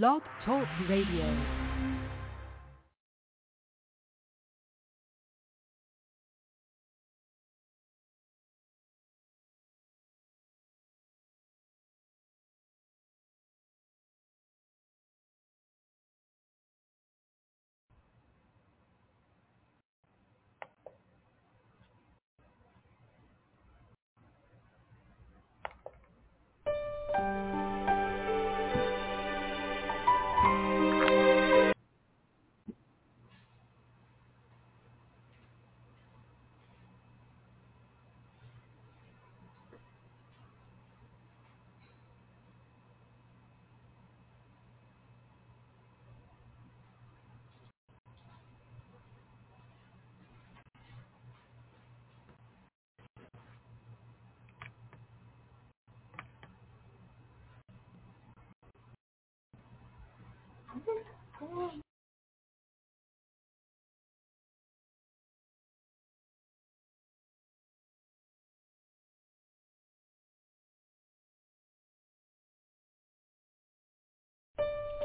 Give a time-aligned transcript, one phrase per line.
[0.00, 1.61] Blog Talk Radio.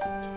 [0.08, 0.37] The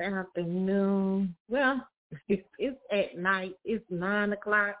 [0.00, 1.34] Afternoon.
[1.48, 1.86] Well,
[2.28, 3.54] it's, it's at night.
[3.64, 4.76] It's nine o'clock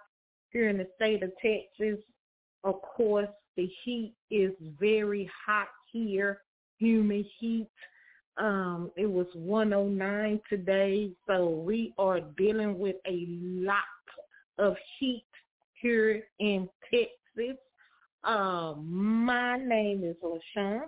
[0.50, 2.02] here in the state of Texas.
[2.64, 6.40] Of course, the heat is very hot here,
[6.78, 7.68] humid heat.
[8.38, 13.78] Um, it was 109 today, so we are dealing with a lot
[14.58, 15.26] of heat
[15.74, 17.58] here in Texas.
[18.24, 20.82] Uh, my name is LaShun.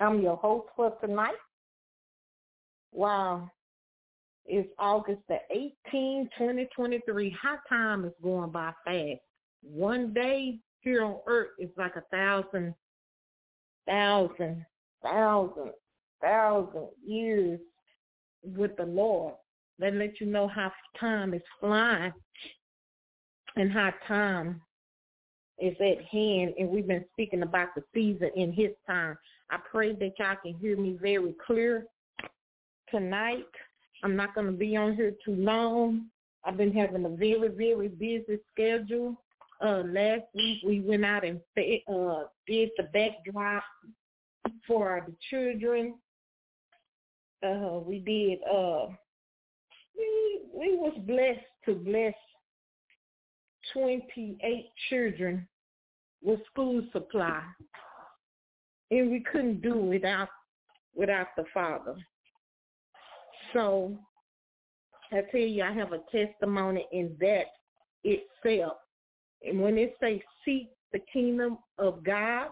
[0.00, 1.34] I'm your host for tonight.
[2.94, 3.50] Wow.
[4.46, 7.36] It's August the 18th, 2023.
[7.40, 9.20] How time is going by fast.
[9.62, 12.74] One day here on earth is like a thousand,
[13.86, 14.64] thousand,
[15.02, 15.72] thousand,
[16.22, 17.58] thousand years
[18.44, 19.34] with the Lord.
[19.80, 20.70] That lets you know how
[21.00, 22.12] time is flying
[23.56, 24.60] and how time
[25.58, 26.54] is at hand.
[26.58, 29.16] And we've been speaking about the season in his time.
[29.50, 31.86] I pray that y'all can hear me very clear
[32.90, 33.46] tonight.
[34.02, 36.06] I'm not going to be on here too long.
[36.44, 39.16] I've been having a very, very busy schedule.
[39.64, 41.40] Uh, last week we went out and
[41.88, 43.62] uh, did the backdrop
[44.66, 45.94] for the children.
[47.42, 48.38] Uh, we did.
[48.50, 48.88] Uh,
[49.96, 52.14] we we was blessed to bless
[53.72, 55.46] 28 children
[56.22, 57.42] with school supply,
[58.90, 60.28] and we couldn't do without
[60.94, 61.96] without the Father.
[63.54, 63.96] So
[65.12, 67.46] I tell you, I have a testimony in that
[68.02, 68.74] itself.
[69.42, 72.48] And when it says seek the kingdom of God,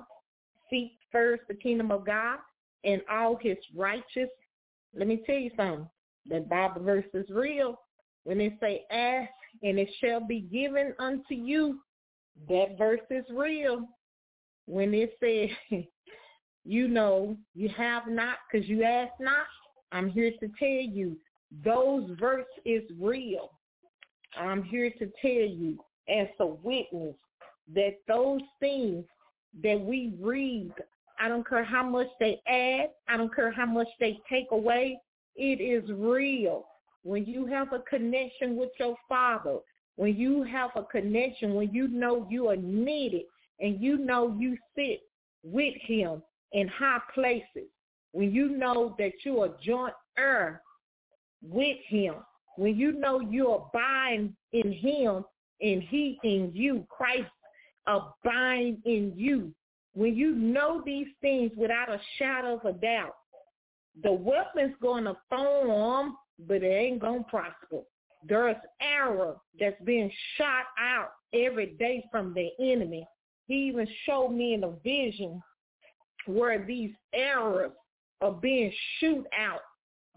[0.71, 2.39] seek first the kingdom of God
[2.85, 4.31] and all his righteous.
[4.95, 5.89] Let me tell you something.
[6.29, 7.81] That Bible verse is real.
[8.25, 9.31] When it say ask
[9.63, 11.81] and it shall be given unto you,
[12.49, 13.89] that verse is real.
[14.67, 15.83] When it says,
[16.65, 19.47] you know, you have not because you ask not,
[19.93, 21.17] I'm here to tell you
[21.65, 23.51] those verse is real.
[24.37, 27.15] I'm here to tell you as a witness
[27.75, 29.05] that those things
[29.63, 30.73] that we read,
[31.21, 34.99] I don't care how much they add, I don't care how much they take away,
[35.37, 36.65] it is real.
[37.05, 39.59] When you have a connection with your father,
[39.97, 43.25] when you have a connection, when you know you are needed
[43.61, 45.03] and you know you sit
[45.43, 46.23] with him
[46.53, 47.69] in high places,
[48.12, 50.62] when you know that you are joint heir
[51.42, 52.14] with him,
[52.57, 55.25] when you know you abide in him
[55.61, 57.31] and he in you, Christ
[57.87, 59.52] abide in you,
[59.95, 63.14] when you know these things without a shadow of a doubt,
[64.02, 66.16] the weapon's going to form,
[66.47, 67.81] but it ain't going to prosper.
[68.26, 73.07] There's error that's being shot out every day from the enemy.
[73.47, 75.42] He even showed me in a vision
[76.26, 77.73] where these errors
[78.23, 79.61] are being shoot out.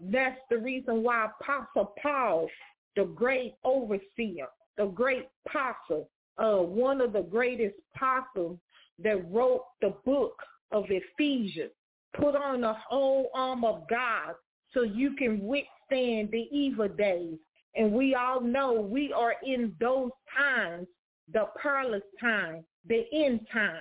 [0.00, 2.48] That's the reason why Apostle Paul,
[2.94, 4.46] the great overseer,
[4.76, 6.08] the great apostle,
[6.38, 8.58] uh, one of the greatest apostles
[9.02, 10.34] that wrote the book
[10.72, 11.72] of Ephesians,
[12.18, 14.34] put on the whole arm of God
[14.72, 17.38] so you can withstand the evil days.
[17.74, 20.86] And we all know we are in those times,
[21.32, 23.80] the perilous time, the end time.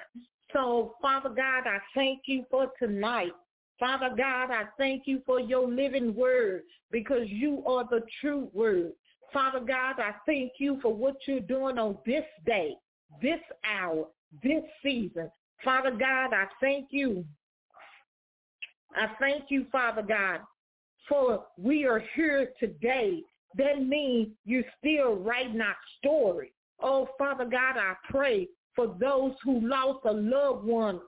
[0.52, 3.32] So, Father God, I thank you for tonight.
[3.80, 8.94] Father God, I thank you for your living word because you are the true word.
[9.34, 12.76] Father God, I thank you for what you're doing on this day,
[13.22, 14.08] this hour,
[14.42, 15.30] this season.
[15.64, 17.26] Father God, I thank you.
[18.96, 20.40] I thank you, Father God,
[21.10, 23.22] for we are here today.
[23.58, 26.54] That means you're still writing our story.
[26.80, 31.00] Oh, Father God, I pray for those who lost a loved one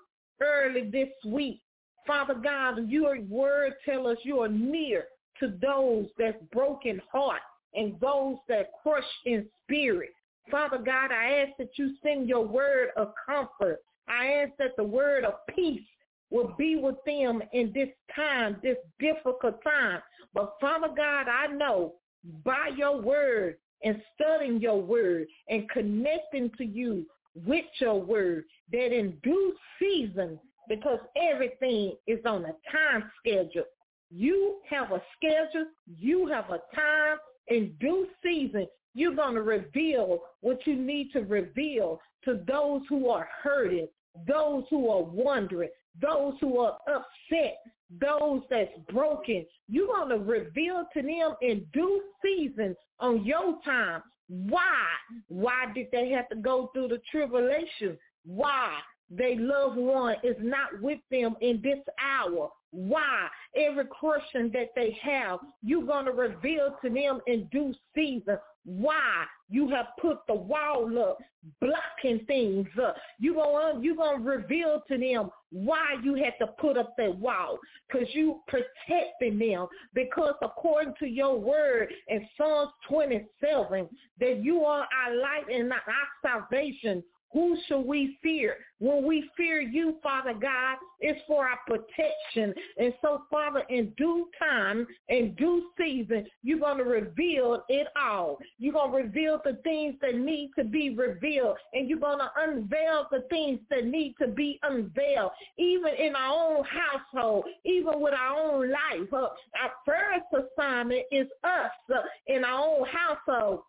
[0.42, 1.62] early this week.
[2.08, 5.06] Father God, your word tell us you are near
[5.40, 7.42] to those that's broken heart
[7.76, 10.10] and those that crush in spirit.
[10.50, 13.80] Father God, I ask that you send your word of comfort.
[14.08, 15.82] I ask that the word of peace
[16.30, 20.00] will be with them in this time, this difficult time.
[20.34, 21.96] But Father God, I know
[22.44, 27.06] by your word and studying your word and connecting to you
[27.46, 33.66] with your word that in due season, because everything is on a time schedule.
[34.10, 35.68] You have a schedule.
[35.86, 37.18] You have a time.
[37.50, 43.10] In due season, you're going to reveal what you need to reveal to those who
[43.10, 43.88] are hurting,
[44.28, 45.70] those who are wondering,
[46.02, 47.58] those who are upset,
[48.02, 49.46] those that's broken.
[49.70, 54.02] You're going to reveal to them in due season on your time.
[54.28, 54.84] Why?
[55.30, 57.98] Why did they have to go through the tribulation?
[58.26, 58.74] Why?
[59.10, 62.50] Their loved one is not with them in this hour.
[62.72, 63.28] why?
[63.56, 68.38] Every question that they have, you're going to reveal to them in due season.
[68.66, 69.24] Why?
[69.50, 71.20] You have put the wall up,
[71.62, 72.98] blocking things up.
[73.18, 77.58] You're going you gonna reveal to them why you had to put up that wall.
[77.88, 79.68] Because you protecting them.
[79.94, 83.88] Because according to your word in Psalms 27
[84.20, 85.80] that you are our light and our
[86.22, 87.02] salvation
[87.34, 88.56] who shall we fear?
[88.80, 92.54] When we fear you, Father God, it's for our protection.
[92.78, 98.38] And so, Father, in due time, in due season, you're going to reveal it all.
[98.60, 101.58] You're going to reveal the things that need to be revealed.
[101.74, 106.58] And you're going to unveil the things that need to be unveiled, even in our
[106.58, 109.12] own household, even with our own life.
[109.12, 109.28] Uh,
[109.62, 113.62] our first assignment is us uh, in our own household.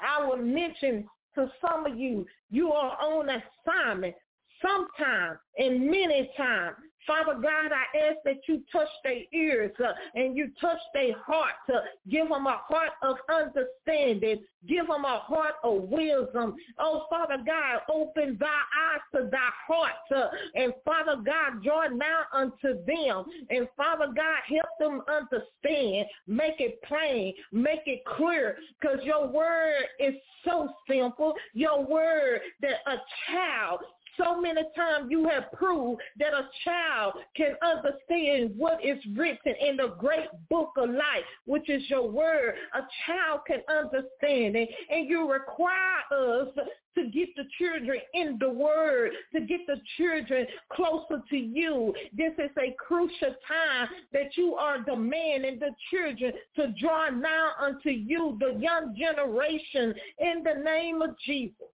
[0.00, 4.14] I will mention to some of you, you are on assignment
[4.62, 10.36] sometime and many times Father God, I ask that you touch their ears uh, and
[10.36, 11.54] you touch their heart.
[11.68, 14.42] Uh, give them a heart of understanding.
[14.68, 16.56] Give them a heart of wisdom.
[16.78, 19.92] Oh, Father God, open thy eyes to thy heart.
[20.14, 23.24] Uh, and Father God, draw now unto them.
[23.50, 26.06] And Father God, help them understand.
[26.26, 27.34] Make it plain.
[27.52, 28.56] Make it clear.
[28.80, 30.14] Because your word is
[30.44, 31.34] so simple.
[31.54, 32.96] Your word that a
[33.30, 33.80] child
[34.16, 39.76] so many times you have proved that a child can understand what is written in
[39.76, 42.54] the great book of life, which is your word.
[42.74, 46.48] A child can understand it, and you require us
[46.96, 51.94] to get the children in the word, to get the children closer to you.
[52.16, 57.90] This is a crucial time that you are demanding the children to draw nigh unto
[57.90, 61.68] you, the young generation, in the name of Jesus.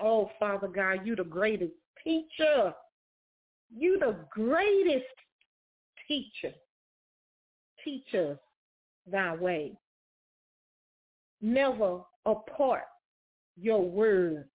[0.00, 1.72] Oh, Father God, you the greatest
[2.02, 2.74] teacher.
[3.74, 5.04] You the greatest
[6.06, 6.54] teacher.
[7.84, 8.38] Teach us
[9.10, 9.72] thy way.
[11.40, 12.84] Never apart
[13.60, 14.48] your word.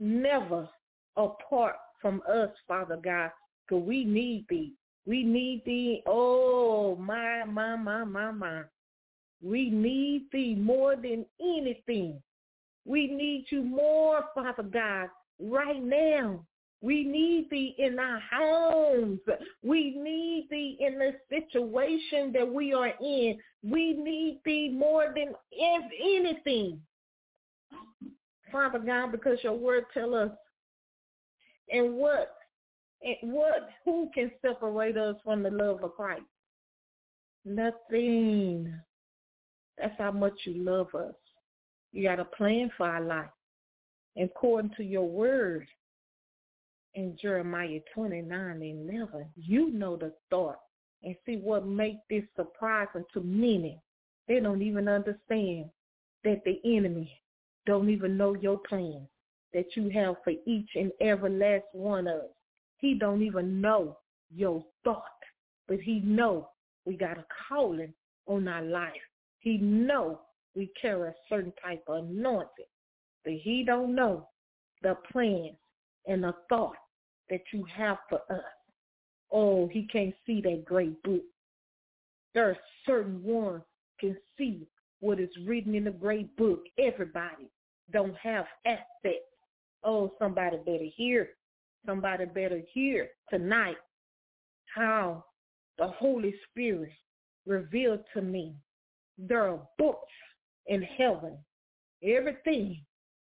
[0.00, 0.68] Never
[1.16, 3.30] apart from us, Father God,
[3.66, 4.72] because we need thee.
[5.06, 6.02] We need thee.
[6.06, 8.62] Oh, my, my, my, my, my.
[9.42, 12.20] We need thee more than anything.
[12.84, 15.08] We need you more, Father God,
[15.40, 16.44] right now.
[16.82, 19.20] We need thee in our homes.
[19.62, 23.38] We need thee in the situation that we are in.
[23.62, 25.34] We need thee more than
[25.98, 26.80] anything.
[28.52, 30.30] Father God, because your word tell us
[31.70, 32.36] and what
[33.02, 36.22] and what who can separate us from the love of Christ?
[37.44, 38.74] Nothing.
[39.78, 41.14] That's how much you love us.
[41.94, 43.30] You got a plan for our life.
[44.20, 45.68] According to your word
[46.94, 50.58] in Jeremiah 29 and 11, you know the thought.
[51.04, 53.80] And see what make this surprising to many.
[54.26, 55.66] They don't even understand
[56.24, 57.20] that the enemy
[57.64, 59.06] don't even know your plan
[59.52, 62.30] that you have for each and every last one of us.
[62.78, 63.98] He don't even know
[64.34, 65.04] your thought,
[65.68, 66.48] but he know
[66.86, 67.94] we got a calling
[68.26, 68.92] on our life.
[69.38, 70.22] He know
[70.54, 72.66] we carry a certain type of anointing.
[73.24, 74.28] But he don't know
[74.82, 75.56] the plans
[76.06, 76.76] and the thought
[77.30, 78.42] that you have for us.
[79.32, 81.22] Oh, he can't see that great book.
[82.34, 83.62] There are certain ones
[84.00, 84.66] can see
[85.00, 86.62] what is written in the great book.
[86.78, 87.48] Everybody
[87.92, 89.22] don't have access.
[89.82, 91.30] Oh, somebody better hear.
[91.86, 93.76] Somebody better hear tonight
[94.74, 95.24] how
[95.78, 96.90] the Holy Spirit
[97.46, 98.54] revealed to me
[99.18, 100.12] there are books
[100.66, 101.36] in heaven.
[102.02, 102.82] Everything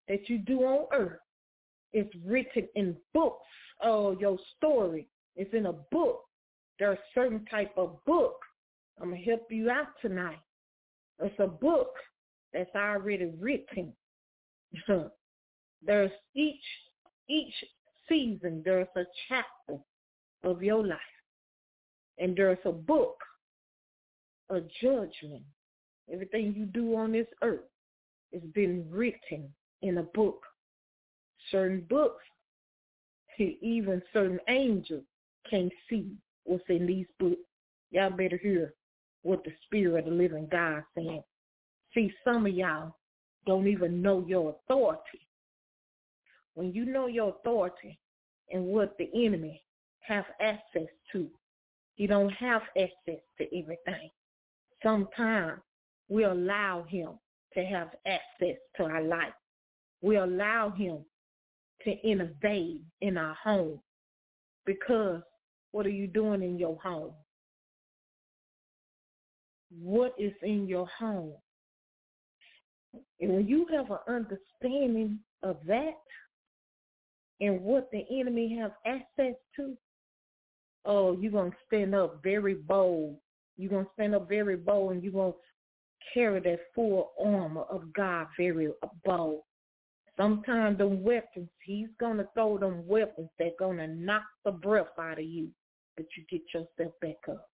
[0.08, 1.20] that you do on earth
[1.92, 3.46] is written in books.
[3.82, 6.22] Oh, your story is in a book.
[6.78, 8.36] There are certain type of book.
[9.00, 10.40] I'm going to help you out tonight.
[11.22, 11.92] It's a book
[12.52, 13.92] that's already written.
[15.86, 16.62] there's each
[17.28, 17.54] each
[18.08, 19.80] season there's a chapter
[20.42, 20.98] of your life.
[22.18, 23.16] And there's a book,
[24.50, 25.44] a judgment
[26.12, 27.60] Everything you do on this earth
[28.32, 30.42] has been written in a book.
[31.50, 32.24] Certain books,
[33.38, 35.04] even certain angels
[35.48, 36.12] can't see
[36.44, 37.40] what's in these books.
[37.90, 38.74] Y'all better hear
[39.22, 41.22] what the Spirit of the living God saying.
[41.94, 42.94] See, some of y'all
[43.46, 45.26] don't even know your authority.
[46.54, 47.98] When you know your authority
[48.50, 49.62] and what the enemy
[50.00, 51.28] have access to,
[51.96, 54.10] you don't have access to everything.
[54.82, 55.60] Sometimes
[56.10, 57.10] we allow him
[57.54, 59.32] to have access to our life.
[60.02, 60.98] We allow him
[61.84, 63.80] to invade in our home
[64.66, 65.22] because
[65.72, 67.12] What are you doing in your home?
[69.80, 71.34] What is in your home?
[73.20, 75.94] And when you have an understanding of that
[77.40, 79.76] and what the enemy have access to,
[80.84, 83.16] oh, you're going to stand up very bold.
[83.56, 85.38] You're going to stand up very bold and you're going to
[86.12, 88.68] carry that full armor of God very
[89.04, 89.42] bold.
[90.16, 94.98] Sometimes the weapons, he's going to throw them weapons that going to knock the breath
[94.98, 95.48] out of you,
[95.96, 97.48] but you get yourself back up.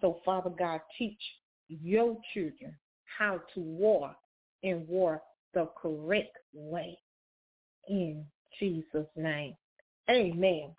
[0.00, 1.20] So Father God, teach
[1.68, 2.76] your children
[3.18, 4.14] how to war
[4.62, 5.22] and war
[5.54, 6.98] the correct way.
[7.88, 8.24] In
[8.58, 9.56] Jesus' name.
[10.10, 10.70] Amen.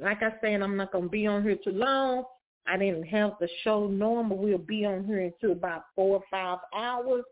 [0.00, 2.24] Like I said, I'm not going to be on here too long.
[2.66, 4.38] I didn't have the show normal.
[4.38, 7.24] We'll be on here until about four or five hours.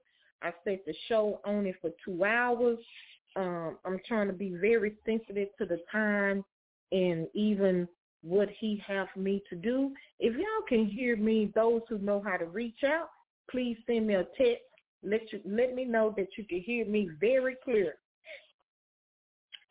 [0.43, 2.79] I set the show only for two hours.
[3.37, 6.45] Um, I'm trying to be very sensitive to the time
[6.91, 7.89] and even
[8.23, 9.93] what he have me to do.
[10.21, 13.09] If y'all can hear me, those who know how to reach out,
[13.51, 14.63] please send me a text.
[15.03, 17.95] Let you let me know that you can hear me very clear.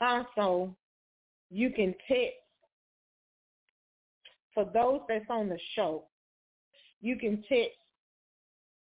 [0.01, 0.75] Also,
[1.49, 2.35] you can text
[4.53, 6.03] for those that's on the show.
[7.01, 7.77] You can text.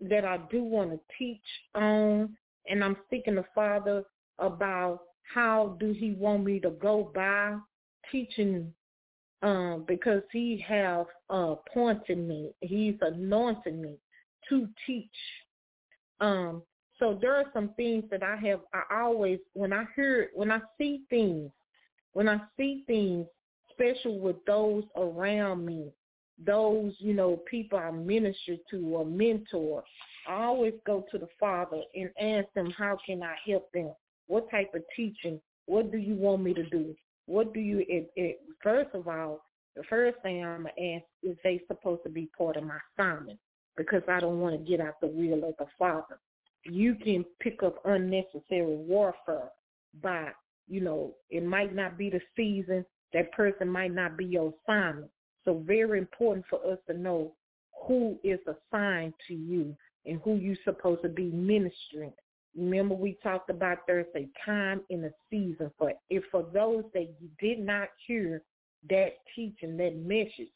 [0.00, 1.42] that I do want to teach
[1.74, 2.36] on,
[2.68, 4.04] and I'm seeking the Father
[4.38, 5.00] about
[5.34, 7.56] how do he want me to go by
[8.10, 8.72] teaching
[9.42, 12.52] um, because he have appointed me.
[12.60, 13.96] He's anointed me
[14.48, 15.08] to teach.
[16.20, 16.62] Um,
[16.98, 18.60] so there are some things that I have.
[18.72, 21.50] I always when I hear when I see things,
[22.12, 23.26] when I see things,
[23.72, 25.90] special with those around me,
[26.42, 29.84] those you know people I minister to or mentor,
[30.26, 33.92] I always go to the Father and ask them how can I help them.
[34.26, 35.40] What type of teaching?
[35.66, 36.94] What do you want me to do?
[37.26, 39.44] What do you, it, it, first of all,
[39.76, 42.78] the first thing I'm going to ask is they supposed to be part of my
[42.96, 43.38] sermon
[43.76, 46.18] because I don't want to get out the will of the Father.
[46.64, 49.50] You can pick up unnecessary warfare
[50.02, 50.28] by,
[50.68, 52.84] you know, it might not be the season.
[53.12, 55.10] That person might not be your assignment.
[55.44, 57.32] So very important for us to know
[57.86, 59.76] who is assigned to you
[60.06, 62.12] and who you're supposed to be ministering
[62.56, 67.08] Remember we talked about there's a time in a season for if for those that
[67.20, 68.42] you did not hear
[68.88, 70.52] that teaching, that message,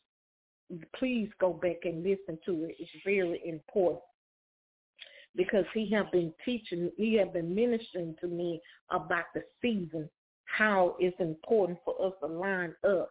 [0.96, 2.76] please go back and listen to it.
[2.78, 4.02] It's very important
[5.34, 10.08] because he have been teaching, he have been ministering to me about the season,
[10.44, 13.10] how it's important for us to line up.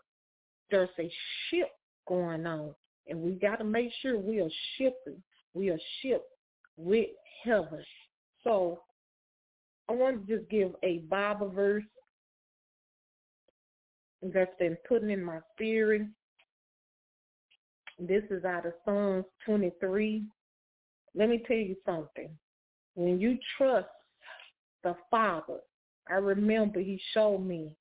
[0.70, 1.12] There's a
[1.50, 1.70] ship
[2.08, 2.74] going on,
[3.08, 5.22] and we got to make sure we are shipping,
[5.54, 6.30] we are shipped
[6.78, 7.08] with
[7.44, 7.84] heaven.
[8.44, 8.82] So
[9.90, 11.84] I want to just give a Bible verse
[14.22, 16.04] that's been putting in my spirit.
[18.00, 20.24] This is out of Psalms 23.
[21.16, 22.30] Let me tell you something.
[22.96, 23.88] When you trust
[24.84, 25.60] the Father,
[26.10, 27.76] I remember he showed me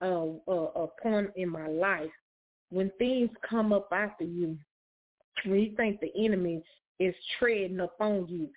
[0.00, 2.10] a, a, a point in my life.
[2.70, 4.58] When things come up after you,
[5.44, 6.62] when you think the enemy
[6.98, 8.48] is treading upon you,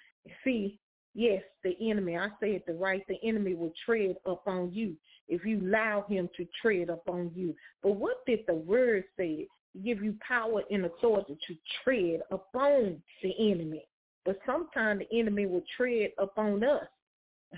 [0.44, 0.80] see,
[1.14, 4.96] Yes, the enemy, I said the right, the enemy will tread upon you
[5.28, 7.54] if you allow him to tread upon you.
[7.84, 9.48] But what did the word say?
[9.84, 13.86] Give you power and authority to tread upon the enemy.
[14.26, 16.88] But sometimes the enemy will tread upon us.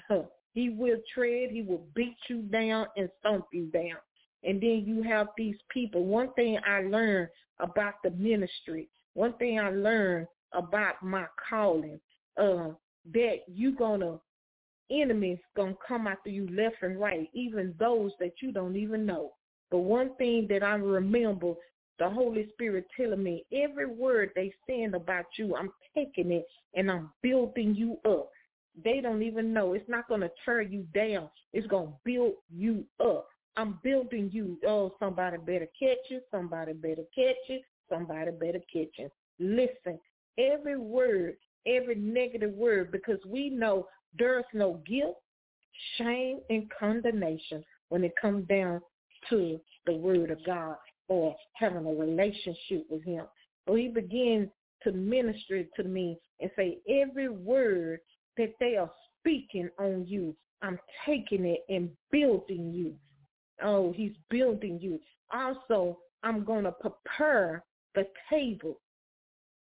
[0.54, 3.98] he will tread, he will beat you down and stomp you down.
[4.44, 6.06] And then you have these people.
[6.06, 7.30] One thing I learned
[7.60, 12.00] about the ministry, one thing I learned about my calling,
[12.38, 12.70] uh,
[13.14, 14.20] that you gonna
[14.92, 19.34] enemies gonna come after you left and right, even those that you don't even know.
[19.72, 21.54] But one thing that I remember
[22.00, 26.92] the Holy Spirit telling me every word they saying about you, I'm taking it and
[26.92, 28.30] I'm building you up.
[28.84, 29.74] They don't even know.
[29.74, 31.30] It's not going to tear you down.
[31.54, 33.28] It's going to build you up.
[33.56, 34.58] I'm building you.
[34.68, 36.26] Oh, somebody better catch it.
[36.32, 37.62] Somebody better catch it.
[37.90, 39.12] Somebody better catch it.
[39.40, 40.00] Listen,
[40.38, 41.36] every word,
[41.68, 43.88] every negative word, because we know
[44.18, 45.18] there's no guilt,
[45.98, 48.82] shame, and condemnation when it comes down
[49.30, 50.76] to the word of God
[51.08, 53.26] or having a relationship with him.
[53.68, 54.50] So he began
[54.84, 58.00] to minister to me and say, every word
[58.38, 62.94] that they are speaking on you, I'm taking it and building you.
[63.62, 65.00] Oh, he's building you.
[65.34, 67.64] Also, I'm going to prepare
[67.96, 68.80] the table.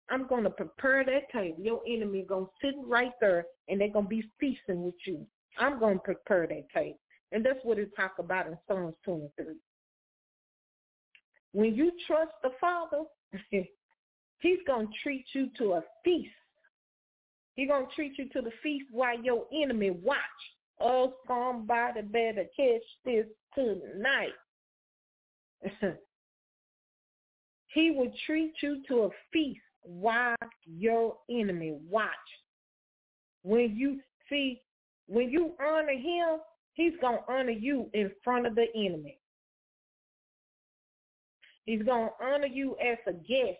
[0.09, 1.59] I'm going to prepare that table.
[1.61, 4.95] Your enemy is going to sit right there, and they're going to be feasting with
[5.05, 5.27] you.
[5.59, 6.99] I'm going to prepare that table.
[7.33, 9.55] And that's what it talks about in Psalms 23.
[11.53, 13.03] When you trust the Father,
[13.51, 16.31] he's going to treat you to a feast.
[17.55, 20.19] He's going to treat you to the feast while your enemy watch.
[20.81, 24.35] Oh, somebody better catch this tonight.
[27.69, 30.37] he will treat you to a feast while
[30.67, 32.11] your enemy watch.
[33.43, 34.61] When you see,
[35.07, 36.41] when you honor him,
[36.75, 39.19] he's going to honor you in front of the enemy.
[41.65, 43.59] He's going to honor you as a guest,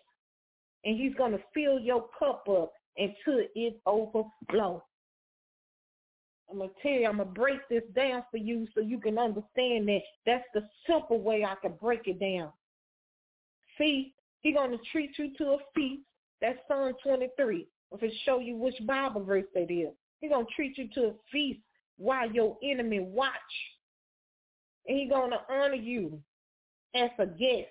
[0.85, 4.81] and he's going to fill your cup up until it overflows.
[6.49, 9.87] I'm to tell you, I'm to break this down for you so you can understand
[9.87, 12.51] that that's the simple way I can break it down.
[13.77, 16.03] See, he's going to treat you to a feast.
[16.41, 17.67] That's Psalm 23.
[17.91, 19.93] If it show you which Bible verse that is.
[20.19, 21.59] He's going to treat you to a feast
[21.97, 23.31] while your enemy watch.
[24.87, 26.19] And he's going to honor you
[26.95, 27.67] as a guest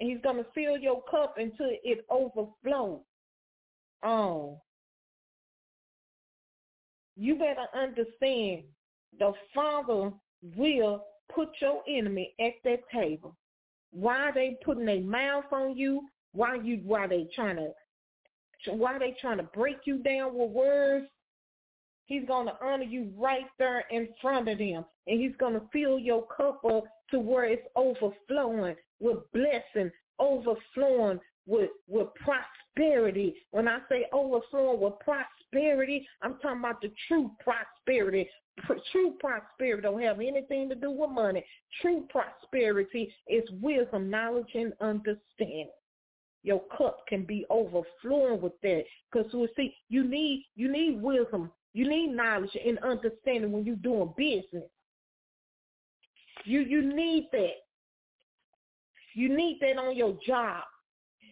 [0.00, 3.00] and he's to fill your cup until it overflows.
[4.02, 4.60] Oh.
[7.18, 8.62] You better understand
[9.18, 10.12] the Father
[10.56, 11.04] will
[11.34, 13.36] put your enemy at that table.
[13.90, 16.02] Why they putting their mouth on you?
[16.32, 21.06] Why you why they trying to why they trying to break you down with words?
[22.06, 24.84] He's going to honor you right there in front of them.
[25.06, 31.20] And he's going to fill your cup up to where it's overflowing with blessing, overflowing
[31.46, 32.67] with, with prosperity.
[33.50, 38.28] When I say overflowing with prosperity, I'm talking about the true prosperity.
[38.92, 41.44] True prosperity don't have anything to do with money.
[41.80, 45.70] True prosperity is wisdom, knowledge, and understanding.
[46.42, 48.84] Your cup can be overflowing with that.
[49.12, 53.76] Because we see, you need you need wisdom, you need knowledge and understanding when you're
[53.76, 54.68] doing business.
[56.44, 57.54] You you need that.
[59.14, 60.62] You need that on your job.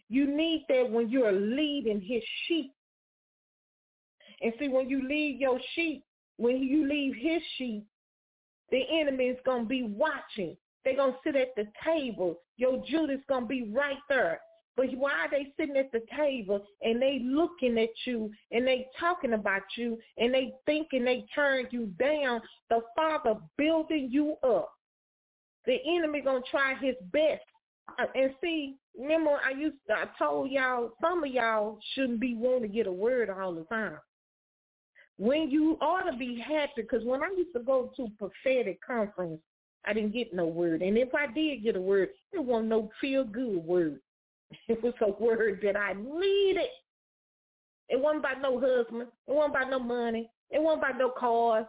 [0.08, 2.72] You need that when you're leading his sheep.
[4.40, 6.04] And see, when you lead your sheep,
[6.36, 7.84] when you leave his sheep,
[8.70, 10.56] the enemy is going to be watching.
[10.84, 12.40] They're going to sit at the table.
[12.56, 14.40] Your Judas going to be right there.
[14.76, 18.86] But why are they sitting at the table and they looking at you and they
[19.00, 22.42] talking about you and they thinking they turned you down?
[22.68, 24.70] The Father building you up.
[25.64, 27.42] The enemy gonna try his best.
[28.14, 32.62] And see, remember I used to, I told y'all some of y'all shouldn't be wanting
[32.62, 33.98] to get a word all the time.
[35.18, 39.40] When you ought to be happy, because when I used to go to prophetic conference,
[39.86, 40.82] I didn't get no word.
[40.82, 44.00] And if I did get a word, it wasn't no feel good word.
[44.68, 46.70] It was a word that I needed.
[47.88, 49.08] It wasn't about no husband.
[49.26, 50.30] It wasn't about no money.
[50.50, 51.66] It wasn't about no cars.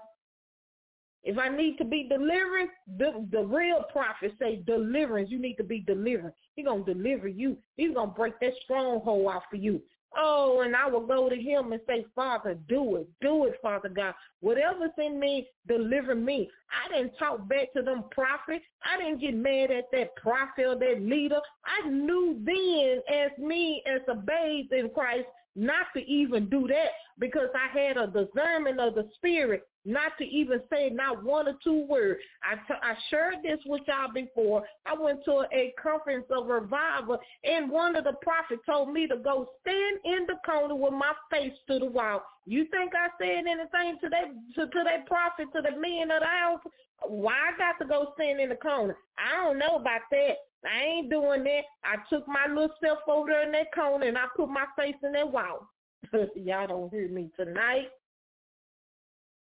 [1.28, 5.30] If I need to be delivered, the, the real prophet say deliverance.
[5.30, 6.32] You need to be delivered.
[6.56, 7.58] He going to deliver you.
[7.76, 9.82] He's going to break that stronghold off for you.
[10.18, 13.10] Oh, and I will go to him and say, Father, do it.
[13.20, 14.14] Do it, Father God.
[14.40, 16.50] Whatever's in me, deliver me.
[16.72, 18.64] I didn't talk back to them prophets.
[18.86, 21.42] I didn't get mad at that prophet or that leader.
[21.66, 26.92] I knew then as me, as a babe in Christ, not to even do that
[27.20, 31.56] because I had a discernment of the spirit not to even say not one or
[31.64, 32.20] two words.
[32.44, 34.64] I, t- I shared this with y'all before.
[34.86, 39.16] I went to a conference of revival, and one of the prophets told me to
[39.16, 42.22] go stand in the corner with my face to the wall.
[42.46, 46.20] You think I said anything to that to, to that prophet, to the men of
[46.20, 46.60] the house?
[47.08, 48.98] Why I got to go stand in the corner?
[49.18, 50.36] I don't know about that.
[50.66, 51.62] I ain't doing that.
[51.84, 54.96] I took my little self over there in that corner and I put my face
[55.04, 55.70] in that wall.
[56.36, 57.90] Y'all don't hear me tonight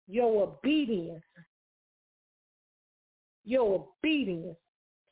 [0.09, 1.23] your obedience,
[3.45, 4.59] your obedience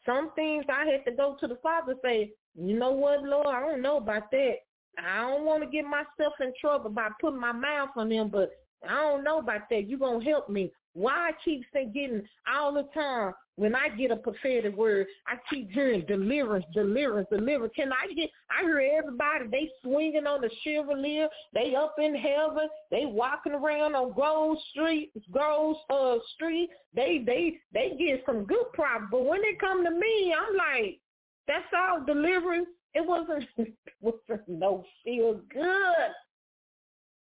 [0.07, 3.61] some things I had to go to the Father say, you know what, Lord, I
[3.61, 4.55] don't know about that.
[4.98, 8.50] I don't want to get myself in trouble by putting my mouth on them, but
[8.88, 9.88] I don't know about that.
[9.88, 10.72] You're going to help me.
[10.94, 12.22] Why I keep getting
[12.53, 17.74] all the time when I get a prophetic word, I keep hearing deliverance, deliverance, deliverance.
[17.76, 22.70] Can I get, I hear everybody, they swinging on the chandelier, they up in heaven,
[22.90, 28.72] they walking around on Grove Street, Grove uh, Street, they, they, they get some good
[28.72, 29.11] profit.
[29.11, 30.98] But when they come to me, I'm like,
[31.46, 32.68] that's all deliverance.
[32.94, 36.12] It wasn't, it wasn't no feel good.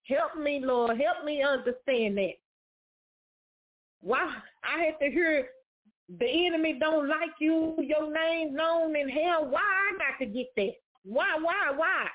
[0.05, 0.97] Help me, Lord.
[1.01, 2.35] Help me understand that.
[4.03, 4.35] Why
[4.65, 5.49] I had to hear
[6.19, 9.47] the enemy don't like you, your name known in hell.
[9.49, 10.73] Why I got to get that?
[11.05, 12.07] Why, why, why?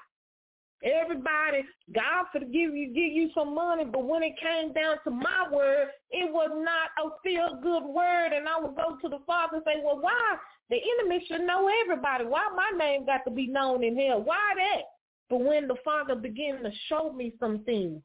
[0.84, 5.48] Everybody, God forgive you give you some money, but when it came down to my
[5.52, 9.56] word, it was not a feel good word, and I would go to the Father
[9.56, 10.36] and say, "Well, why
[10.70, 12.26] the enemy should know everybody?
[12.26, 14.22] Why my name got to be known in hell?
[14.22, 14.84] Why that?"
[15.30, 18.04] But when the Father began to show me some things,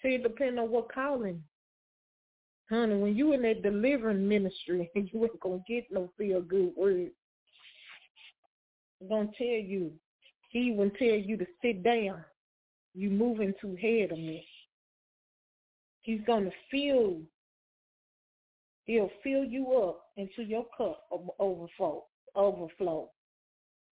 [0.00, 1.42] see, it depends on what calling
[2.70, 7.10] Honey, when you in that delivering ministry, you ain't gonna get no feel good word.
[9.00, 9.92] I'm gonna tell you,
[10.48, 12.24] he even tell you to sit down.
[12.94, 14.46] You moving too ahead of me.
[16.02, 17.18] He's gonna fill.
[18.84, 21.06] He'll fill you up until your cup
[21.38, 22.04] overflow.
[22.36, 23.10] Overflow.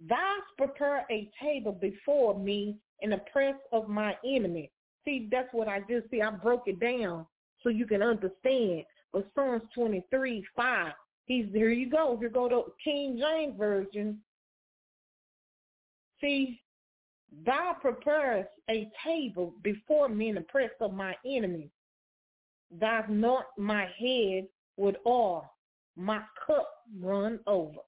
[0.09, 4.71] Thou prepare a table before me in the press of my enemy.
[5.05, 6.23] See, that's what I just see.
[6.23, 7.27] I broke it down
[7.63, 8.85] so you can understand.
[9.13, 10.93] But Psalms 23, 5,
[11.27, 12.17] he's there you go.
[12.19, 14.19] Here go to King James Version.
[16.21, 16.61] See,
[17.45, 21.71] thou preparest a table before me in the presence of my enemies.
[22.81, 24.47] Thou not my head
[24.77, 25.45] with oil,
[25.97, 27.81] my cup run over.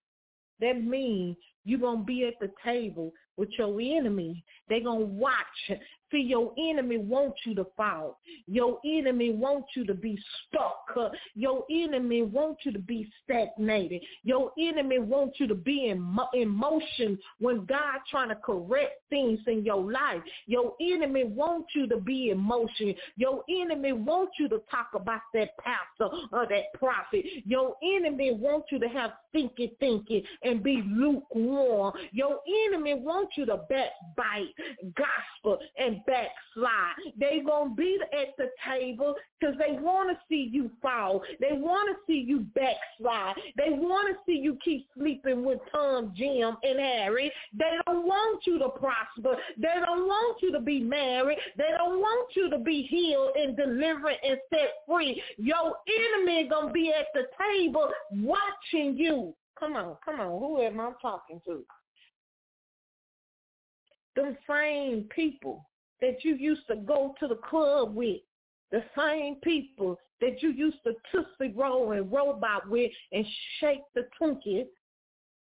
[0.61, 4.45] That means you're going to be at the table with your enemy.
[4.69, 5.81] They're going to watch
[6.11, 8.19] See, your enemy wants you to fall.
[8.47, 11.13] Your enemy wants you to be stuck.
[11.35, 14.03] Your enemy wants you to be stagnated.
[14.23, 19.41] Your enemy wants you to be in, in motion when God trying to correct things
[19.47, 20.23] in your life.
[20.47, 22.95] Your enemy wants you to be in motion.
[23.17, 27.25] Your enemy wants you to talk about that pastor or that prophet.
[27.45, 31.93] Your enemy wants you to have thinking, thinking, and be lukewarm.
[32.13, 34.55] Your enemy wants you to backbite,
[34.97, 37.15] gospel, and backslide.
[37.19, 41.23] They gonna be at the table because they want to see you fall.
[41.41, 43.37] They want to see you backslide.
[43.57, 47.33] They want to see you keep sleeping with Tom, Jim, and Harry.
[47.53, 49.37] They don't want you to prosper.
[49.57, 51.39] They don't want you to be married.
[51.57, 55.23] They don't want you to be healed and delivered and set free.
[55.37, 55.75] Your
[56.17, 59.35] enemy gonna be at the table watching you.
[59.59, 60.39] Come on, come on.
[60.41, 61.65] Who am I talking to?
[64.17, 65.65] Them same people
[66.01, 68.21] that you used to go to the club with,
[68.71, 73.25] the same people that you used to tootsie roll and robot with and
[73.61, 74.67] shake the Twinkies,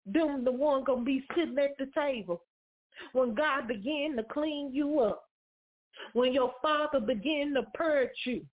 [0.07, 2.43] them the one gonna be sitting at the table.
[3.13, 5.25] When God began to clean you up,
[6.13, 8.45] when your father began to purge you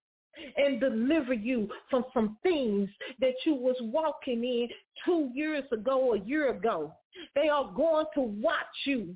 [0.58, 2.90] and deliver you from some things
[3.20, 4.70] that you was walking in
[5.06, 6.94] two years ago, a year ago.
[7.36, 9.16] They are going to watch you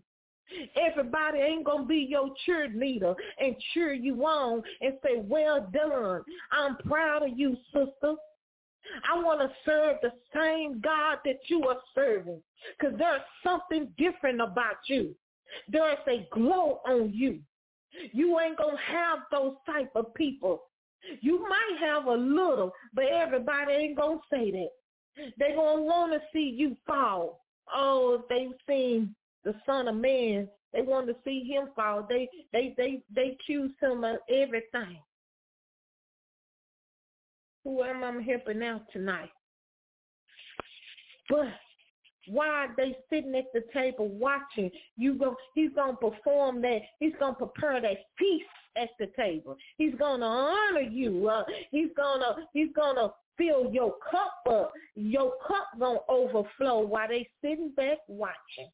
[0.75, 6.21] Everybody ain't going to be your cheerleader and cheer you on and say, well done.
[6.51, 8.15] I'm proud of you, sister.
[9.11, 12.41] I want to serve the same God that you are serving
[12.77, 15.15] because there's something different about you.
[15.69, 17.39] There's a glow on you.
[18.11, 20.63] You ain't going to have those type of people.
[21.21, 24.69] You might have a little, but everybody ain't going to say that.
[25.37, 27.45] They're going to want to see you fall.
[27.73, 29.15] Oh, they've seen
[29.45, 30.49] the Son of Man.
[30.73, 32.05] They want to see him fall.
[32.09, 34.99] They they they they accuse him of everything.
[37.63, 39.31] Who am I helping out tonight?
[41.29, 41.47] But
[42.27, 44.69] why are they sitting at the table watching?
[44.97, 49.55] You go he's gonna perform that he's gonna prepare that feast at the table.
[49.77, 51.29] He's gonna honor you.
[51.29, 54.73] Uh, he's gonna he's gonna fill your cup up.
[54.95, 58.69] Your cup gonna overflow while they sitting back watching.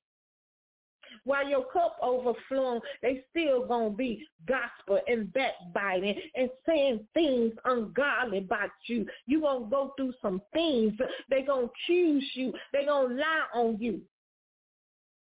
[1.23, 8.39] While your cup overflowing, they still gonna be gospel and backbiting and saying things ungodly
[8.39, 9.05] about you.
[9.25, 10.93] You gonna go through some things.
[11.29, 12.53] They gonna accuse you.
[12.73, 14.01] They gonna lie on you.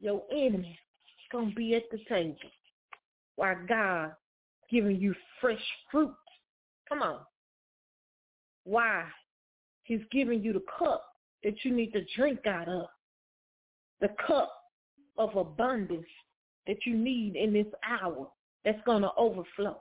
[0.00, 0.78] Your enemy
[1.30, 2.36] gonna be at the table
[3.36, 4.12] while God
[4.70, 6.14] giving you fresh fruit.
[6.88, 7.20] Come on.
[8.64, 9.04] Why?
[9.84, 11.04] He's giving you the cup
[11.42, 12.86] that you need to drink out of.
[14.00, 14.52] The cup
[15.18, 16.06] of abundance
[16.66, 18.28] that you need in this hour
[18.64, 19.80] that's going to overflow.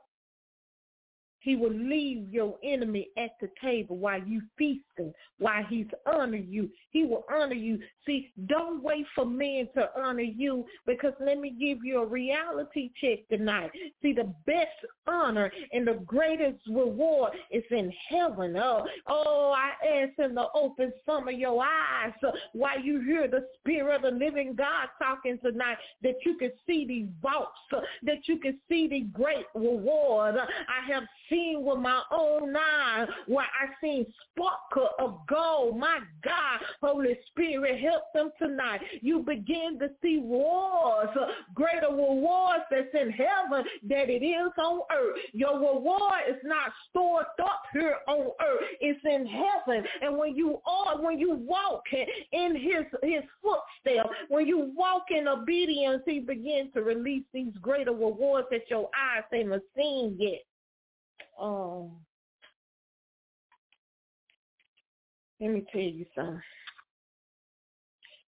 [1.41, 6.69] He will leave your enemy at the table while you feasting, while he's honoring you.
[6.91, 7.79] He will honor you.
[8.05, 12.91] See, don't wait for men to honor you because let me give you a reality
[13.01, 13.71] check tonight.
[14.03, 14.69] See, the best
[15.07, 18.55] honor and the greatest reward is in heaven.
[18.55, 19.71] Oh, oh I
[20.17, 24.25] him to open some of your eyes uh, while you hear the spirit of the
[24.25, 28.87] living God talking tonight that you can see these vaults, uh, that you can see
[28.87, 30.35] the great reward.
[30.35, 35.77] I have seen with my own eyes where I seen sparkle of gold.
[35.77, 38.81] My God, Holy Spirit, help them tonight.
[39.01, 44.81] You begin to see rewards, uh, greater rewards that's in heaven than it is on
[44.91, 45.17] earth.
[45.33, 48.67] Your reward is not stored up here on earth.
[48.79, 49.83] It's in heaven.
[50.01, 51.83] And when you are, when you walk
[52.31, 57.91] in his his footsteps, when you walk in obedience, he begins to release these greater
[57.91, 60.41] rewards that your eyes haven't seen yet.
[61.39, 61.91] Oh.
[65.39, 66.41] Let me tell you something.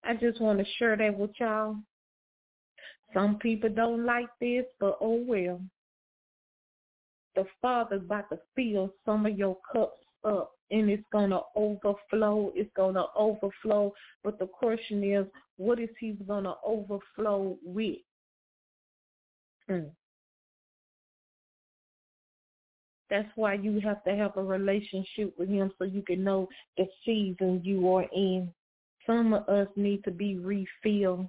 [0.03, 1.75] I just want to share that with y'all.
[3.13, 5.61] Some people don't like this, but oh well.
[7.35, 12.51] The Father's about to fill some of your cups up and it's going to overflow.
[12.55, 13.93] It's going to overflow.
[14.23, 15.25] But the question is,
[15.57, 17.97] what is he going to overflow with?
[19.67, 19.89] Hmm.
[23.09, 26.47] That's why you have to have a relationship with him so you can know
[26.77, 28.49] the season you are in.
[29.05, 31.27] Some of us need to be refilled.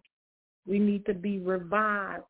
[0.64, 2.22] We need to be revived.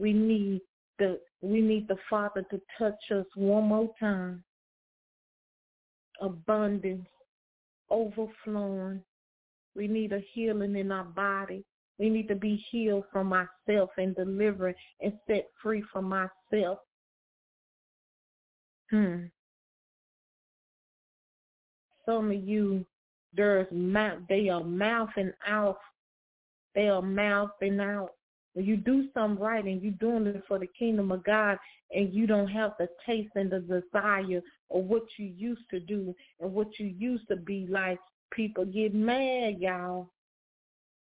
[0.00, 0.62] We need
[0.98, 4.42] the we need the Father to touch us one more time.
[6.22, 7.06] Abundance,
[7.90, 9.02] overflowing.
[9.74, 11.64] We need a healing in our body.
[11.98, 16.80] We need to be healed from ourselves and delivered and set free from ourselves.
[18.90, 19.24] Hmm.
[22.06, 22.84] Some of you,
[23.34, 25.78] there's mouth, they are mouthing out.
[26.74, 28.10] They are mouthing out.
[28.54, 31.58] When you do something right and you're doing it for the kingdom of God
[31.94, 36.14] and you don't have the taste and the desire of what you used to do
[36.40, 37.98] and what you used to be like,
[38.30, 40.10] people get mad, y'all.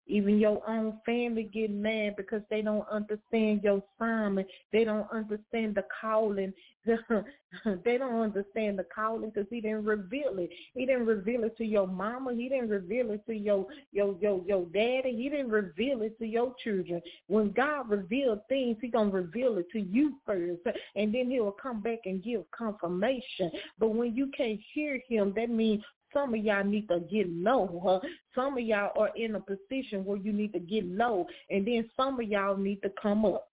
[0.06, 4.44] Even your own family get mad because they don't understand your sermon.
[4.72, 6.52] They don't understand the calling.
[6.86, 10.50] they don't understand the calling because he didn't reveal it.
[10.74, 12.34] He didn't reveal it to your mama.
[12.34, 15.16] He didn't reveal it to your your your your daddy.
[15.16, 17.00] He didn't reveal it to your children.
[17.28, 20.60] When God reveals things, he gonna reveal it to you first,
[20.96, 23.50] and then he will come back and give confirmation.
[23.78, 25.82] But when you can't hear him, that means
[26.14, 27.82] some of y'all need to get low.
[27.84, 28.00] Huh?
[28.34, 31.90] Some of y'all are in a position where you need to get low, and then
[31.96, 33.48] some of y'all need to come up.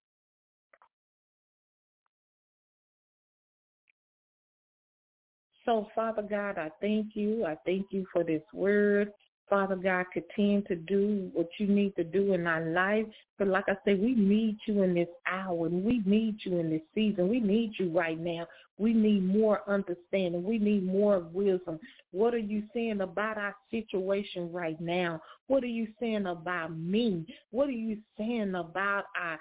[5.66, 7.46] So, Father God, I thank you.
[7.46, 9.12] I thank you for this word.
[9.52, 13.06] Father God, continue to do what you need to do in our life.
[13.38, 16.82] But like I said, we need you in this hour we need you in this
[16.96, 17.28] season.
[17.28, 18.48] We need you right now.
[18.82, 20.44] We need more understanding.
[20.44, 21.80] We need more wisdom.
[22.10, 25.22] What are you saying about our situation right now?
[25.46, 27.28] What are you saying about me?
[27.52, 29.38] What are you saying about our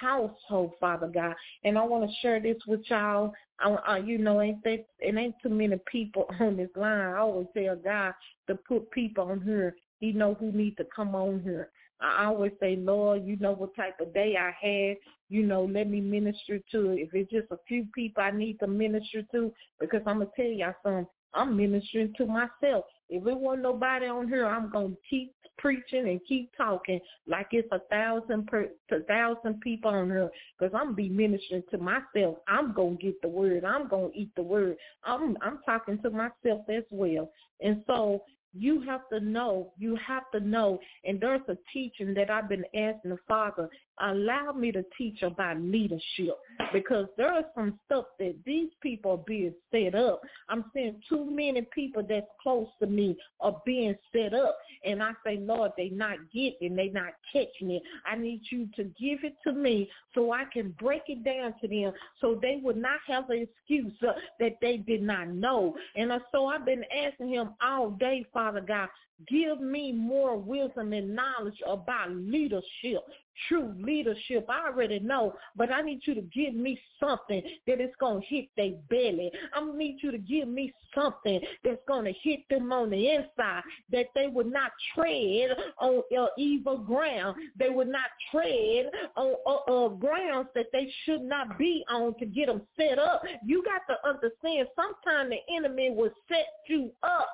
[0.00, 1.34] household, Father God?
[1.64, 3.32] And I want to share this with y'all.
[3.58, 7.14] I, you know, ain't that, it ain't too many people on this line.
[7.14, 8.14] I always tell God
[8.46, 9.74] to put people on here.
[9.98, 11.70] He know who need to come on here.
[12.00, 14.96] I always say, Lord, you know what type of day I had.
[15.28, 16.90] You know, let me minister to.
[16.90, 20.46] If it's just a few people I need to minister to, because I'm gonna tell
[20.46, 21.06] y'all something.
[21.32, 22.84] I'm ministering to myself.
[23.08, 27.68] If it wasn't nobody on here, I'm gonna keep preaching and keep talking like it's
[27.72, 32.36] a thousand per a thousand people on here, because I'm be ministering to myself.
[32.48, 33.64] I'm gonna get the word.
[33.64, 34.76] I'm gonna eat the word.
[35.04, 37.30] I'm I'm talking to myself as well.
[37.60, 38.22] And so
[38.56, 42.64] you have to know, you have to know, and there's a teaching that I've been
[42.74, 43.68] asking the Father,
[44.00, 46.36] allow me to teach about leadership
[46.72, 50.20] because there is some stuff that these people are being set up.
[50.48, 55.12] I'm seeing too many people that's close to me are being set up, and I
[55.24, 56.76] say, Lord, they not getting, it.
[56.76, 57.82] they not catching it.
[58.06, 61.68] I need you to give it to me so I can break it down to
[61.68, 65.74] them so they would not have an excuse uh, that they did not know.
[65.96, 68.88] And uh, so I've been asking him all day, Father God,
[69.28, 73.00] Give me more wisdom and knowledge about leadership,
[73.48, 74.44] true leadership.
[74.50, 78.26] I already know, but I need you to give me something that is going to
[78.26, 79.30] hit their belly.
[79.54, 83.62] I need you to give me something that's going to hit them on the inside,
[83.92, 87.36] that they would not tread on uh, evil ground.
[87.56, 92.26] They would not tread on uh, uh, grounds that they should not be on to
[92.26, 93.22] get them set up.
[93.46, 97.28] You got to understand, sometimes the enemy will set you up.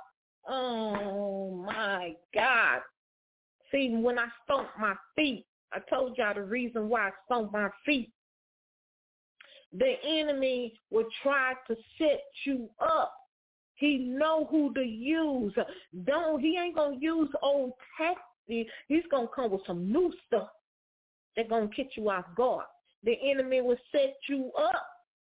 [0.53, 2.81] Oh my God.
[3.71, 7.69] See, when I stomp my feet, I told y'all the reason why I stomp my
[7.87, 8.11] feet.
[9.73, 13.15] The enemy will try to set you up.
[13.77, 15.55] He know who to use.
[16.05, 18.71] Don't he ain't gonna use old tactics.
[18.89, 20.49] He's gonna come with some new stuff
[21.37, 22.67] that's gonna get you off guard.
[23.05, 24.85] The enemy will set you up.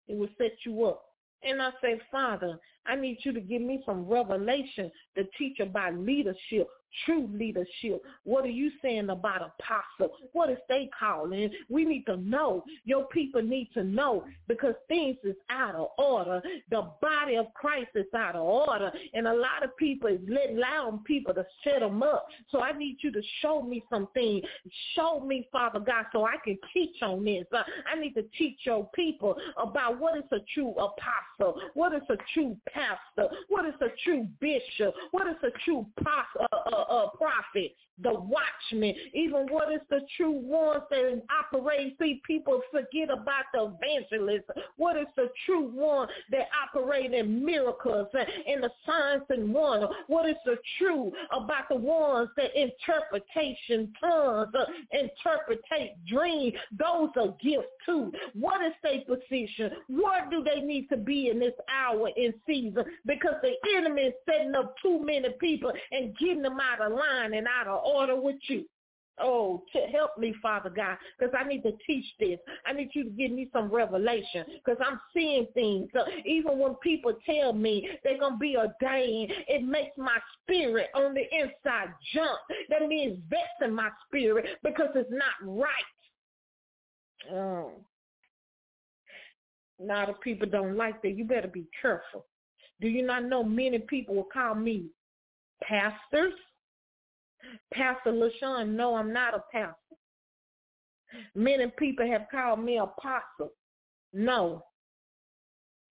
[0.09, 1.05] It will set you up.
[1.45, 5.97] And I say, Father, I need you to give me some revelation to teach about
[5.97, 6.69] leadership,
[7.05, 8.03] true leadership.
[8.25, 10.15] What are you saying about apostle?
[10.33, 11.51] What is they calling?
[11.69, 12.65] We need to know.
[12.85, 16.41] Your people need to know because things is out of order.
[16.71, 18.91] The body of Christ is out of order.
[19.15, 22.27] And a lot of people is letting allowing people to set them up.
[22.51, 24.43] So I need you to show me something.
[24.95, 27.45] Show me, Father God, so I can teach on this.
[27.53, 32.03] Uh, I need to teach your people about what is a true apostle, what is
[32.09, 37.09] a true pastor, what is a true bishop, what is a true uh, uh, uh,
[37.11, 41.97] prophet, the watchman, even what is the true ones that operate.
[42.01, 44.45] See, people forget about the evangelist.
[44.77, 49.89] What is the true one that operate in miracles and the signs and wonder?
[50.07, 56.55] What is the true about the ones that interpretation tongues, uh, interpretate dreams?
[56.79, 58.13] Those are gifts too.
[58.35, 59.71] What is their position?
[59.89, 62.85] What do they need to be in this hour in season?
[63.07, 67.35] Because the enemy is setting up too many people and getting them out of line
[67.35, 68.65] and out of order with you.
[69.21, 72.39] Oh, to help me, Father God, because I need to teach this.
[72.67, 75.91] I need you to give me some revelation because I'm seeing things.
[75.95, 80.89] Uh, even when people tell me they're going to be ordained, it makes my spirit
[80.95, 82.39] on the inside jump.
[82.71, 85.69] That means vexing my spirit because it's not right.
[87.31, 87.73] Oh.
[89.81, 91.19] A lot of people don't like that.
[91.19, 92.27] You better be careful.
[92.81, 94.87] Do you not know many people will call me
[95.63, 96.35] pastors?
[97.73, 99.77] Pastor LaShun, no, I'm not a pastor.
[101.35, 103.53] Many people have called me apostle.
[104.13, 104.65] No.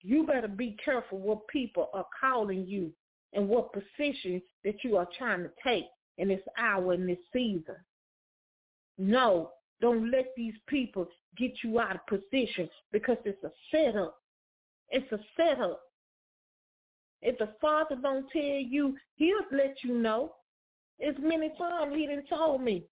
[0.02, 2.92] You better be careful what people are calling you
[3.34, 5.86] and what position that you are trying to take
[6.18, 7.76] in this hour, in this season.
[8.98, 14.16] No, don't let these people get you out of position because it's a setup.
[14.90, 15.82] It's a setup.
[17.22, 20.34] If the Father don't tell you, he'll let you know.
[21.08, 22.84] As many times he didn't told me.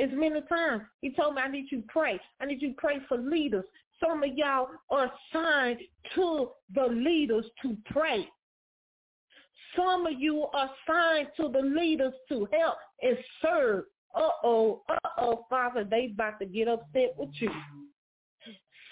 [0.00, 2.20] As many times he told me I need you to pray.
[2.40, 3.64] I need you to pray for leaders.
[4.04, 5.78] Some of y'all are assigned
[6.14, 8.28] to the leaders to pray.
[9.76, 13.84] Some of you are assigned to the leaders to help and serve.
[14.14, 17.50] Uh-oh, uh-oh, Father, they about to get upset with you.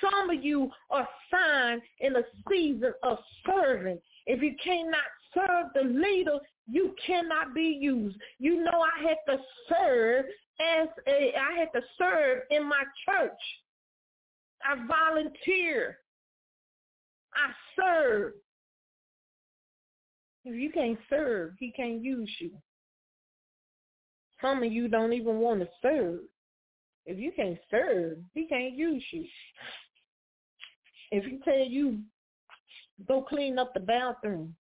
[0.01, 3.99] Some of you are assigned in a season of serving.
[4.27, 5.01] If you cannot
[5.37, 8.17] serve the leader, you cannot be used.
[8.39, 10.25] You know I had to serve
[10.61, 13.33] as a I had to serve in my church.
[14.65, 15.99] I volunteer.
[17.35, 18.33] I serve.
[20.45, 22.53] If you can't serve, he can't use you.
[24.41, 26.21] Some of you don't even want to serve.
[27.05, 29.25] If you can't serve, he can't use you.
[31.13, 32.01] If he tell you
[33.07, 34.55] go clean up the bathroom,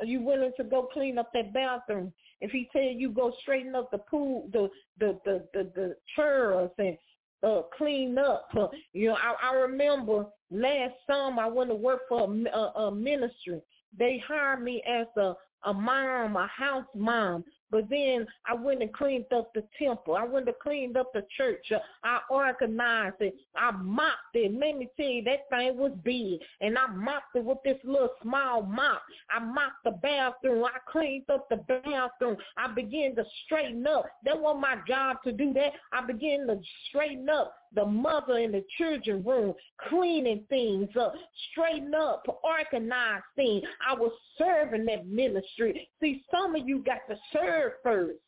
[0.00, 2.12] are you willing to go clean up that bathroom?
[2.40, 6.70] If he tell you go straighten up the pool, the the the the, the chairs
[6.78, 6.96] and
[7.42, 8.48] uh, clean up.
[8.92, 12.94] You know, I, I remember last summer I went to work for a, a, a
[12.94, 13.60] ministry.
[13.98, 15.34] They hired me as a
[15.64, 17.44] a mom, a house mom.
[17.70, 20.16] But then I went and cleaned up the temple.
[20.16, 21.72] I went and cleaned up the church.
[22.02, 23.34] I organized it.
[23.56, 24.52] I mopped it.
[24.52, 26.40] Let me tell you, that thing was big.
[26.60, 29.02] And I mopped it with this little small mop.
[29.30, 30.64] I mopped the bathroom.
[30.64, 32.36] I cleaned up the bathroom.
[32.56, 34.06] I began to straighten up.
[34.24, 35.72] That wasn't my job to do that.
[35.92, 36.58] I began to
[36.88, 39.54] straighten up the mother in the children room,
[39.88, 41.14] cleaning things up,
[41.50, 43.62] straighten up, organize things.
[43.86, 45.88] I was serving that ministry.
[46.00, 48.18] See, some of you got to serve first.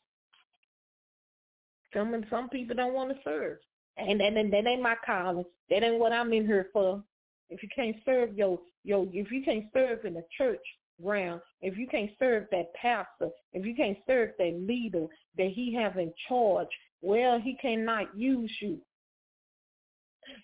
[1.94, 3.58] Some some people don't want to serve.
[3.98, 5.44] And that, and that ain't my calling.
[5.68, 7.02] That ain't what I'm in here for.
[7.50, 10.60] If you can't serve your your if you can't serve in the church,
[11.02, 15.74] ground, if you can't serve that pastor, if you can't serve that leader that he
[15.74, 16.68] have in charge,
[17.00, 18.78] well, he cannot use you.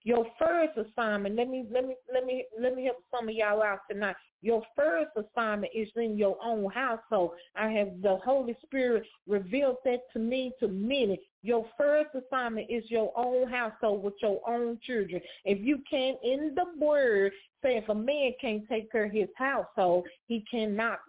[0.05, 3.63] Your first assignment, let me let me let me let me help some of y'all
[3.63, 4.17] out tonight.
[4.41, 7.33] Your first assignment is in your own household.
[7.57, 11.21] I have the Holy Spirit revealed that to me to many.
[11.43, 15.21] Your first assignment is your own household with your own children.
[15.45, 19.29] If you can in the word say if a man can't take care of his
[19.37, 21.01] household, he cannot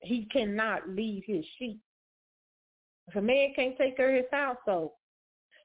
[0.00, 1.80] he cannot lead his sheep.
[3.08, 4.92] If a man can't take care of his household.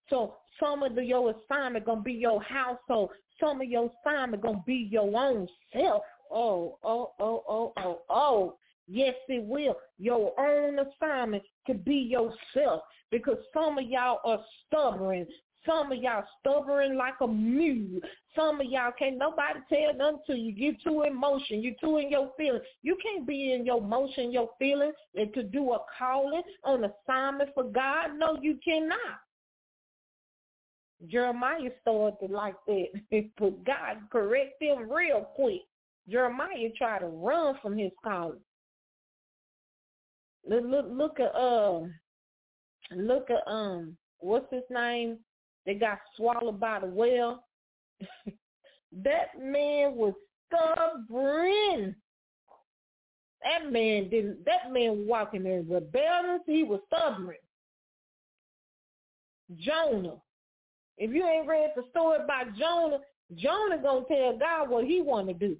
[0.09, 3.11] So some of your assignment gonna be your household.
[3.39, 6.03] Some of your assignment gonna be your own self.
[6.31, 8.57] Oh, oh, oh, oh, oh, oh.
[8.87, 9.75] Yes, it will.
[9.97, 12.81] Your own assignment could be yourself
[13.11, 15.25] because some of y'all are stubborn.
[15.65, 18.01] Some of y'all stubborn like a mule.
[18.35, 20.53] Some of y'all can't nobody tell nothing to you.
[20.55, 21.63] You're too in motion.
[21.63, 22.65] You're too in your feelings.
[22.81, 27.51] You can't be in your motion, your feelings, and to do a calling on assignment
[27.53, 28.17] for God.
[28.17, 28.97] No, you cannot.
[31.07, 32.87] Jeremiah started like that,
[33.37, 35.61] but God correct him real quick.
[36.09, 38.39] Jeremiah tried to run from his calling.
[40.47, 41.93] Look, look, look at um,
[42.95, 45.17] look at um, what's his name?
[45.65, 47.45] They got swallowed by the whale.
[49.03, 50.13] that man was
[50.47, 51.95] stubborn.
[53.43, 54.43] That man didn't.
[54.45, 56.41] That man walking in rebellion.
[56.45, 57.35] He was stubborn.
[59.57, 60.15] Jonah.
[60.97, 62.99] If you ain't read the story about Jonah,
[63.35, 65.57] Jonah gonna tell God what he want to do.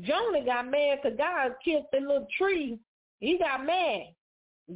[0.00, 2.78] Jonah got mad because God killed the little tree.
[3.20, 4.14] He got mad.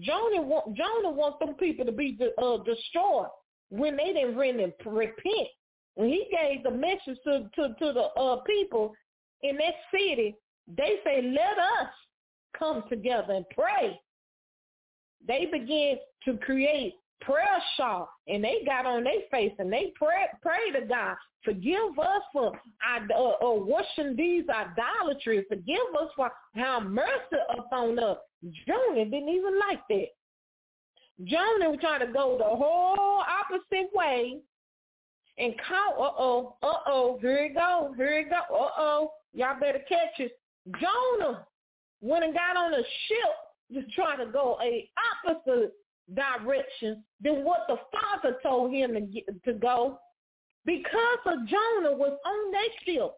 [0.00, 3.28] Jonah want Jonah wants them people to be uh, destroyed
[3.70, 5.48] when they didn't really repent.
[5.94, 8.94] When he gave the message to to, to the uh, people
[9.42, 10.36] in that city,
[10.66, 11.90] they say, "Let us
[12.58, 13.98] come together and pray."
[15.26, 15.96] They begin
[16.26, 16.94] to create
[17.28, 21.98] prayer shawl and they got on their face and they pray pray to God, forgive
[21.98, 25.44] us for uh, uh, washing these idolatries.
[25.48, 28.18] Forgive us for how mercy upon us.
[28.66, 30.06] Jonah didn't even like that.
[31.24, 34.38] Jonah was trying to go the whole opposite way
[35.36, 40.32] and call, uh-oh, uh-oh, here it go, here it go, uh-oh, y'all better catch it.
[40.80, 41.46] Jonah
[42.00, 44.88] went and got on a ship just trying to go a
[45.26, 45.72] opposite
[46.14, 49.98] direction than what the Father told him to, get, to go.
[50.64, 53.12] Because of Jonah was on that ship,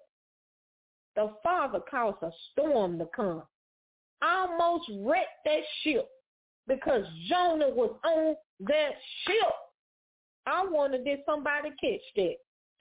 [1.17, 3.43] the Father caused a storm to come.
[4.23, 6.09] Almost wrecked that ship
[6.69, 8.93] because Jonah was on that
[9.27, 9.55] ship.
[10.47, 12.35] I wanted that somebody catch that.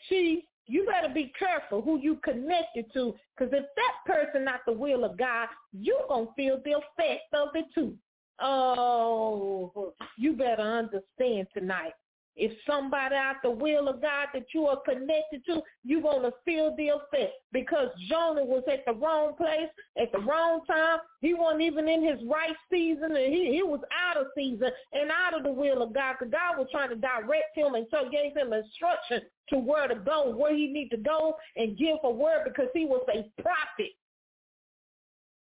[0.10, 4.74] See, you better be careful who you connected to because if that person not the
[4.74, 7.95] will of God, you're going to feel the effect of it too.
[8.42, 11.94] Oh, you better understand tonight.
[12.40, 16.32] If somebody out the will of God that you are connected to, you're going to
[16.46, 19.68] feel the effect because Jonah was at the wrong place
[20.02, 21.00] at the wrong time.
[21.20, 25.12] He wasn't even in his right season and he, he was out of season and
[25.12, 28.10] out of the will of God because God was trying to direct him and so
[28.10, 32.10] gave him instruction to where to go, where he need to go and give a
[32.10, 33.92] word because he was a prophet.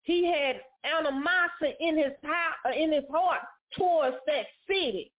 [0.03, 3.41] He had animosity in his heart, uh, in his heart
[3.77, 5.13] towards that city.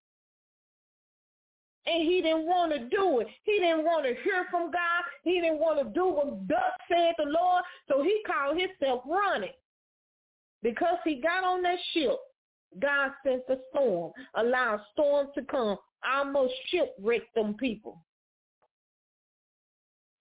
[1.88, 3.27] And he didn't want to do it.
[3.43, 5.03] He didn't want to hear from God.
[5.23, 7.63] He didn't want to do what thus said the Lord.
[7.88, 9.53] So he called himself running.
[10.61, 12.17] Because he got on that ship,
[12.79, 15.77] God sent a storm, allowed storms to come,
[16.07, 18.03] almost shipwrecked them people.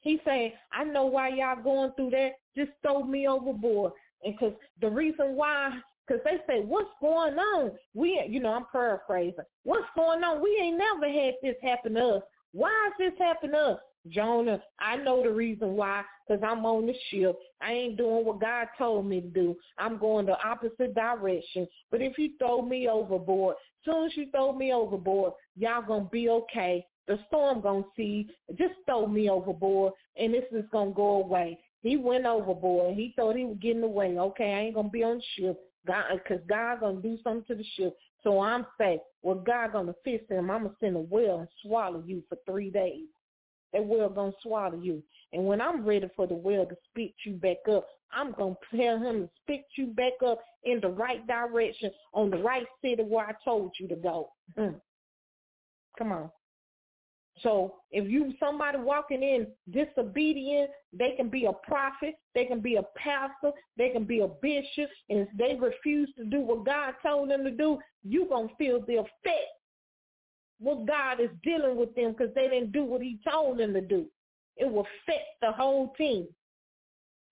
[0.00, 2.30] He saying, I know why y'all going through that.
[2.56, 3.92] Just throw me overboard.
[4.24, 5.70] And because the reason why,
[6.06, 7.72] because they say, what's going on?
[7.94, 9.44] We, you know, I'm paraphrasing.
[9.64, 10.42] What's going on?
[10.42, 12.22] We ain't never had this happen to us.
[12.52, 13.80] Why is this happening to us?
[14.08, 17.38] Jonah, I know the reason why, because I'm on the ship.
[17.60, 19.56] I ain't doing what God told me to do.
[19.78, 21.68] I'm going the opposite direction.
[21.90, 26.10] But if you throw me overboard, soon as you throw me overboard, y'all going to
[26.10, 26.86] be okay.
[27.08, 28.28] The storm going to see.
[28.56, 31.58] Just throw me overboard, and this is going to go away.
[31.82, 32.94] He went overboard.
[32.94, 34.16] He thought he was getting away.
[34.18, 35.60] Okay, I ain't gonna be on the ship.
[35.86, 37.96] God, because God gonna do something to the ship.
[38.22, 39.00] So I'm safe.
[39.22, 40.50] Well, God gonna fix him.
[40.50, 43.06] I'm gonna send a whale and swallow you for three days.
[43.72, 45.02] That whale gonna swallow you.
[45.32, 48.98] And when I'm ready for the whale to spit you back up, I'm gonna tell
[48.98, 53.26] him to spit you back up in the right direction on the right city where
[53.26, 54.32] I told you to go.
[54.58, 54.80] Mm.
[55.96, 56.30] Come on.
[57.42, 62.76] So if you somebody walking in disobedient, they can be a prophet, they can be
[62.76, 66.94] a pastor, they can be a bishop, and if they refuse to do what God
[67.02, 69.48] told them to do, you gonna feel the effect.
[70.58, 73.80] What God is dealing with them because they didn't do what He told them to
[73.80, 74.06] do.
[74.56, 76.28] It will affect the whole team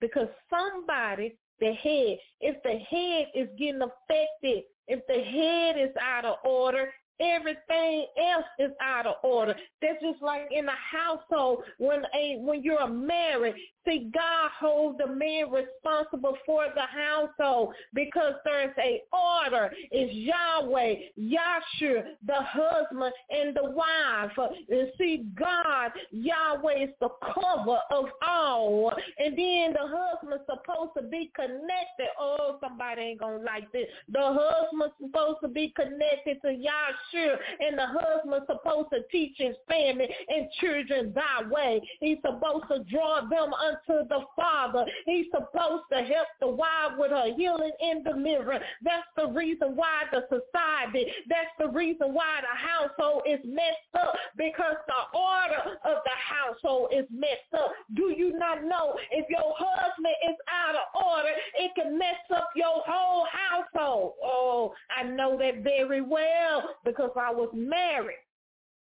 [0.01, 6.25] because somebody, the head, if the head is getting affected, if the head is out
[6.25, 6.91] of order,
[7.21, 9.55] Everything else is out of order.
[9.83, 13.55] That's just like in a household when a when you're married.
[13.87, 19.73] See, God holds the man responsible for the household because there's a order.
[19.91, 24.51] It's Yahweh, Yahshua, the husband and the wife.
[24.69, 28.93] And see, God, Yahweh is the cover of all.
[29.19, 32.09] And then the husband's supposed to be connected.
[32.21, 33.87] Oh, somebody ain't gonna like this.
[34.13, 39.57] The husband's supposed to be connected to Yahshua And the husband's supposed to teach his
[39.69, 41.81] family and children thy way.
[42.01, 44.85] He's supposed to draw them unto the Father.
[45.07, 48.65] He's supposed to help the wife with her healing and deliverance.
[48.83, 54.15] That's the reason why the society, that's the reason why the household is messed up
[54.37, 57.73] because the order of the household is messed up.
[57.95, 62.51] Do you not know if your husband is out of order, it can mess up
[62.55, 64.15] your whole household?
[64.23, 68.17] Oh, I know that very well because because I was married.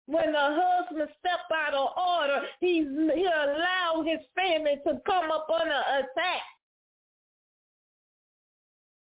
[0.06, 2.84] When the husband stepped out of order, he,
[3.14, 6.42] he allowed his family to come up under attack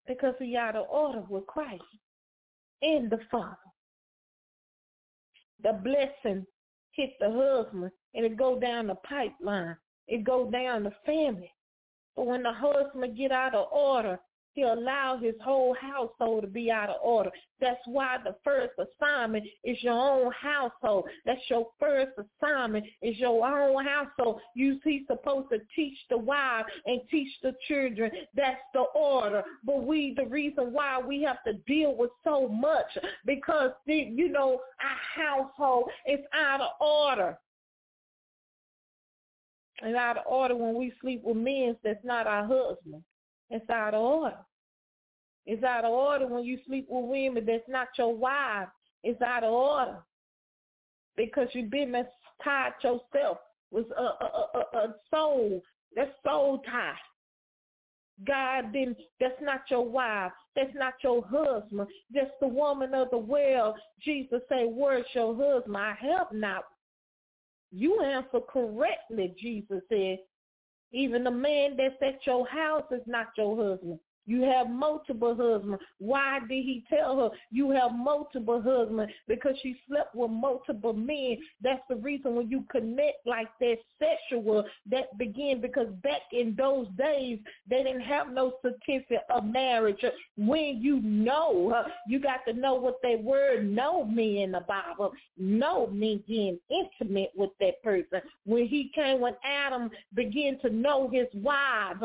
[0.07, 1.82] because he out of order with Christ
[2.82, 3.57] and the Father.
[5.62, 6.45] The blessing
[6.90, 9.76] hit the husband and it go down the pipeline.
[10.09, 11.53] It go down the family.
[12.16, 14.18] But when the husband get out of order,
[14.55, 17.31] he allowed his whole household to be out of order.
[17.61, 21.05] That's why the first assignment is your own household.
[21.25, 24.41] That's your first assignment is your own household.
[24.55, 28.11] You see supposed to teach the wives and teach the children.
[28.35, 29.43] That's the order.
[29.65, 34.61] But we, the reason why we have to deal with so much because, you know,
[34.81, 37.39] our household is out of order.
[39.85, 43.03] It's out of order when we sleep with men that's not our husband.
[43.53, 44.39] It's out of order.
[45.45, 48.69] It's out of order when you sleep with women that's not your wife.
[49.05, 49.99] It's out of order
[51.17, 51.93] because you've been
[52.43, 53.39] tied yourself
[53.71, 55.63] with a, a, a, a soul.
[55.95, 56.95] That's soul tie.
[58.27, 58.75] God
[59.21, 60.33] that's not your wife.
[60.57, 61.89] That's not your husband.
[62.13, 63.75] That's the woman of the well.
[64.01, 65.77] Jesus said, where's your husband?
[65.77, 66.65] I have not.
[67.71, 70.19] You answer correctly, Jesus said.
[70.93, 73.99] Even the man that's at your house is not your husband.
[74.27, 75.83] You have multiple husbands.
[75.99, 79.12] Why did he tell her you have multiple husbands?
[79.27, 81.39] Because she slept with multiple men.
[81.62, 86.87] That's the reason when you connect like that sexual, that begin because back in those
[86.97, 90.05] days, they didn't have no certificate of marriage.
[90.37, 95.12] When you know, you got to know what that word know mean in the Bible.
[95.37, 98.20] Know means being intimate with that person.
[98.45, 101.97] When he came, when Adam began to know his wife,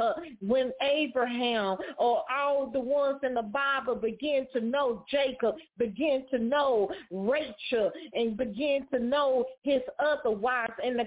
[0.42, 1.78] when Abraham
[2.08, 7.92] or all the ones in the Bible begin to know Jacob, begin to know Rachel,
[8.14, 11.04] and begin to know his other wives and the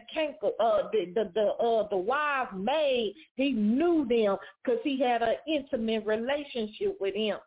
[0.61, 3.14] uh, the the the, uh, the wife maid.
[3.36, 7.38] He knew them because he had an intimate relationship with him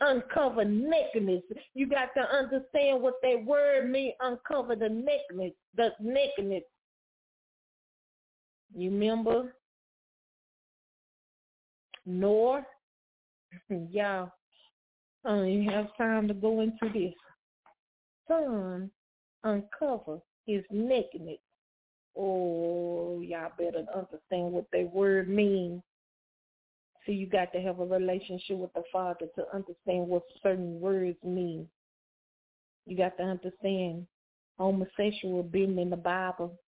[0.00, 1.42] uncover nakedness.
[1.74, 6.64] You got to understand what that word means, uncover the nakedness, the nakedness.
[8.74, 9.54] You remember
[12.06, 12.64] nor
[13.90, 14.30] y'all
[15.26, 17.14] even have time to go into this.
[18.28, 18.90] Son
[19.44, 21.38] uncover his nakedness.
[22.16, 25.82] Oh, y'all better understand what that word means.
[27.04, 31.16] So you got to have a relationship with the Father to understand what certain words
[31.24, 31.66] mean.
[32.86, 34.06] You got to understand
[34.58, 36.58] homosexual being in the Bible,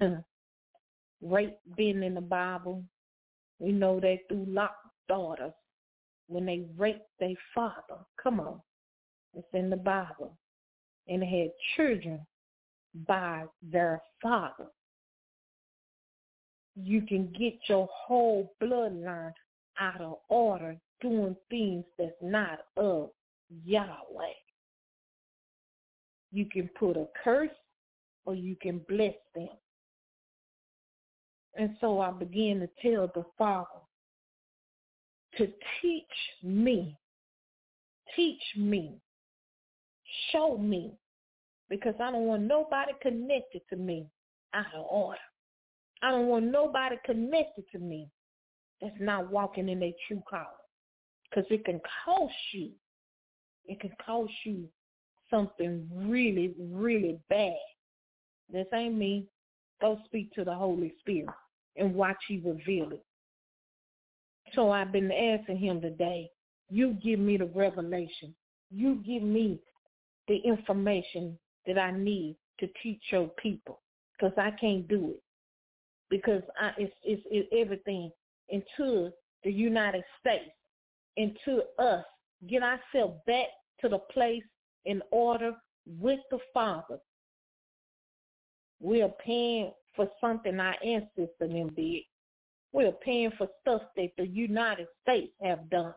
[1.22, 2.84] rape being in the Bible,
[3.60, 4.74] we know that through Lot's
[5.08, 5.52] daughters,
[6.26, 8.60] when they raped their father, come on,
[9.34, 10.36] it's in the Bible,
[11.06, 12.26] and they had children
[13.06, 14.66] by their father.
[16.74, 19.32] You can get your whole bloodline
[19.78, 23.10] out of order doing things that's not of
[23.64, 24.34] Yahweh.
[26.32, 27.50] You can put a curse
[28.24, 29.48] or you can bless them.
[31.56, 33.66] And so I began to tell the Father
[35.38, 35.48] to
[35.80, 36.04] teach
[36.42, 36.96] me,
[38.16, 38.94] teach me,
[40.32, 40.92] show me
[41.68, 44.06] because I don't want nobody connected to me
[44.54, 45.18] out of order.
[46.02, 48.08] I don't want nobody connected to me
[48.80, 50.46] that's not walking in their true calling.
[51.28, 52.70] Because it can cost you.
[53.66, 54.64] It can cost you
[55.30, 57.54] something really, really bad.
[58.52, 59.26] This ain't me.
[59.80, 61.30] Go speak to the Holy Spirit
[61.76, 63.04] and watch he reveal it.
[64.54, 66.30] So I've been asking him today,
[66.68, 68.34] you give me the revelation.
[68.70, 69.58] You give me
[70.28, 73.80] the information that I need to teach your people
[74.12, 75.22] because I can't do it.
[76.08, 78.10] Because I, it's, it's, it's everything
[78.48, 79.10] into
[79.44, 80.50] the United States,
[81.16, 82.04] into us,
[82.48, 83.46] get ourselves back
[83.80, 84.42] to the place
[84.84, 85.52] in order
[85.98, 86.98] with the Father.
[88.80, 92.02] We are paying for something our ancestors them did.
[92.72, 95.94] We are paying for stuff that the United States have done.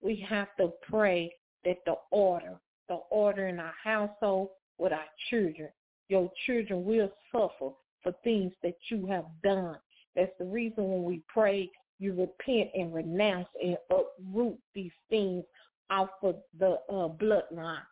[0.00, 1.32] We have to pray
[1.64, 2.58] that the order,
[2.88, 5.68] the order in our household with our children,
[6.08, 7.70] your children will suffer
[8.02, 9.76] for things that you have done.
[10.14, 15.44] That's the reason when we pray, you repent and renounce and uproot these things
[15.90, 17.82] off of the uh, bloodline.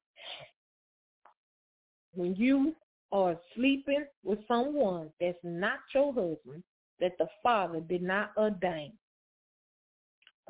[2.15, 2.75] When you
[3.11, 6.63] are sleeping with someone that's not your husband,
[7.01, 8.93] that the father did not ordain.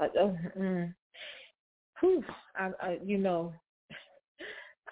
[0.01, 0.09] Uh,
[0.59, 0.95] mm,
[2.01, 2.25] whew,
[2.57, 3.53] I, I, you know,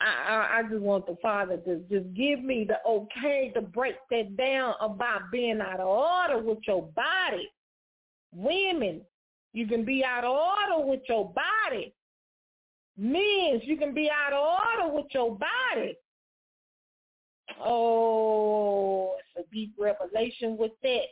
[0.01, 4.37] I, I just want the Father to just give me the okay to break that
[4.37, 7.51] down about being out of order with your body.
[8.33, 9.03] Women,
[9.53, 11.93] you can be out of order with your body.
[12.97, 15.97] Men, you can be out of order with your body.
[17.62, 21.06] Oh, it's a deep revelation with that.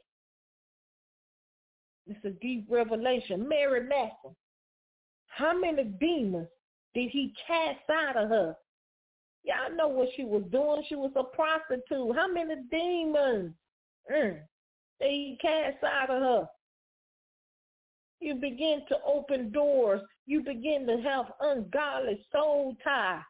[2.06, 3.46] It's a deep revelation.
[3.46, 4.36] Mary Magdalene,
[5.26, 6.48] how many demons
[6.94, 8.56] did he cast out of her?
[9.44, 10.82] Y'all know what she was doing.
[10.88, 12.16] She was a prostitute.
[12.16, 13.54] How many demons
[14.10, 14.38] mm,
[15.00, 16.48] did he cast out of her?
[18.20, 20.00] You begin to open doors.
[20.26, 23.20] You begin to have ungodly soul tie.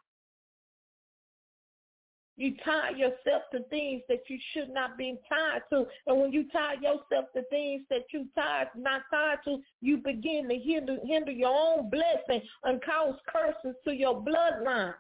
[2.39, 5.85] You tie yourself to things that you should not be tied to.
[6.07, 10.49] And when you tie yourself to things that you tied, not tied to, you begin
[10.49, 14.95] to hinder, hinder your own blessing and cause curses to your bloodline.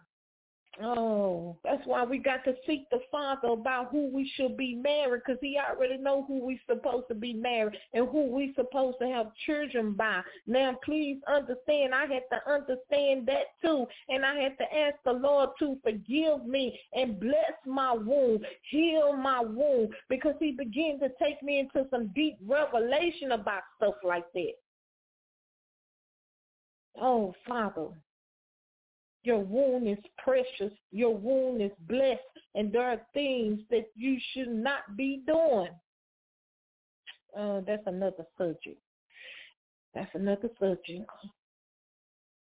[0.81, 5.23] Oh, that's why we got to seek the Father about who we should be married
[5.25, 9.09] because he already know who we supposed to be married and who we supposed to
[9.09, 10.21] have children by.
[10.47, 13.87] Now, please understand, I had to understand that too.
[14.09, 19.17] And I had to ask the Lord to forgive me and bless my wound, heal
[19.17, 24.31] my wound because he began to take me into some deep revelation about stuff like
[24.35, 24.53] that.
[27.01, 27.89] Oh, Father,
[29.25, 30.73] your wound is precious.
[30.91, 32.21] Your wound is blessed.
[32.55, 35.71] And there are things that you should not be doing.
[37.39, 38.81] Uh, that's another subject.
[39.95, 41.09] That's another subject.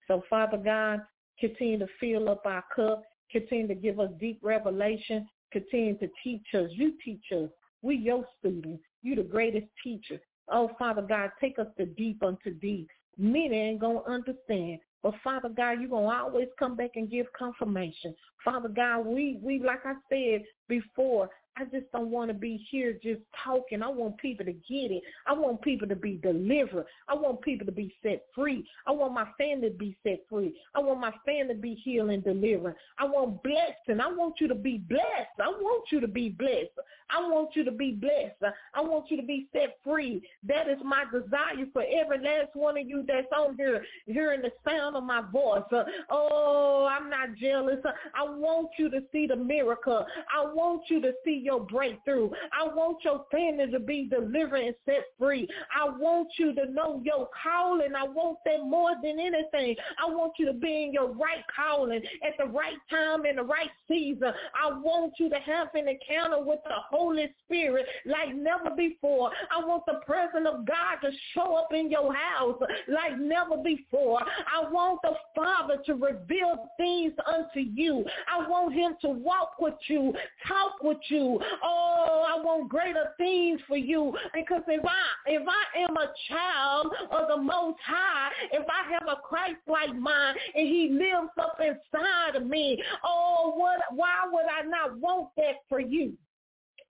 [0.08, 1.02] So Father God,
[1.40, 3.04] continue to fill up our cup.
[3.32, 5.28] Continue to give us deep revelation.
[5.52, 6.70] Continue to teach us.
[6.72, 7.50] You teach us.
[7.82, 8.84] We your students.
[9.04, 10.20] You the greatest teacher.
[10.50, 12.88] Oh, Father God, take us to deep unto deep.
[13.18, 14.80] Many ain't going to understand.
[15.04, 18.16] But Father God, you're going to always come back and give confirmation.
[18.44, 21.30] Father God, we, we like I said before,
[21.60, 23.82] I just don't want to be here just talking.
[23.82, 25.02] I want people to get it.
[25.26, 26.86] I want people to be delivered.
[27.08, 28.64] I want people to be set free.
[28.86, 30.54] I want my family to be set free.
[30.76, 32.76] I want my family to be healed and delivered.
[33.00, 34.00] I want blessing.
[34.00, 35.40] I want you to be blessed.
[35.42, 36.70] I want you to be blessed.
[37.10, 38.54] I want you to be blessed.
[38.74, 40.22] I want you to be set free.
[40.44, 44.52] That is my desire for every last one of you that's on here, hearing the
[44.68, 45.64] sound of my voice.
[46.10, 47.80] Oh, I'm not jealous.
[48.14, 50.06] I want you to see the miracle.
[50.36, 52.30] I want you to see your breakthrough.
[52.52, 55.48] I want your family to be delivered and set free.
[55.74, 57.96] I want you to know your calling.
[57.96, 59.76] I want that more than anything.
[59.98, 63.44] I want you to be in your right calling at the right time in the
[63.44, 64.34] right season.
[64.62, 69.32] I want you to have an encounter with the Holy Spirit like never before.
[69.50, 74.20] I want the presence of God to show up in your house like never before.
[74.22, 78.04] I want the Father to reveal things unto you.
[78.30, 80.14] I want him to walk with you,
[80.46, 84.14] talk with you, Oh, I want greater things for you.
[84.34, 89.08] Because if I if I am a child of the Most High, if I have
[89.08, 93.80] a Christ-like mind and He lives up inside of me, oh, what?
[93.96, 96.14] Why would I not want that for you?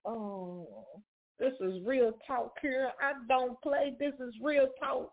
[0.04, 0.68] Oh,
[1.38, 2.90] this is real talk here.
[3.00, 3.94] I don't play.
[3.98, 5.12] This is real talk.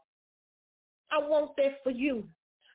[1.12, 2.28] I want that for you.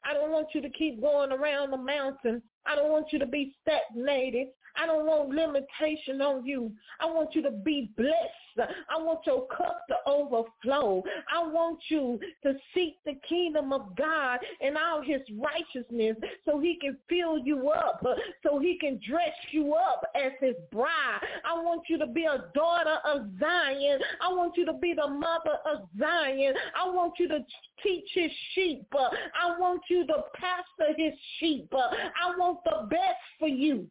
[0.05, 3.27] I don't want you to keep going around the mountain I don't want you to
[3.27, 4.49] be stagnated.
[4.77, 6.73] I don't want limitation on you.
[7.01, 8.71] I want you to be blessed.
[8.91, 11.03] I want your cup to overflow.
[11.33, 16.77] I want you to seek the kingdom of God and all his righteousness so he
[16.81, 18.05] can fill you up,
[18.43, 21.21] so he can dress you up as his bride.
[21.45, 24.01] I want you to be a daughter of Zion.
[24.21, 26.55] I want you to be the mother of Zion.
[26.77, 27.39] I want you to
[27.83, 28.87] teach his sheep.
[28.95, 31.73] I want you to pastor his sheep.
[31.73, 33.89] I want the best for you.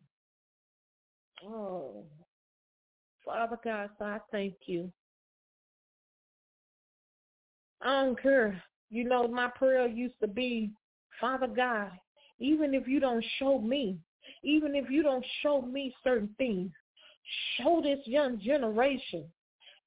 [1.45, 2.03] Oh,
[3.25, 4.91] Father God, so I thank you.
[7.81, 8.61] I don't care.
[8.89, 10.71] You know, my prayer used to be,
[11.21, 11.91] Father God,
[12.39, 13.97] even if you don't show me,
[14.43, 16.71] even if you don't show me certain things,
[17.57, 19.25] show this young generation.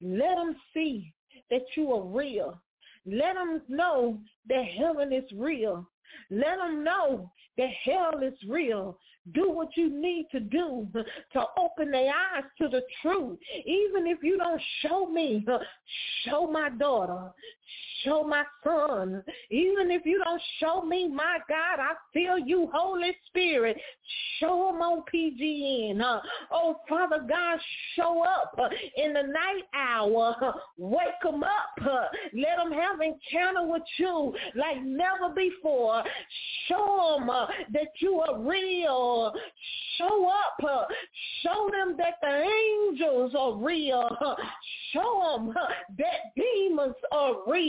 [0.01, 1.13] Let them see
[1.49, 2.59] that you are real.
[3.05, 5.87] Let them know that heaven is real.
[6.29, 8.97] Let them know that hell is real.
[9.33, 13.39] Do what you need to do to open their eyes to the truth.
[13.65, 15.45] Even if you don't show me,
[16.25, 17.31] show my daughter,
[18.03, 19.23] show my son.
[19.49, 23.77] Even if you don't show me, my God, I feel you, Holy Spirit.
[24.39, 26.01] Show them on PGN.
[26.51, 27.59] Oh, Father God,
[27.95, 28.57] show up
[28.97, 30.35] in the night hour.
[30.77, 32.03] Wake them up.
[32.33, 36.03] Let them have encounter with you like never before.
[36.67, 39.33] Show them uh, that you are real.
[39.97, 40.89] Show up.
[41.41, 44.09] Show them that the angels are real.
[44.91, 45.53] Show them
[45.97, 47.62] that demons are real.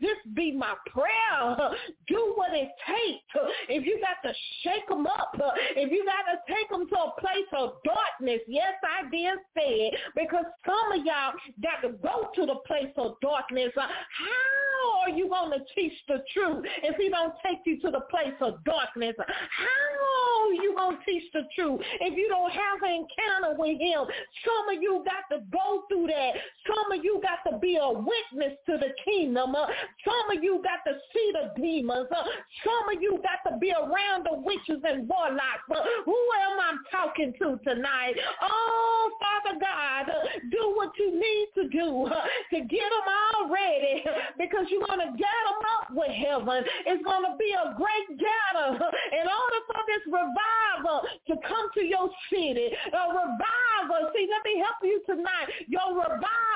[0.00, 1.70] This be my prayer.
[2.08, 3.46] Do what it takes.
[3.68, 5.34] If you got to shake them up,
[5.76, 9.90] if you got to take them to a place of darkness, yes, I did say
[9.90, 11.32] it, because some of y'all
[11.62, 13.72] got to go to the place of darkness.
[13.76, 18.02] How are you going to teach the truth if he don't take you to the
[18.10, 19.14] place of darkness?
[19.18, 23.80] How are you going to teach the truth if you don't have an encounter with
[23.80, 24.06] him?
[24.44, 26.32] Some of you got to go through that.
[26.66, 29.54] Some of you got to be a witness to the kingdom.
[29.54, 29.66] Uh,
[30.02, 32.08] some of you got to see the demons.
[32.10, 32.26] Uh,
[32.66, 35.62] some of you got to be around the witches and warlocks.
[35.68, 38.18] But who am I talking to tonight?
[38.42, 40.10] Oh, Father God,
[40.50, 44.02] do what you need to do to get them all ready
[44.38, 46.66] because you're going to get them up with heaven.
[46.86, 51.82] It's going to be a great gather in order for this revival to come to
[51.86, 52.74] your city.
[52.90, 54.10] A revival.
[54.10, 55.46] See, let me help you tonight.
[55.68, 56.51] Your revival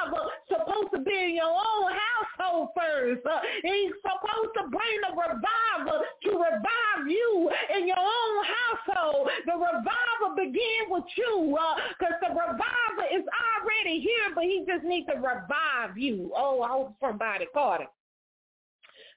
[0.49, 3.23] supposed to be in your own household first.
[3.63, 9.29] He's supposed to bring the revival to revive you in your own household.
[9.47, 11.59] The revival begins with you
[11.99, 16.33] because uh, the revival is already here, but he just needs to revive you.
[16.37, 17.89] Oh, I hope somebody caught it.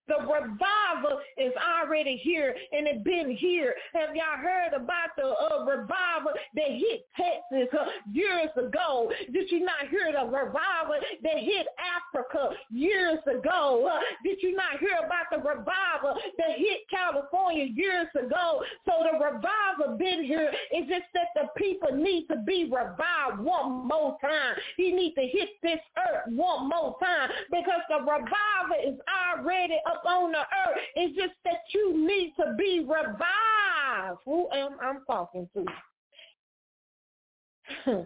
[0.10, 3.76] The revival is already here and it been here.
[3.94, 9.12] Have y'all heard about the uh, revival that hit Texas uh, years ago?
[9.32, 13.90] Did you not hear the revival that hit Africa years ago?
[13.92, 18.64] Uh, did you not hear about the revival that hit California years ago?
[18.86, 20.52] So the revival been here.
[20.72, 24.56] It's just that the people need to be revived one more time.
[24.76, 29.99] He needs to hit this earth one more time because the revival is already up
[30.00, 30.78] up on the earth.
[30.96, 34.20] It's just that you need to be revived.
[34.26, 35.66] Who am I talking to?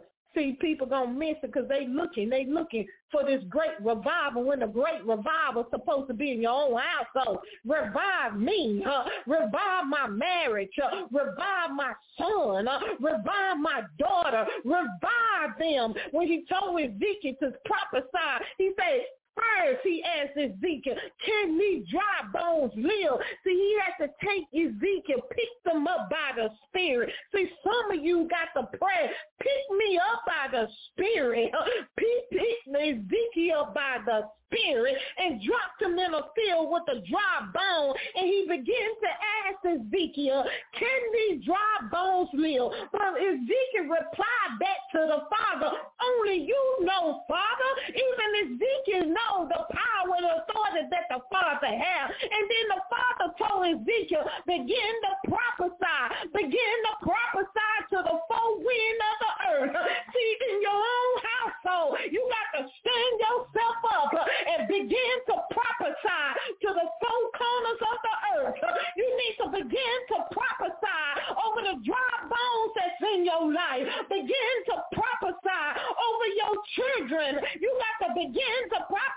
[0.36, 4.62] See, people gonna miss it because they looking, they looking for this great revival when
[4.62, 7.38] the great revival is supposed to be in your own household.
[7.64, 15.60] Revive me, uh, revive my marriage, uh, revive my son, uh, revive my daughter, revive
[15.60, 15.94] them.
[16.12, 19.02] When he told Ezekiel to prophesy, he said,
[19.36, 23.20] First, he asked Ezekiel, can these dry bones live?
[23.44, 27.10] See, he had to take Ezekiel, pick them up by the Spirit.
[27.34, 29.10] See, some of you got to pray,
[29.40, 31.52] pick me up by the Spirit.
[31.98, 34.24] Pick, pick Ezekiel by the
[34.54, 37.96] spirit and dropped him in a field with a dry bone.
[38.16, 39.12] And he began to
[39.46, 40.46] ask Ezekiel,
[40.78, 42.72] can these dry bones live?
[42.92, 47.72] But Ezekiel replied back to the father, only you know, father.
[47.90, 52.08] Even Ezekiel knows the power and authority that the father has.
[52.12, 56.02] And then the father told Ezekiel, begin to prophesy.
[56.34, 59.76] Begin to prophesy to the four wind of the earth.
[60.12, 66.26] See, in your own household, you got to stand yourself up and begin to prophesy
[66.66, 68.58] to the four corners of the earth.
[68.98, 71.02] You need to begin to prophesy
[71.44, 73.88] over the dry bones that's in your life.
[74.10, 77.32] Begin to prophesy over your children.
[77.60, 79.13] You got to begin to prophesy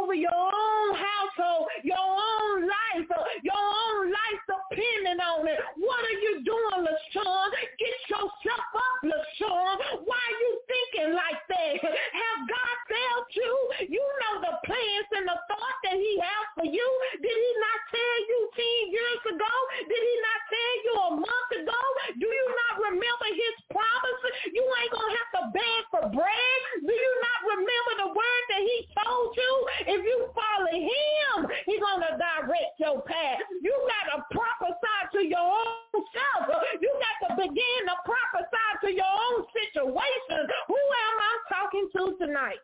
[0.00, 3.08] over your own household, your own life,
[3.42, 5.60] your own life depending on on it.
[5.78, 7.48] What are you doing, LaShun?
[7.78, 10.02] Get yourself up, LaShun.
[10.02, 11.74] Why are you thinking like that?
[11.78, 13.54] Have God failed you?
[13.94, 16.88] You know the plans and the thought that he has for you.
[17.22, 19.54] Did he not tell you 10 years ago?
[19.86, 21.80] Did he not tell you a month ago?
[22.18, 24.34] Do you not remember his promises?
[24.50, 26.58] You ain't going to have to beg for bread.
[26.82, 29.52] Do you not remember the word that he told you?
[29.86, 33.38] If you follow him, he's going to direct your path.
[33.62, 36.62] You got to prophesy to your own self.
[36.80, 40.48] You got to begin to prophesy to your own situation.
[40.68, 42.62] Who am I talking to tonight?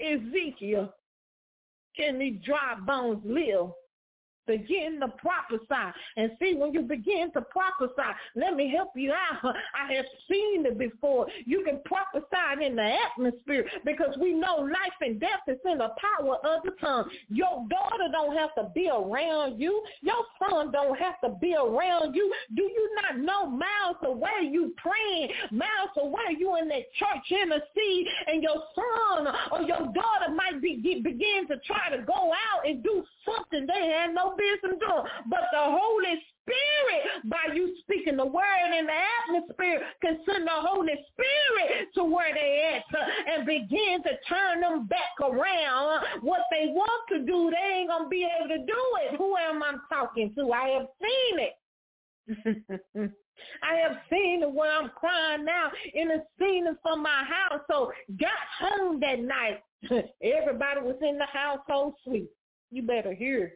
[0.00, 0.94] Ezekiel,
[1.96, 3.70] can these dry bones live?
[4.48, 5.94] Begin to prophesy.
[6.16, 9.54] And see, when you begin to prophesy, let me help you out.
[9.74, 11.28] I have seen it before.
[11.44, 15.90] You can prophesy in the atmosphere because we know life and death is in the
[16.18, 17.08] power of the tongue.
[17.28, 19.84] Your daughter don't have to be around you.
[20.02, 22.32] Your son don't have to be around you.
[22.56, 28.06] Do you not know miles away you praying, miles away you in that church intercede,
[28.26, 32.82] and your son or your daughter might be begin to try to go out and
[32.82, 34.36] do something they had no
[35.28, 40.50] But the Holy Spirit, by you speaking the word in the atmosphere, can send the
[40.52, 46.04] Holy Spirit to where they at uh, and begin to turn them back around.
[46.22, 49.16] What they want to do, they ain't going to be able to do it.
[49.18, 50.52] Who am I talking to?
[50.52, 51.54] I have seen it.
[53.62, 57.60] I have seen it where I'm crying now in a scene from my house.
[57.70, 59.62] So got home that night.
[60.22, 62.30] Everybody was in the household sleep.
[62.70, 63.52] You better hear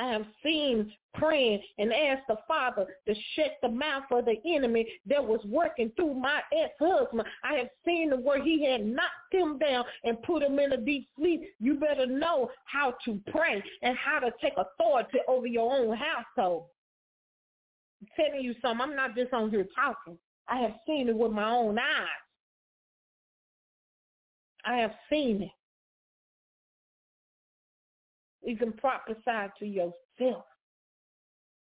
[0.00, 4.86] I have seen praying and asked the Father to shut the mouth of the enemy
[5.06, 7.26] that was working through my ex-husband.
[7.44, 11.08] I have seen where he had knocked him down and put him in a deep
[11.16, 11.42] sleep.
[11.60, 16.64] You better know how to pray and how to take authority over your own household.
[18.00, 18.80] I'm telling you something.
[18.80, 20.18] I'm not just on here talking.
[20.48, 22.06] I have seen it with my own eyes.
[24.64, 25.50] I have seen it.
[28.42, 30.44] You can prophesy to yourself.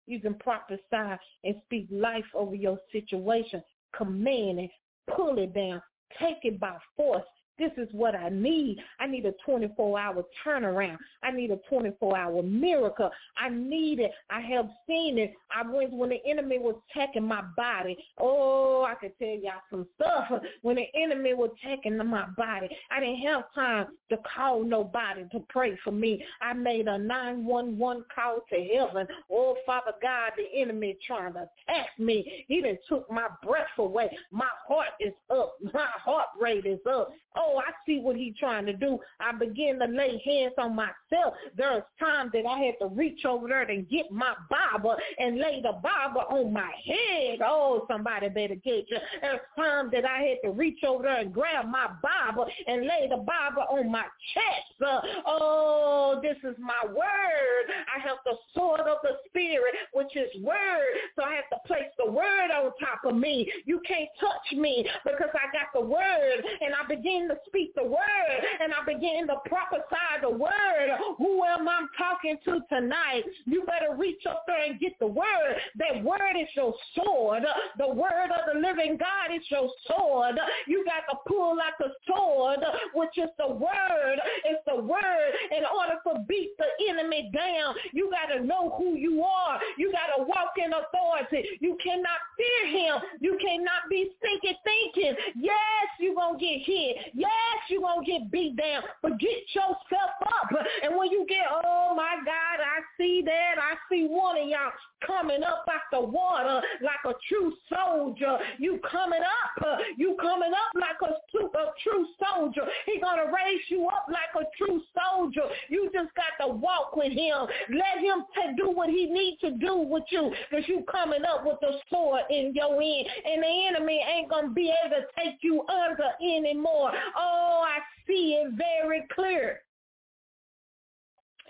[0.07, 3.61] You can prophesy and speak life over your situation.
[3.95, 4.71] Command it.
[5.15, 5.81] Pull it down.
[6.19, 7.23] Take it by force.
[7.59, 8.77] This is what I need.
[8.99, 10.97] I need a 24-hour turnaround.
[11.23, 13.11] I need a 24-hour miracle.
[13.37, 14.11] I need it.
[14.29, 15.33] I have seen it.
[15.51, 17.97] I went when the enemy was attacking my body.
[18.17, 20.41] Oh, I could tell y'all some stuff.
[20.61, 25.39] When the enemy was attacking my body, I didn't have time to call nobody to
[25.49, 26.23] pray for me.
[26.41, 29.07] I made a 911 call to heaven.
[29.31, 32.45] Oh, Father God, the enemy trying to attack me.
[32.47, 34.09] He done took my breath away.
[34.31, 35.55] My heart is up.
[35.73, 37.09] My heart rate is up.
[37.35, 38.99] Oh, oh, I see what he's trying to do.
[39.19, 41.33] I begin to lay hands on myself.
[41.55, 45.61] There's times that I had to reach over there and get my Bible and lay
[45.61, 47.39] the Bible on my head.
[47.43, 48.97] Oh, somebody better get you.
[49.21, 53.07] There's times that I had to reach over there and grab my Bible and lay
[53.09, 54.81] the Bible on my chest.
[54.85, 57.65] Uh, oh, this is my word.
[57.95, 60.93] I have the sword of the Spirit, which is word.
[61.15, 63.51] So I have to place the word on top of me.
[63.65, 66.43] You can't touch me because I got the word.
[66.61, 70.89] And I begin to speak the word and I begin to prophesy the word.
[71.17, 73.23] Who am I talking to tonight?
[73.45, 75.55] You better reach up there and get the word.
[75.77, 77.43] That word is your sword.
[77.77, 80.35] The word of the living God is your sword.
[80.67, 82.59] You got to pull like a sword,
[82.93, 84.17] which is the word.
[84.45, 85.31] It's the word.
[85.51, 89.59] In order to beat the enemy down, you got to know who you are.
[89.77, 91.47] You got to walk in authority.
[91.59, 93.01] You cannot fear him.
[93.19, 95.15] You cannot be stinking thinking.
[95.35, 96.97] Yes, you're going to get hit.
[97.19, 100.47] Yes, you're going to get beat down, but get yourself up.
[100.83, 103.55] And when you get, oh my God, I see that.
[103.59, 104.71] I see one of y'all
[105.05, 108.37] coming up out the water like a true soldier.
[108.57, 109.65] You coming up.
[109.65, 112.61] Uh, you coming up like a true, a true soldier.
[112.85, 115.43] He going to raise you up like a true soldier.
[115.69, 117.47] You just got to walk with him.
[117.69, 121.45] Let him t- do what he needs to do with you because you coming up
[121.45, 123.07] with the sword in your end.
[123.25, 126.91] And the enemy ain't going to be able to take you under anymore.
[127.17, 129.61] Oh, I see it very clear.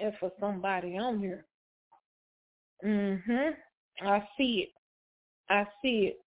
[0.01, 1.45] And for somebody on here.
[2.83, 3.57] Mhm.
[4.01, 4.69] I see it.
[5.49, 6.25] I see it.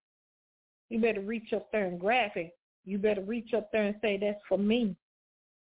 [0.89, 2.53] You better reach up there and grab it.
[2.85, 4.97] You better reach up there and say that's for me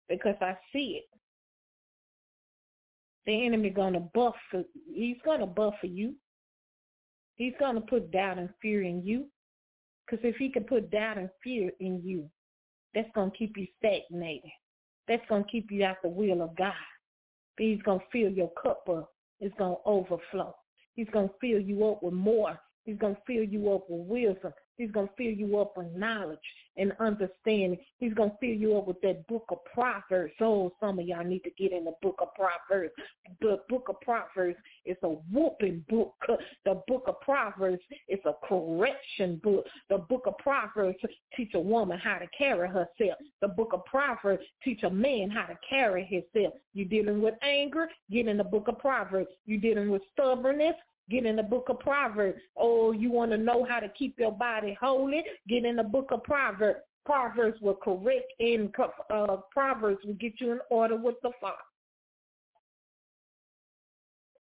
[0.07, 1.09] because I see it.
[3.25, 4.35] The enemy gonna buff.
[4.93, 6.15] He's gonna buffer you.
[7.35, 9.29] He's gonna put doubt and fear in you.
[10.05, 12.29] Because if he can put doubt and fear in you,
[12.93, 14.49] that's to keep you stagnated.
[15.07, 16.73] That's to keep you out the will of God.
[17.57, 19.11] He's going to fill your cup up
[19.57, 20.55] going to overflow.
[20.99, 22.59] He's going to fill you up with more.
[22.83, 24.51] He's going to fill you up with wisdom.
[24.75, 26.39] He's going to fill you up with knowledge
[26.75, 27.77] and understanding.
[27.99, 30.33] He's going to fill you up with that book of Proverbs.
[30.41, 32.93] Oh, some of y'all need to get in the book of Proverbs.
[33.41, 36.15] The book of Proverbs is a whooping book.
[36.65, 39.65] The book of Proverbs is a correction book.
[39.89, 40.97] The book of Proverbs
[41.35, 43.19] teach a woman how to carry herself.
[43.41, 46.53] The book of Proverbs teach a man how to carry himself.
[46.73, 47.89] You dealing with anger?
[48.11, 49.29] Get in the book of Proverbs.
[49.45, 50.75] You dealing with stubbornness?
[51.09, 52.41] Get in the book of Proverbs.
[52.55, 55.23] Oh, you want to know how to keep your body holy?
[55.47, 56.79] Get in the book of Proverbs.
[57.05, 58.71] Proverbs will correct and
[59.09, 61.57] uh, Proverbs will get you in order with the Father.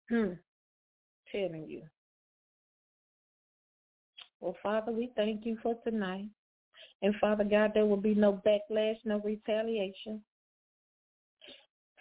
[0.09, 0.33] Hmm.
[1.31, 1.81] Telling you.
[4.39, 6.25] Well, Father, we thank you for tonight.
[7.01, 10.21] And Father God, there will be no backlash, no retaliation.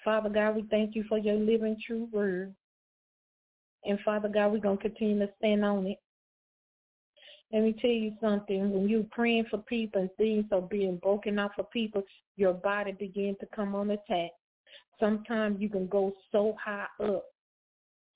[0.05, 2.55] Father God, we thank you for your living true word.
[3.89, 5.97] And Father God, we're going to continue to stand on it.
[7.53, 8.71] Let me tell you something.
[8.71, 12.03] When you're praying for people and things are being broken off for people,
[12.37, 14.31] your body begins to come on attack.
[15.01, 17.25] Sometimes you can go so high up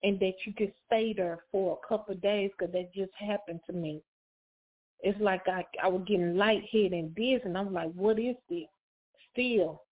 [0.03, 3.61] and that you can stay there for a couple of days because that just happened
[3.67, 4.03] to me.
[5.01, 8.67] It's like I, I was getting lightheaded and dizzy, and I'm like, what is this?
[9.33, 9.83] Still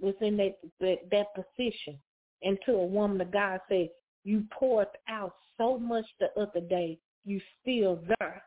[0.00, 1.98] was in that, that, that position
[2.42, 3.88] until a woman of God said,
[4.24, 6.98] you poured out so much the other day.
[7.24, 8.42] You still there,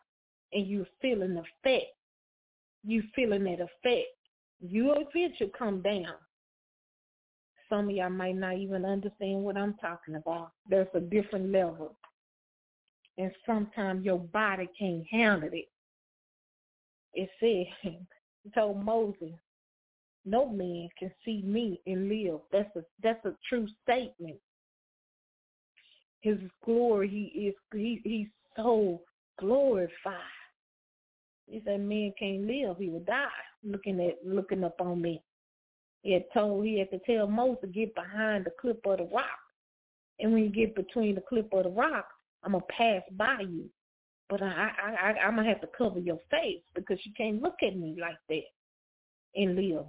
[0.51, 1.87] and you feeling the effect.
[2.83, 4.07] You feeling that effect.
[4.59, 6.15] You eventually come down.
[7.69, 10.51] Some of y'all might not even understand what I'm talking about.
[10.69, 11.95] There's a different level.
[13.17, 15.67] And sometimes your body can't handle it.
[17.13, 17.99] It said, he
[18.55, 19.33] told Moses,
[20.23, 22.39] no man can see me and live.
[22.51, 24.37] That's a that's a true statement
[26.21, 27.07] his glory.
[27.07, 29.01] He is he, he's so
[29.39, 30.13] glorified.
[31.47, 33.27] He said man can't live, he would die
[33.63, 35.21] looking at looking up on me.
[36.01, 39.05] He had told he had to tell Moses to get behind the clip of the
[39.05, 39.25] rock.
[40.19, 42.07] And when you get between the clip of the rock,
[42.43, 43.69] I'm gonna pass by you.
[44.29, 47.57] But I I, I I'm gonna have to cover your face because you can't look
[47.61, 48.43] at me like that
[49.35, 49.85] and live.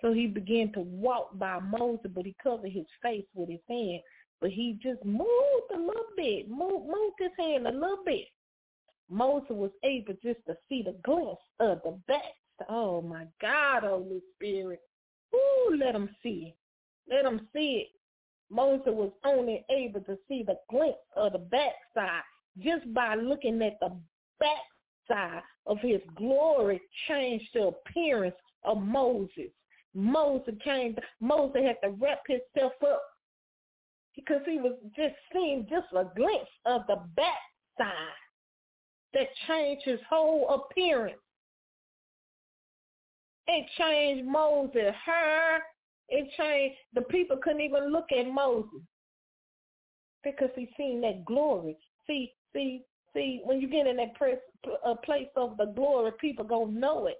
[0.00, 4.00] So he began to walk by Moses, but he covered his face with his hand
[4.40, 8.26] but he just moved a little bit, moved, moved his hand a little bit.
[9.10, 12.34] Moses was able just to see the glimpse of the back.
[12.68, 14.80] Oh my God, Holy Spirit.
[15.34, 17.12] Ooh, let him see it.
[17.12, 17.88] Let him see it.
[18.50, 22.22] Moses was only able to see the glimpse of the backside
[22.58, 23.96] just by looking at the
[24.40, 28.34] backside of his glory changed the appearance
[28.64, 29.50] of Moses.
[29.94, 33.02] Moses came, Moses had to wrap himself up
[34.18, 37.94] because he was just seeing just a glimpse of the backside
[39.14, 41.20] that changed his whole appearance.
[43.46, 45.58] It changed Moses, her.
[46.08, 46.76] It changed.
[46.94, 48.80] The people couldn't even look at Moses
[50.24, 51.76] because he seen that glory.
[52.06, 52.82] See, see,
[53.14, 53.40] see.
[53.44, 57.06] When you get in that press, a uh, place of the glory, people gonna know
[57.06, 57.18] it.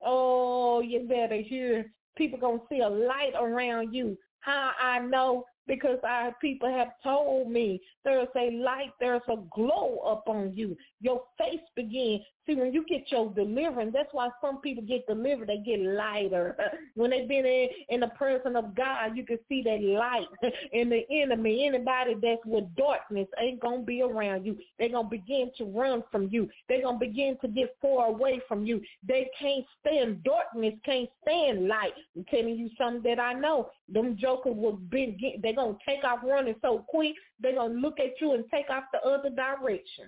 [0.00, 1.92] Oh, you better hear.
[2.16, 4.16] People gonna see a light around you.
[4.40, 10.00] How I know because our people have told me there's a light, there's a glow
[10.04, 10.76] upon you.
[11.00, 12.22] Your face begins.
[12.44, 15.48] See, when you get your deliverance, that's why some people get delivered.
[15.48, 16.56] They get lighter.
[16.96, 20.26] When they've been in, in the presence of God, you can see that light.
[20.72, 24.58] in the enemy, anybody that's with darkness ain't going to be around you.
[24.78, 26.48] They're going to begin to run from you.
[26.68, 28.80] They're going to begin to get far away from you.
[29.06, 31.92] They can't stand darkness, can't stand light.
[32.16, 33.70] I'm telling you something that I know.
[33.88, 37.80] Them jokers will be, they're going to take off running so quick, they're going to
[37.80, 40.06] look at you and take off the other direction.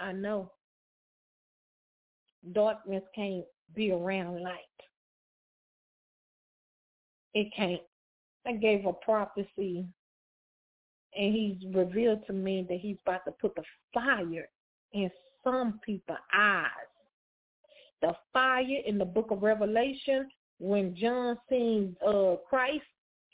[0.00, 0.52] I know.
[2.52, 3.44] Darkness can't
[3.74, 4.60] be around light.
[7.34, 7.80] It can't.
[8.46, 9.86] I gave a prophecy
[11.16, 14.48] and he's revealed to me that he's about to put the fire
[14.92, 15.10] in
[15.42, 16.68] some people's eyes.
[18.02, 22.84] The fire in the book of Revelation, when John sees uh, Christ,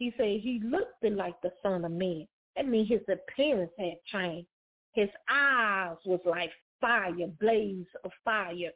[0.03, 2.27] he said he looked like the Son of Man.
[2.57, 4.49] That means his appearance had changed.
[4.95, 6.51] His eyes was like
[6.81, 8.73] fire, blaze of fire.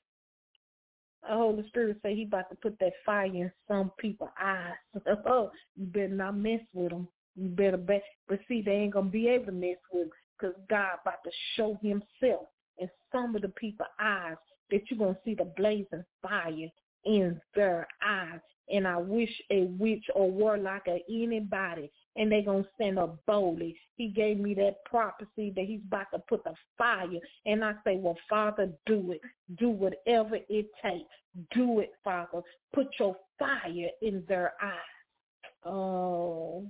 [1.22, 4.74] The Holy Spirit say he about to put that fire in some people's eyes.
[5.26, 7.08] oh, you better not mess with them.
[7.34, 8.04] You better bet.
[8.28, 10.08] But see, they ain't going to be able to mess with
[10.38, 12.46] because God about to show himself
[12.78, 14.36] in some of the people's eyes
[14.70, 16.68] that you're going to see the blazing fire
[17.04, 18.40] in their eyes.
[18.68, 23.18] And I wish a witch or warlock or anybody and they going to stand up
[23.26, 23.76] boldly.
[23.96, 27.06] He gave me that prophecy that he's about to put the fire.
[27.44, 29.20] And I say, well, Father, do it.
[29.58, 31.04] Do whatever it takes.
[31.52, 32.40] Do it, Father.
[32.74, 35.64] Put your fire in their eyes.
[35.64, 36.66] Oh,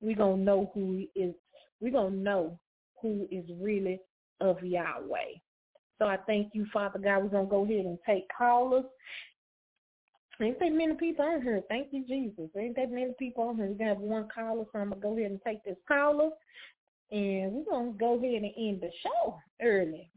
[0.00, 1.34] we're going to know who is,
[1.80, 2.58] we're going to know
[3.02, 4.00] who is really
[4.40, 5.38] of Yahweh.
[5.98, 7.22] So I thank you, Father God.
[7.22, 8.84] We're going to go ahead and take callers.
[10.40, 11.62] Ain't that many people on here.
[11.68, 12.50] Thank you, Jesus.
[12.58, 13.74] Ain't that many people on here.
[13.78, 16.30] We have one caller, so I'm going to go ahead and take this caller.
[17.10, 20.10] And we're going to go ahead and end the show early.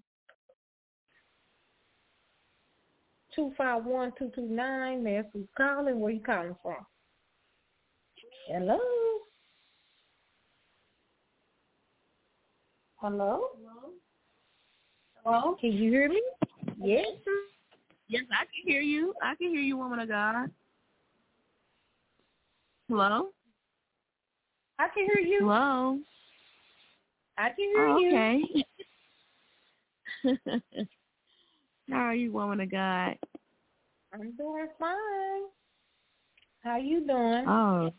[3.37, 5.99] 251-229, man, who's calling.
[6.01, 6.85] Where you calling from?
[8.47, 8.79] Hello?
[12.95, 13.41] Hello?
[13.55, 13.93] Hello?
[15.23, 15.55] Hello?
[15.61, 16.21] Can you hear me?
[16.81, 17.05] Yes.
[18.09, 19.13] Yes, I can hear you.
[19.21, 20.49] I can hear you, woman of God.
[22.87, 23.29] Hello?
[24.79, 25.41] I can hear you.
[25.41, 25.99] Hello?
[27.37, 28.09] I can hear oh, you.
[30.23, 30.61] Okay.
[31.89, 33.15] How are you, woman of God?
[34.11, 35.43] I'm doing fine.
[36.63, 37.45] How you doing?
[37.47, 37.93] Oh,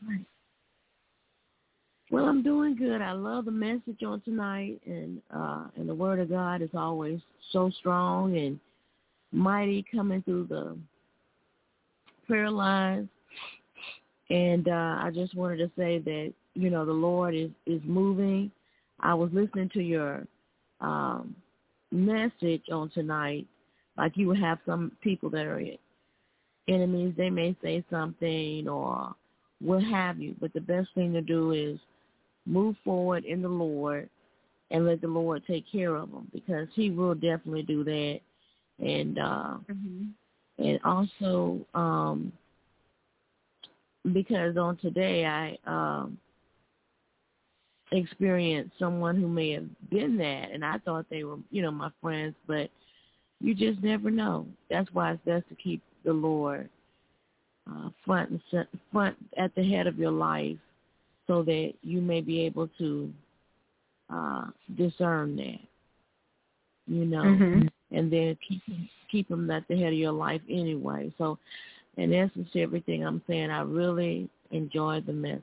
[2.10, 3.00] well, I'm doing good.
[3.00, 7.20] I love the message on tonight, and uh, and the Word of God is always
[7.52, 8.58] so strong and
[9.32, 10.76] mighty coming through the
[12.26, 13.08] prayer lines.
[14.30, 18.50] And uh, I just wanted to say that you know the Lord is is moving.
[19.00, 20.26] I was listening to your
[20.80, 21.34] um,
[21.90, 23.46] message on tonight.
[23.96, 25.60] Like you would have some people that are
[26.68, 27.14] enemies.
[27.16, 29.14] They may say something or
[29.60, 30.34] what have you.
[30.40, 31.78] But the best thing to do is
[32.46, 34.08] move forward in the Lord
[34.70, 38.20] and let the Lord take care of them because He will definitely do that.
[38.80, 40.04] And uh, mm-hmm.
[40.58, 42.32] and also um,
[44.12, 46.18] because on today I um,
[47.92, 51.90] experienced someone who may have been that, and I thought they were you know my
[52.00, 52.70] friends, but
[53.40, 54.46] you just never know.
[54.68, 56.68] That's why it's best to keep the Lord
[57.70, 60.56] uh, front and front at the head of your life
[61.26, 63.12] so that you may be able to
[64.12, 64.46] uh,
[64.76, 65.60] discern that,
[66.86, 67.66] you know, mm-hmm.
[67.90, 68.62] And then keep
[69.10, 71.12] keep them at the head of your life anyway.
[71.18, 71.38] So,
[71.96, 75.42] in essence, everything I'm saying, I really enjoyed the message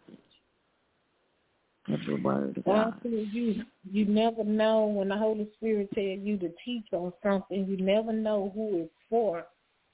[1.90, 3.02] of the word of well, God.
[3.04, 7.66] You you never know when the Holy Spirit tells you to teach on something.
[7.66, 9.46] You never know who it's for,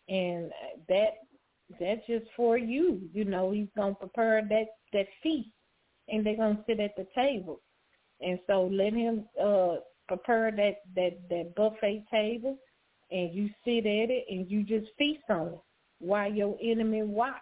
[0.09, 0.51] and
[0.89, 1.13] that
[1.79, 3.01] that's just for you.
[3.13, 5.49] You know, He's gonna prepare that that feast
[6.09, 7.61] and they're gonna sit at the table.
[8.21, 9.75] And so let him uh
[10.07, 12.57] prepare that that that buffet table,
[13.11, 15.59] and you sit at it and you just feast on it
[15.99, 17.33] while your enemy watch.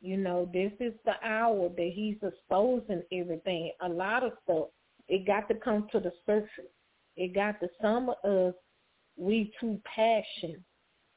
[0.00, 3.72] You know, this is the hour that he's exposing everything.
[3.80, 4.66] A lot of stuff.
[5.08, 6.72] It got to come to the surface.
[7.16, 8.54] It got to some of us.
[9.16, 10.60] We too passionate.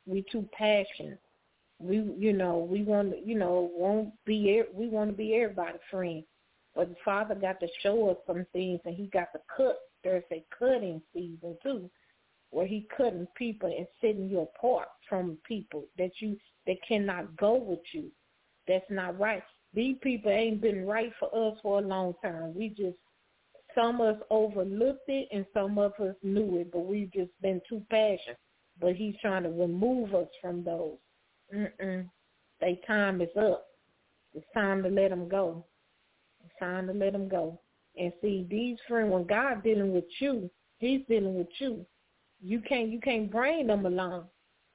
[0.06, 1.20] We too passionate.
[1.80, 4.64] We, you know, we want, to, you know, won't be.
[4.74, 6.24] We want to be everybody's friend.
[6.76, 9.80] But the Father got to show us some things, and He got to cut.
[10.04, 11.90] There's a cutting season too,
[12.52, 17.56] where He cutting people and setting you apart from people that you that cannot go
[17.56, 18.12] with you.
[18.68, 19.44] That's not right.
[19.74, 22.54] These people ain't been right for us for a long time.
[22.56, 22.98] We just
[23.76, 27.62] some of us overlooked it, and some of us knew it, but we've just been
[27.70, 28.40] too passionate.
[28.80, 30.98] But He's trying to remove us from those.
[31.54, 32.10] Mm-mm.
[32.60, 33.66] Their time is up.
[34.34, 35.66] It's time to let them go
[36.44, 37.60] It's time to let them go.
[37.98, 40.50] And see, these friends, when God dealing with you,
[40.80, 41.86] He's dealing with you.
[42.42, 44.26] You can't you can't bring them along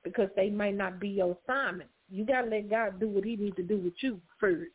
[0.03, 1.90] because they might not be your assignment.
[2.11, 4.73] You gotta let God do what He needs to do with you first.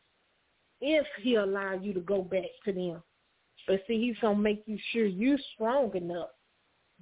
[0.80, 3.02] If He allow you to go back to them,
[3.66, 6.30] but see, He's gonna make you sure you're strong enough.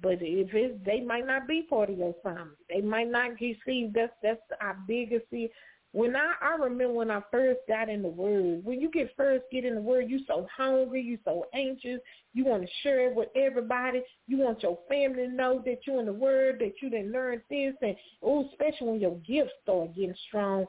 [0.01, 3.39] But if it, they might not be part of your assignment, they might not.
[3.41, 5.25] You see, that's that's our biggest.
[5.31, 5.49] See,
[5.97, 8.63] when I I remember when I first got in the word.
[8.63, 11.99] When you get first get in the word, you so hungry, you so anxious.
[12.35, 14.03] You want to share it with everybody.
[14.27, 17.41] You want your family to know that you're in the word, that you didn't learn
[17.49, 20.67] this, and oh, especially when your gifts start getting strong.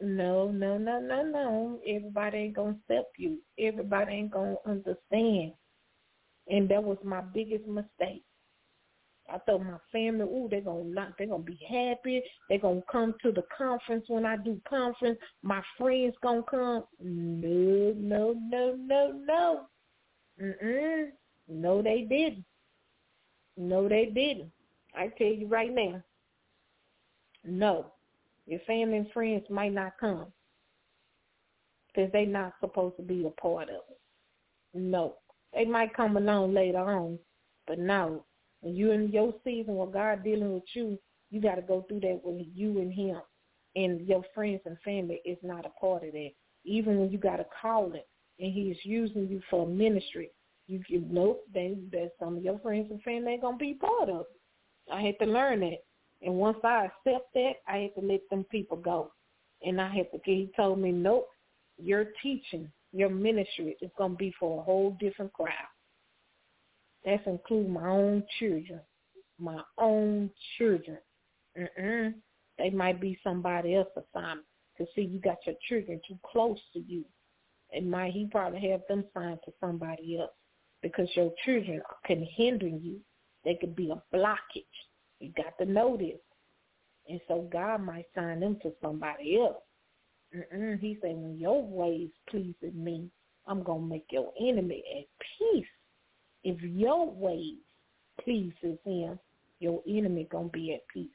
[0.00, 1.80] No, no, no, no, no.
[1.84, 3.38] Everybody ain't gonna accept you.
[3.58, 5.52] Everybody ain't gonna understand.
[6.48, 8.22] And that was my biggest mistake.
[9.32, 12.22] I thought my family, ooh, they're gonna they're gonna be happy.
[12.48, 15.18] They're gonna come to the conference when I do conference.
[15.42, 16.84] My friends gonna come.
[17.00, 19.60] No, no, no, no, no.
[20.42, 21.08] Mm-mm.
[21.48, 22.44] No, they didn't.
[23.56, 24.50] No, they didn't.
[24.94, 26.02] I tell you right now.
[27.44, 27.92] No,
[28.46, 30.26] your family and friends might not come
[31.86, 33.98] because they're not supposed to be a part of it.
[34.74, 35.16] No.
[35.52, 37.18] They might come along later on,
[37.66, 38.24] but no.
[38.60, 40.98] When you in your season where God dealing with you,
[41.30, 43.20] you got to go through that with you and Him,
[43.76, 46.30] and your friends and family is not a part of that.
[46.64, 48.02] Even when you got a calling
[48.38, 50.30] and He is using you for ministry,
[50.66, 51.44] you you nope.
[51.52, 54.92] Then that some of your friends and family ain't gonna be part of it.
[54.92, 55.78] I had to learn that,
[56.22, 59.12] and once I accept that, I had to let them people go,
[59.62, 60.20] and I had to.
[60.24, 61.28] He told me, nope,
[61.78, 65.69] your teaching, your ministry is gonna be for a whole different crowd.
[67.04, 68.80] That's include my own children,
[69.38, 70.98] my own children.
[71.58, 72.14] Mm-mm.
[72.58, 74.46] They might be somebody else's assignment.
[74.76, 77.04] Cause see, you got your children too close to you.
[77.70, 80.32] It might he probably have them signed to somebody else
[80.82, 83.00] because your children can hinder you.
[83.44, 84.64] They could be a blockage.
[85.20, 86.18] You got to know this.
[87.08, 89.62] And so God might sign them to somebody else.
[90.34, 90.78] Mm-mm.
[90.78, 93.10] He said, when your ways pleases me,
[93.46, 95.06] I'm going to make your enemy at
[95.38, 95.66] peace.
[96.44, 97.58] If your ways
[98.22, 99.18] pleases him,
[99.60, 101.08] your enemy to be at peace.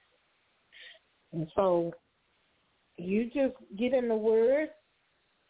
[1.34, 1.94] And so
[2.98, 4.70] you just get in the word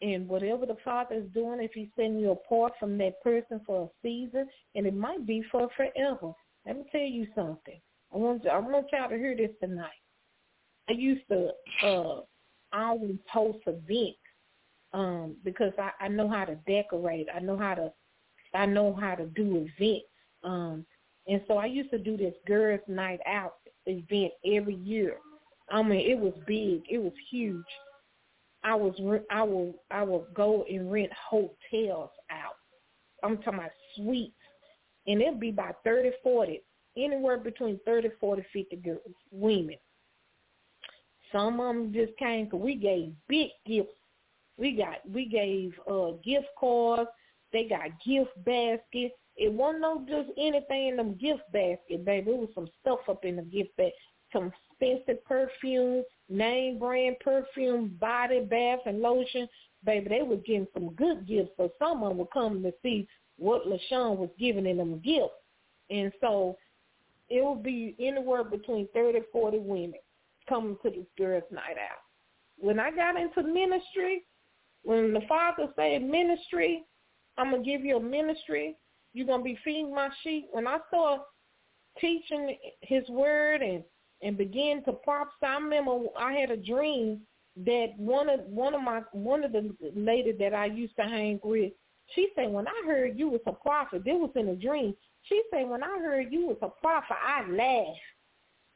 [0.02, 3.84] and whatever the Father is doing, if he's sending you apart from that person for
[3.84, 6.32] a season, and it might be for forever.
[6.66, 7.80] Let me tell you something.
[8.12, 9.90] I want you, I want y'all to hear this tonight.
[10.88, 11.50] I used to
[11.82, 12.20] uh
[12.72, 14.18] always host events
[14.92, 17.26] um because I, I know how to decorate.
[17.34, 17.92] I know how to
[18.54, 20.06] I know how to do events.
[20.42, 20.86] Um
[21.28, 23.54] and so I used to do this girls night out
[23.86, 25.16] event every year.
[25.70, 26.82] I mean, it was big.
[26.88, 27.64] It was huge.
[28.62, 28.94] I was
[29.30, 32.56] I will I will go and rent hotels out.
[33.22, 34.34] I'm talking about suites,
[35.06, 36.62] and it'll be about thirty, forty,
[36.96, 39.00] anywhere between thirty, forty, fifty girls,
[39.30, 39.76] women.
[41.32, 43.90] Some of them just came because we gave big gifts.
[44.58, 47.10] We got we gave uh gift cards.
[47.52, 49.14] They got gift baskets.
[49.36, 52.30] It wasn't no just anything in them gift basket, baby.
[52.30, 53.92] It was some stuff up in the gift bag.
[54.32, 59.48] Some expensive perfumes, name brand perfume, body bath and lotion.
[59.84, 61.52] Baby, they were getting some good gifts.
[61.56, 63.06] So someone would come to see
[63.38, 65.34] what LaShun was giving in them gifts.
[65.90, 66.56] And so
[67.28, 70.00] it would be anywhere between 30 40 women
[70.48, 72.00] coming to this girls' night out.
[72.58, 74.24] When I got into ministry,
[74.82, 76.84] when the Father said ministry,
[77.38, 78.76] I'm to give you a ministry.
[79.12, 80.48] You're to be feeding my sheep.
[80.52, 81.22] When I started
[82.00, 83.82] teaching his word and
[84.22, 85.34] and began to prophesy.
[85.42, 87.20] I remember I had a dream
[87.64, 91.40] that one of one of my one of the ladies that I used to hang
[91.42, 91.72] with,
[92.14, 94.94] she said when I heard you was a prophet, this was in a dream.
[95.22, 97.98] She said when I heard you was a prophet, I laughed.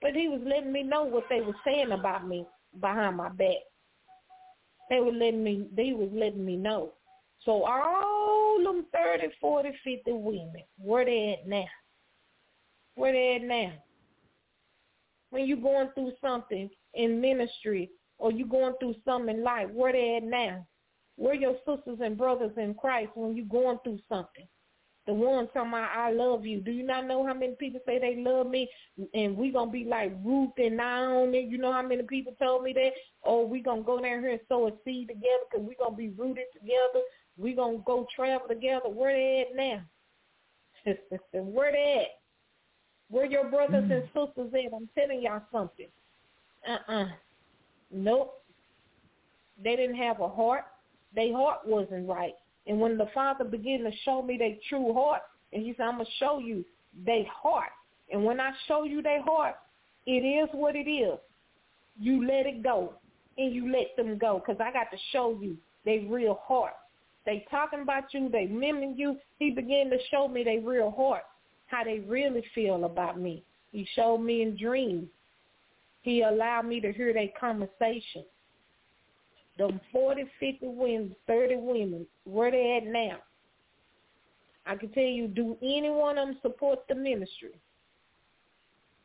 [0.02, 2.46] But he was letting me know what they were saying about me
[2.80, 3.58] behind my back.
[4.88, 6.92] They were letting me they was letting me know.
[7.44, 7.82] So all
[8.58, 11.64] them thirty, forty, fifty women, where they at now?
[12.94, 13.72] Where they at now?
[15.30, 19.92] when you're going through something in ministry or you're going through something in life, where
[19.92, 20.66] they at now?
[21.16, 24.46] Where your sisters and brothers in Christ when you're going through something?
[25.06, 26.60] The one talking about I love you.
[26.60, 28.68] Do you not know how many people say they love me
[29.14, 31.46] and we gonna be like Ruth and Naomi?
[31.50, 32.90] You know how many people told me that?
[33.24, 36.10] Oh, we gonna go down here and sow a seed together because we gonna be
[36.10, 37.00] rooted together.
[37.36, 38.88] We gonna go travel together.
[38.88, 39.82] Where they at now?
[41.32, 42.20] Where they at?
[43.10, 43.92] Where your brothers mm.
[43.92, 44.74] and sisters at?
[44.74, 45.88] I'm telling y'all something.
[46.68, 47.06] Uh-uh.
[47.90, 48.34] Nope.
[49.62, 50.64] They didn't have a heart.
[51.14, 52.34] Their heart wasn't right.
[52.66, 55.96] And when the Father began to show me their true heart, and he said, I'm
[55.96, 56.64] going to show you
[57.04, 57.70] their heart.
[58.12, 59.56] And when I show you their heart,
[60.06, 61.18] it is what it is.
[61.98, 62.94] You let it go,
[63.36, 66.74] and you let them go, because I got to show you their real heart.
[67.26, 68.28] They talking about you.
[68.28, 69.16] They mimicking you.
[69.38, 71.22] He began to show me their real heart
[71.66, 73.44] how they really feel about me.
[73.72, 75.08] He showed me in dreams.
[76.02, 78.24] He allowed me to hear their conversation.
[79.58, 83.18] Them 40, 50 women, 30 women, where they at now?
[84.66, 87.60] I can tell you, do any one of them support the ministry?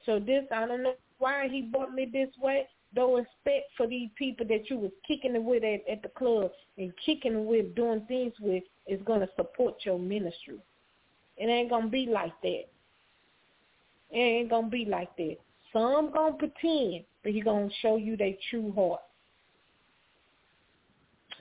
[0.06, 2.68] So this, I don't know why he brought me this way.
[2.96, 6.52] Though respect for these people that you was kicking it with at, at the club
[6.78, 10.60] and kicking with, doing things with, is going to support your ministry.
[11.38, 12.64] It ain't gonna be like that.
[14.12, 15.38] It ain't gonna be like that.
[15.74, 19.02] Some gonna pretend, but he gonna show you their true heart.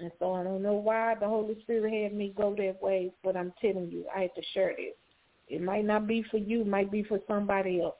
[0.00, 3.36] And so I don't know why the Holy Spirit had me go that way, but
[3.36, 4.94] I'm telling you, I had to share this.
[5.46, 7.94] It might not be for you, it might be for somebody else.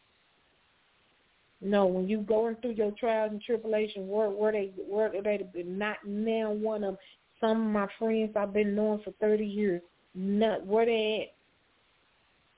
[1.64, 5.96] No, when you going through your trials and tribulations, where where they where they not
[6.06, 6.98] now one of them.
[7.40, 9.80] Some of my friends I've been knowing for thirty years,
[10.14, 11.30] Not where they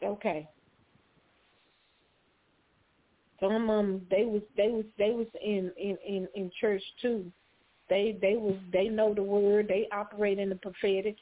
[0.02, 0.08] at.
[0.08, 0.48] Okay.
[3.40, 7.30] Some of them, they was they was they was in in in in church too.
[7.88, 9.68] They they was they know the word.
[9.68, 11.16] They operate in the prophetic.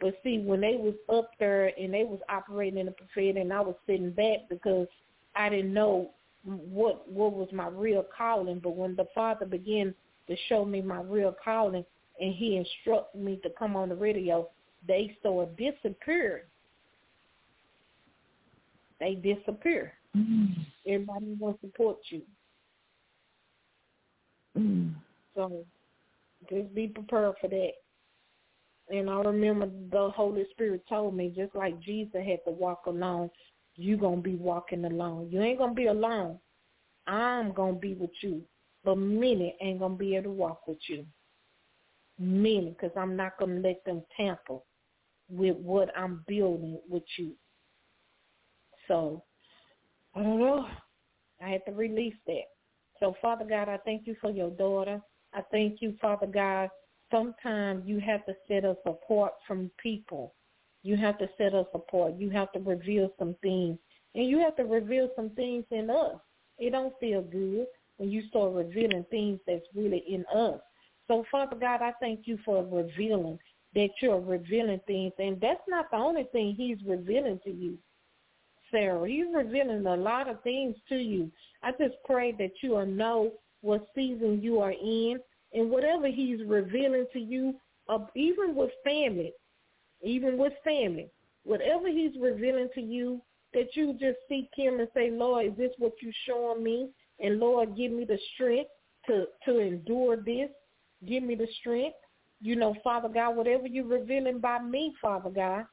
[0.00, 3.52] But see, when they was up there and they was operating in the prophetic, and
[3.52, 4.88] I was sitting back because
[5.34, 6.12] I didn't know
[6.46, 8.60] what what was my real calling.
[8.60, 9.94] But when the Father began
[10.28, 11.84] to show me my real calling,
[12.20, 14.48] and He instructed me to come on the radio,
[14.86, 16.44] they started disappearing.
[19.00, 19.92] They disappear.
[20.16, 20.54] Mm.
[20.86, 22.22] Everybody wants to support you.
[24.56, 24.94] Mm.
[25.34, 25.64] So
[26.48, 27.72] just be prepared for that.
[28.88, 33.30] And I remember the Holy Spirit told me, just like Jesus had to walk alone,
[33.76, 35.28] you going to be walking alone.
[35.30, 36.38] You ain't going to be alone.
[37.06, 38.42] I'm going to be with you.
[38.84, 41.04] But many ain't going to be able to walk with you.
[42.18, 44.58] Many, because I'm not going to let them tamper
[45.28, 47.32] with what I'm building with you.
[48.88, 49.22] So,
[50.14, 50.66] I don't know.
[51.42, 52.44] I had to release that.
[53.00, 55.00] So, Father God, I thank you for your daughter.
[55.34, 56.70] I thank you, Father God.
[57.10, 60.34] Sometimes you have to set us apart from people.
[60.86, 62.14] You have to set us apart.
[62.16, 63.76] You have to reveal some things.
[64.14, 66.14] And you have to reveal some things in us.
[66.58, 70.60] It don't feel good when you start revealing things that's really in us.
[71.08, 73.36] So, Father God, I thank you for revealing
[73.74, 75.12] that you're revealing things.
[75.18, 77.78] And that's not the only thing he's revealing to you.
[78.70, 79.08] Sarah.
[79.08, 81.32] He's revealing a lot of things to you.
[81.64, 83.32] I just pray that you will know
[83.62, 85.18] what season you are in
[85.52, 87.54] and whatever he's revealing to you,
[87.88, 89.32] uh, even with family,
[90.02, 91.10] even with family,
[91.44, 93.20] whatever he's revealing to you,
[93.54, 96.90] that you just seek him and say, Lord, is this what you're showing me?
[97.20, 98.70] And Lord, give me the strength
[99.06, 100.50] to, to endure this.
[101.06, 101.96] Give me the strength.
[102.42, 105.64] You know, Father God, whatever you're revealing by me, Father God,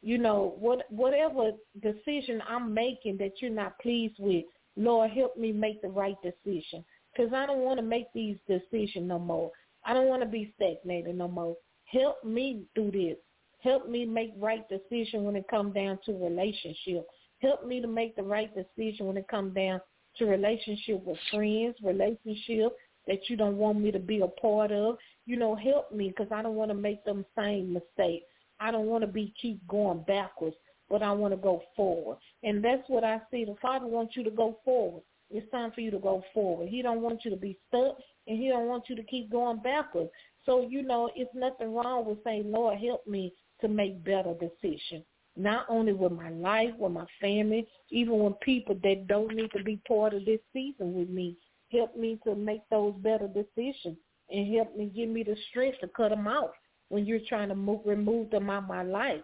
[0.00, 1.50] you know, what whatever
[1.82, 4.44] decision I'm making that you're not pleased with,
[4.76, 6.84] Lord, help me make the right decision.
[7.12, 9.50] Because I don't want to make these decisions no more.
[9.84, 11.56] I don't want to be stagnated no more.
[11.86, 13.16] Help me do this.
[13.62, 17.06] Help me make right decision when it comes down to relationship.
[17.40, 19.80] Help me to make the right decision when it comes down
[20.16, 22.76] to relationship with friends, relationship
[23.06, 24.96] that you don't want me to be a part of.
[25.26, 28.26] You know, help me because I don't want to make them same mistakes.
[28.60, 30.56] I don't want to be keep going backwards,
[30.90, 32.18] but I want to go forward.
[32.42, 33.44] And that's what I see.
[33.44, 35.02] The Father wants you to go forward.
[35.30, 36.68] It's time for you to go forward.
[36.68, 39.58] He don't want you to be stuck, and he don't want you to keep going
[39.58, 40.10] backwards.
[40.46, 45.04] So, you know, it's nothing wrong with saying, Lord, help me to make better decisions.
[45.36, 49.62] Not only with my life, with my family, even with people that don't need to
[49.62, 51.36] be part of this season with me.
[51.70, 53.96] Help me to make those better decisions
[54.30, 56.52] and help me give me the strength to cut them out
[56.88, 59.20] when you're trying to move, remove them out of my life.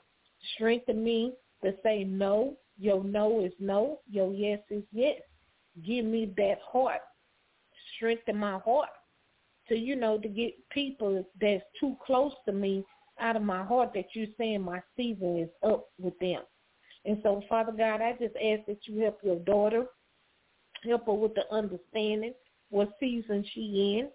[0.54, 1.32] Strengthen me
[1.64, 2.56] to say no.
[2.78, 4.00] Your no is no.
[4.10, 5.20] Your yes is yes.
[5.84, 7.00] Give me that heart.
[7.96, 8.90] Strengthen my heart
[9.68, 12.84] to, you know, to get people that's too close to me
[13.20, 16.42] out of my heart that you're saying my season is up with them.
[17.04, 19.86] And so, Father God, I just ask that you help your daughter,
[20.84, 22.34] help her with the understanding
[22.70, 24.08] what season she in,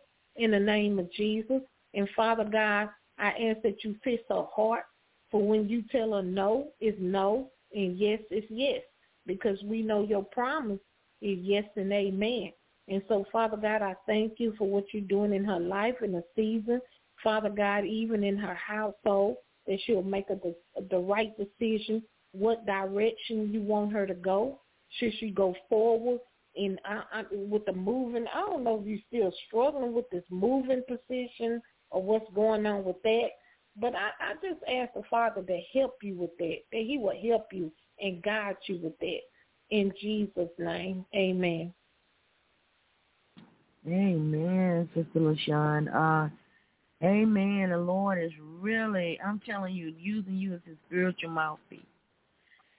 [0.44, 1.62] in the name of Jesus.
[1.94, 4.84] And Father God, I ask that you fix her heart
[5.30, 8.82] for when you tell her no is no and yes is yes
[9.28, 10.80] because we know your promise
[11.22, 12.52] is yes and amen.
[12.88, 16.14] And so, Father God, I thank you for what you're doing in her life in
[16.14, 16.82] the season.
[17.24, 19.38] Father God, even in her household,
[19.68, 20.36] that she'll make a,
[20.90, 24.62] the, right decision, what direction you want her to go.
[24.98, 26.20] Should she go forward
[26.56, 28.26] in I, I, with the moving?
[28.34, 32.84] I don't know if you're still struggling with this moving position or what's going on
[32.84, 33.28] with that.
[33.80, 37.16] But I, I just ask the Father to help you with that, that he will
[37.30, 39.20] help you and guide you with that.
[39.70, 41.74] In Jesus' name, amen.
[43.88, 45.88] Amen, Sister LaShun.
[45.94, 46.30] Uh,
[47.04, 47.70] amen.
[47.70, 51.80] The Lord is really, I'm telling you, using you as his spiritual mouthpiece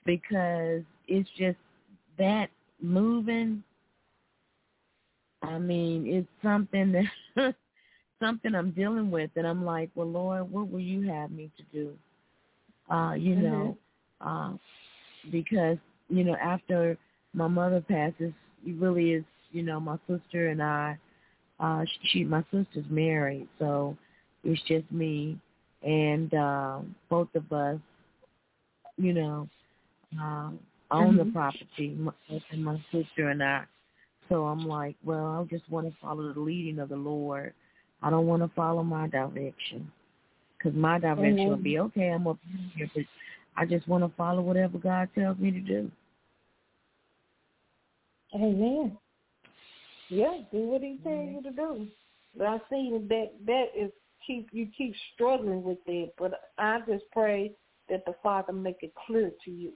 [0.05, 1.59] because it's just
[2.19, 2.49] that
[2.81, 3.63] moving.
[5.43, 7.55] I mean, it's something that
[8.21, 11.63] something I'm dealing with, and I'm like, well, Lord, what will you have me to
[11.73, 12.95] do?
[12.95, 13.45] Uh, you mm-hmm.
[13.45, 13.79] know,
[14.21, 14.53] uh,
[15.31, 15.79] because
[16.09, 16.99] you know, after
[17.33, 18.33] my mother passes,
[18.67, 20.99] it really is, you know, my sister and I.
[21.59, 23.97] Uh, she, my sister's married, so
[24.45, 25.39] it's just me
[25.83, 27.79] and uh, both of us,
[28.97, 29.49] you know,
[30.21, 30.51] uh,
[30.91, 31.17] own mm-hmm.
[31.19, 32.13] the property, my,
[32.51, 33.65] and my sister and I.
[34.29, 37.53] So I'm like, well, I just want to follow the leading of the Lord
[38.03, 39.91] I don't want to follow my direction.
[40.57, 41.49] because my direction Amen.
[41.49, 42.09] will be okay.
[42.09, 42.39] I'm up
[42.75, 43.05] here, but
[43.57, 45.91] I just want to follow whatever God tells me to do.
[48.35, 48.97] Amen.
[50.09, 51.87] Yeah, do what He tells you to do.
[52.37, 53.91] But I see that that is
[54.27, 56.15] keep you keep struggling with it.
[56.19, 57.53] But I just pray
[57.89, 59.73] that the Father make it clear to you.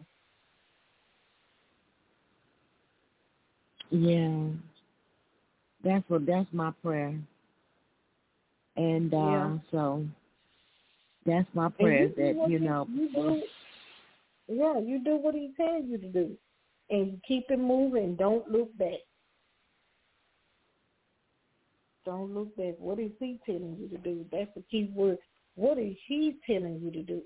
[3.91, 4.49] Yeah,
[5.85, 7.15] that's what that's my prayer.
[8.77, 9.57] And uh yeah.
[9.71, 10.05] so
[11.27, 12.87] that's my prayer you that you know.
[12.93, 13.43] You do,
[14.49, 16.37] yeah, you do what he tells you to do,
[16.91, 18.16] and keep it moving.
[18.16, 19.01] Don't look back.
[22.05, 22.74] Don't look back.
[22.78, 24.24] What is he telling you to do?
[24.31, 25.18] That's the key word.
[25.55, 27.22] What is he telling you to do?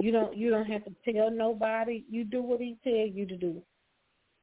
[0.00, 0.36] You don't.
[0.36, 2.04] You don't have to tell nobody.
[2.10, 3.62] You do what he tells you to do.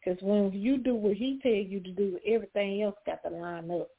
[0.03, 3.69] Because when you do what he tells you to do, everything else got to line
[3.71, 3.89] up.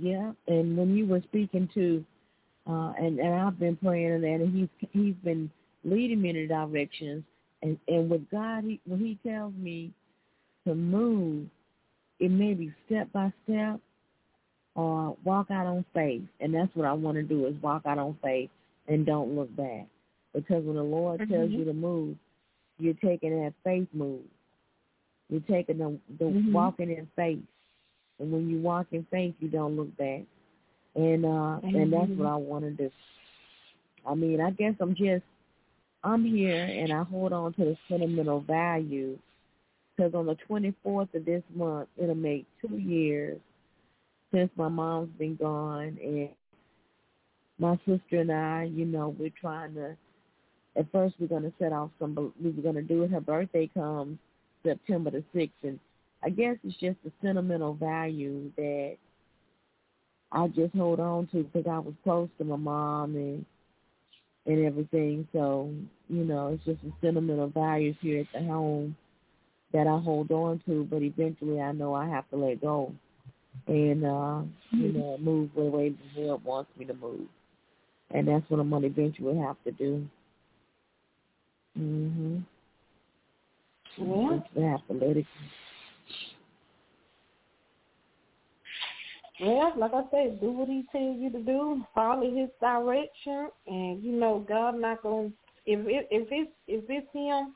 [0.00, 2.04] Yeah, and when you were speaking to,
[2.66, 5.50] uh, and and I've been praying that, and he's he's been
[5.84, 7.24] leading me in the directions,
[7.60, 9.92] and and with God, he, when He tells me
[10.66, 11.46] to move,
[12.20, 13.80] it may be step by step,
[14.74, 17.98] or walk out on faith, and that's what I want to do is walk out
[17.98, 18.50] on faith
[18.88, 19.86] and don't look back,
[20.34, 21.32] because when the Lord mm-hmm.
[21.32, 22.16] tells you to move,
[22.78, 24.22] you're taking that faith move.
[25.28, 26.52] You're taking the, the mm-hmm.
[26.52, 27.42] walking in faith
[28.22, 30.22] and when you walk in faith, you don't look back.
[30.94, 31.28] And uh
[31.58, 31.74] mm-hmm.
[31.74, 32.90] and that's what I want to do.
[34.06, 35.24] I mean, I guess I'm just
[36.04, 39.18] I'm here and I hold on to the sentimental value
[40.02, 43.38] because on the 24th of this month, it'll make two years
[44.32, 46.28] since my mom's been gone, and
[47.58, 49.96] my sister and I, you know, we're trying to.
[50.74, 52.32] At first, we're going to set off some.
[52.42, 53.10] We were going to do it.
[53.10, 54.18] Her birthday comes
[54.64, 55.78] September the sixth, and
[56.24, 58.96] I guess it's just the sentimental value that
[60.32, 63.44] I just hold on to because I was close to my mom and
[64.46, 65.28] and everything.
[65.34, 65.70] So
[66.08, 68.96] you know, it's just the sentimental values here at the home
[69.72, 70.86] that I hold on to.
[70.90, 72.92] But eventually, I know I have to let go
[73.66, 77.26] and uh, you know move the way the Lord wants me to move,
[78.10, 80.06] and that's what I'm gonna eventually have to do.
[81.78, 82.42] Mhm.
[83.96, 84.40] Yeah.
[84.56, 85.26] I have to let it.
[89.40, 91.84] Well, like I said, do what he tells you to do.
[91.94, 95.30] Follow his direction, and you know God not gonna.
[95.66, 97.54] If it, if it's if it's him,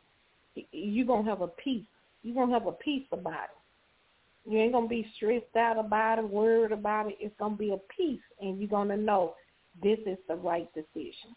[0.73, 1.85] you gonna have a peace.
[2.27, 4.51] You gonna have a peace about it.
[4.51, 7.17] You ain't gonna be stressed out about it, worried about it.
[7.21, 9.37] It's gonna be a peace, and you're gonna know
[9.81, 11.37] this is the right decision.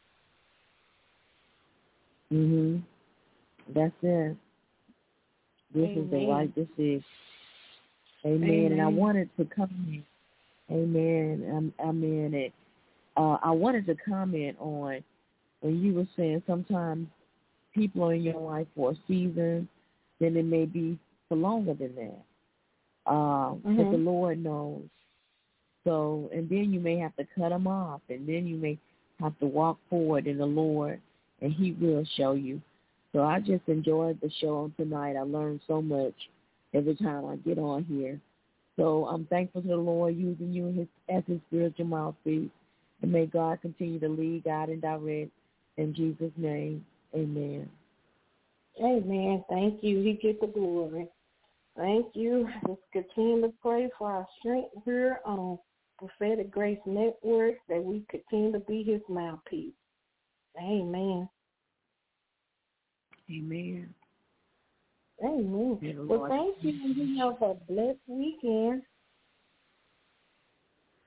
[2.31, 2.81] Mhm.
[3.67, 4.35] That's it.
[5.75, 6.03] This Amen.
[6.03, 7.05] is the right decision.
[8.25, 8.49] Amen.
[8.49, 8.71] Amen.
[8.71, 10.03] And I wanted to come
[10.71, 11.71] Amen.
[11.79, 12.53] I, I mean it.
[13.15, 15.03] Uh, I wanted to comment on
[15.61, 17.07] when you were saying sometimes
[17.75, 19.69] people are in your life for a season,
[20.19, 20.97] then it may be
[21.27, 22.23] for longer than that.
[23.05, 23.77] Uh, mm-hmm.
[23.77, 24.83] But the Lord knows.
[25.83, 28.77] So, and then you may have to cut them off, and then you may
[29.19, 31.01] have to walk forward in the Lord,
[31.41, 32.61] and He will show you.
[33.13, 35.15] So I just enjoyed the show on tonight.
[35.15, 36.13] I learned so much
[36.73, 38.19] every time I get on here.
[38.75, 42.49] So I'm thankful to the Lord using you his, as his spiritual mouthpiece.
[43.01, 45.31] And may God continue to lead, guide, and direct.
[45.77, 46.85] In Jesus' name,
[47.15, 47.69] amen.
[48.77, 49.43] Amen.
[49.49, 50.01] Thank you.
[50.01, 51.07] He get the glory.
[51.77, 52.47] Thank you.
[52.67, 55.59] Let's continue to pray for our strength here on
[55.97, 59.73] Prophetic Grace Network that we continue to be his mouthpiece.
[60.57, 61.29] Amen.
[63.29, 63.93] Amen.
[65.23, 66.07] Amen.
[66.07, 66.71] Well, thank you.
[66.71, 68.83] You have a blessed weekend.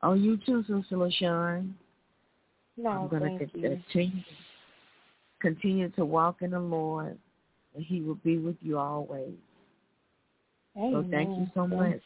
[0.02, 1.72] Oh, you too, Sister LaShun.
[2.76, 4.10] No, I'm going to continue,
[5.40, 7.18] continue to walk in the Lord,
[7.74, 9.34] and He will be with you always.
[10.76, 10.92] Amen.
[10.92, 12.00] So thank you so much.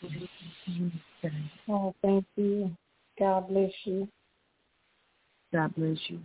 [1.68, 2.76] Oh, thank you.
[3.18, 4.08] God bless you.
[5.52, 6.20] God bless you.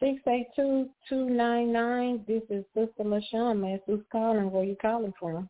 [0.00, 2.24] Six eight two two nine nine.
[2.26, 3.60] This is Sister LaShun.
[3.60, 4.50] Man, who's calling?
[4.50, 5.48] Where you calling from?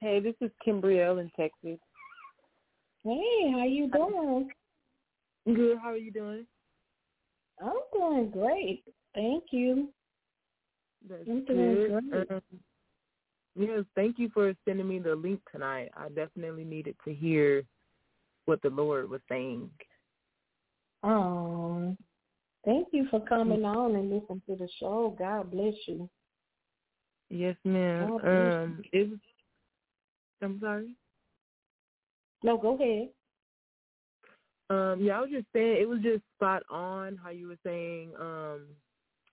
[0.00, 1.78] Hey, this is Kimbrielle in Texas.
[3.04, 4.50] Hey, how you doing?
[5.46, 5.78] Good.
[5.78, 6.46] How are you doing?
[7.62, 8.84] I'm doing great.
[9.14, 9.88] Thank you.
[11.08, 12.26] That's I'm doing good.
[12.30, 12.42] Um,
[13.56, 15.90] yes, thank you for sending me the link tonight.
[15.96, 17.64] I definitely needed to hear
[18.44, 19.70] what the Lord was saying.
[21.02, 21.96] Um,
[22.64, 25.16] Thank you for coming on and listening to the show.
[25.18, 26.08] God bless you.
[27.28, 28.12] Yes, ma'am.
[28.24, 29.18] Um, it was,
[30.40, 30.94] I'm sorry.
[32.44, 33.08] No, go ahead.
[34.72, 38.10] Um, yeah, I was just saying it was just spot on how you were saying
[38.18, 38.62] um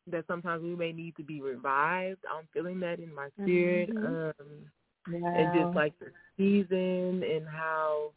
[0.07, 2.19] that sometimes we may need to be revived.
[2.33, 3.89] I'm feeling that in my spirit.
[3.89, 4.05] Mm-hmm.
[4.05, 5.33] Um wow.
[5.35, 6.07] and just like the
[6.37, 8.11] season and how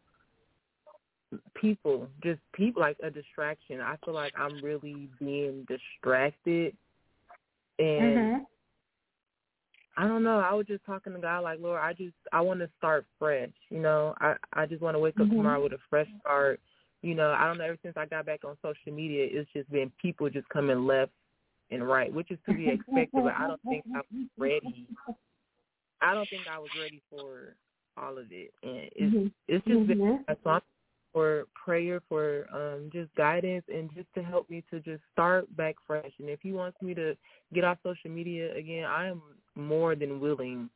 [1.55, 3.81] people just people like a distraction.
[3.81, 6.75] I feel like I'm really being distracted
[7.79, 8.43] and mm-hmm.
[9.97, 10.39] I don't know.
[10.39, 13.51] I was just talking to God like, Lord, I just I want to start fresh.
[13.69, 15.37] You know, I I just want to wake up mm-hmm.
[15.37, 16.59] tomorrow with a fresh start.
[17.03, 17.65] You know, I don't know.
[17.65, 21.11] Ever since I got back on social media, it's just been people just coming left
[21.71, 23.09] and right, which is to be expected.
[23.13, 24.87] but I don't think I was ready.
[26.01, 27.57] I don't think I was ready for
[27.97, 29.27] all of it, and it's mm-hmm.
[29.49, 30.33] it's just been mm-hmm.
[30.33, 30.61] a song
[31.13, 35.77] for prayer, for um just guidance, and just to help me to just start back
[35.87, 36.11] fresh.
[36.19, 37.17] And if he wants me to
[37.53, 39.23] get off social media again, I am
[39.55, 40.71] more than willing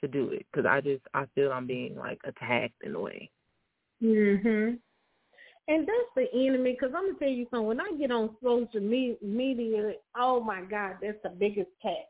[0.00, 3.30] to do it because I just I feel I'm being like attacked in a way.
[4.02, 4.78] Mhm.
[5.68, 7.66] And that's the enemy, because I'm gonna tell you something.
[7.66, 12.06] When I get on social media, oh my God, that's the biggest attack.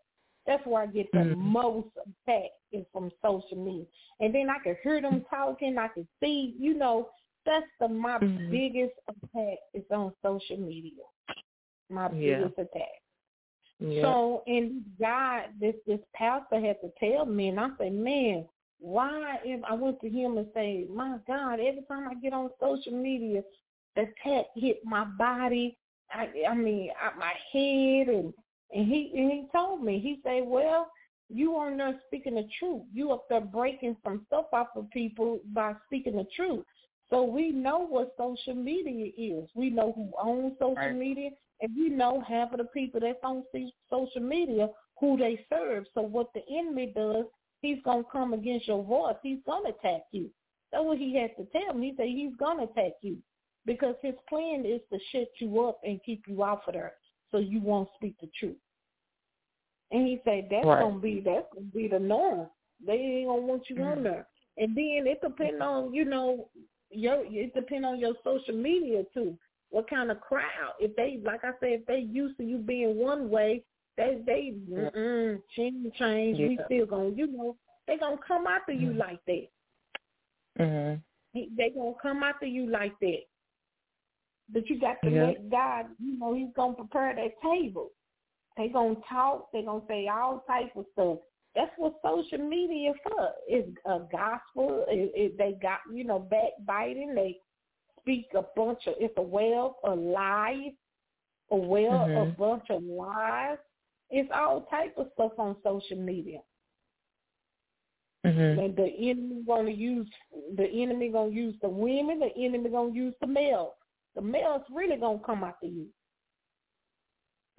[0.47, 1.41] That's where I get the mm-hmm.
[1.41, 3.87] most attack is from social media.
[4.21, 5.77] And then I can hear them talking.
[5.77, 7.11] I can see, you know,
[7.45, 8.51] that's the my mm-hmm.
[8.51, 11.03] biggest attack is on social media.
[11.91, 12.39] My yeah.
[12.39, 13.03] biggest attack.
[13.81, 14.03] Yeah.
[14.03, 18.45] So, and God, this this pastor had to tell me, and I said, man,
[18.81, 22.51] why if I went to him and say, My God, every time I get on
[22.61, 23.43] social media,
[23.97, 25.77] the attack hit my body.
[26.13, 28.33] I I mean, my head and
[28.73, 30.91] and he and he told me, he said, Well,
[31.29, 32.83] you are not speaking the truth.
[32.93, 36.65] You up there breaking some stuff off of people by speaking the truth.
[37.11, 39.49] So we know what social media is.
[39.55, 40.95] We know who owns social right.
[40.95, 41.31] media,
[41.61, 43.43] and we know half of the people that's on
[43.91, 44.69] social media
[45.01, 45.85] who they serve.
[45.95, 47.25] So what the enemy does,
[47.61, 49.17] he's gonna come against your voice.
[49.23, 50.31] He's gonna attack you.
[50.73, 51.91] That's what he has to tell me.
[51.91, 53.19] He said he's gonna attack you
[53.67, 56.95] because his plan is to shut you up and keep you off of there,
[57.31, 58.57] so you won't speak the truth.
[59.91, 60.83] And he said that's right.
[60.83, 62.49] gonna be that's gonna be the norm.
[62.85, 63.99] They ain't gonna want you mm-hmm.
[63.99, 64.27] on there.
[64.57, 66.49] And then it depends on you know
[66.91, 69.39] your it depends on your social media too.
[69.71, 70.75] What kind of crowd?
[70.81, 73.65] If they like I said, if they used to you being one way,
[73.99, 76.39] they they mm change change.
[76.39, 76.49] Yeah.
[76.49, 77.57] We still gonna you know
[77.87, 78.99] they gonna come after you mm-hmm.
[78.99, 79.49] like that.
[80.59, 81.03] Mhm.
[81.35, 83.23] They gonna come after you like that.
[84.51, 85.27] But you got to yeah.
[85.27, 87.91] let God, you know, He's gonna prepare that table.
[88.57, 89.51] They gonna talk.
[89.53, 91.19] They gonna say all types of stuff.
[91.55, 93.31] That's what social media for.
[93.49, 94.85] It's a gospel.
[94.89, 97.15] It, it, they got you know backbiting.
[97.15, 97.39] They
[98.01, 100.73] speak a bunch of it's a well of lies,
[101.51, 102.31] a well mm-hmm.
[102.31, 103.59] a bunch of lies.
[104.11, 106.39] It's all type of stuff on social media.
[108.27, 108.61] Mm-hmm.
[108.61, 110.09] And the enemy gonna use
[110.57, 112.21] the enemy gonna use the women.
[112.21, 113.75] The enemy gonna use the males.
[114.17, 115.87] The males really gonna come after you.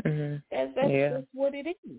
[0.05, 0.37] Mm-hmm.
[0.51, 1.09] That's that's, yeah.
[1.13, 1.97] that's what it is.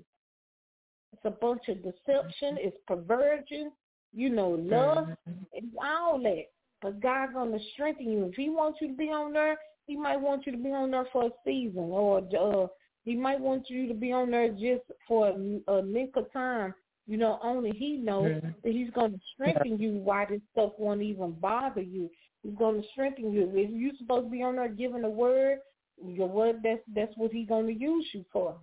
[1.13, 2.59] It's a bunch of deception.
[2.61, 3.73] It's perversion.
[4.13, 5.07] You know, love.
[5.07, 5.43] Mm-hmm.
[5.53, 6.45] It's all that.
[6.83, 8.27] But God's gonna strengthen you.
[8.27, 9.57] If He wants you to be on there,
[9.87, 12.67] He might want you to be on there for a season, or uh,
[13.05, 16.75] He might want you to be on there just for a, a length of time.
[17.07, 18.49] You know, only He knows mm-hmm.
[18.63, 19.93] that He's going to strengthen you.
[19.93, 22.11] Why this stuff won't even bother you?
[22.43, 23.51] He's going to strengthen you.
[23.55, 25.59] If you're supposed to be on there giving the word,
[26.03, 28.57] your word that's that's what He's going to use you for.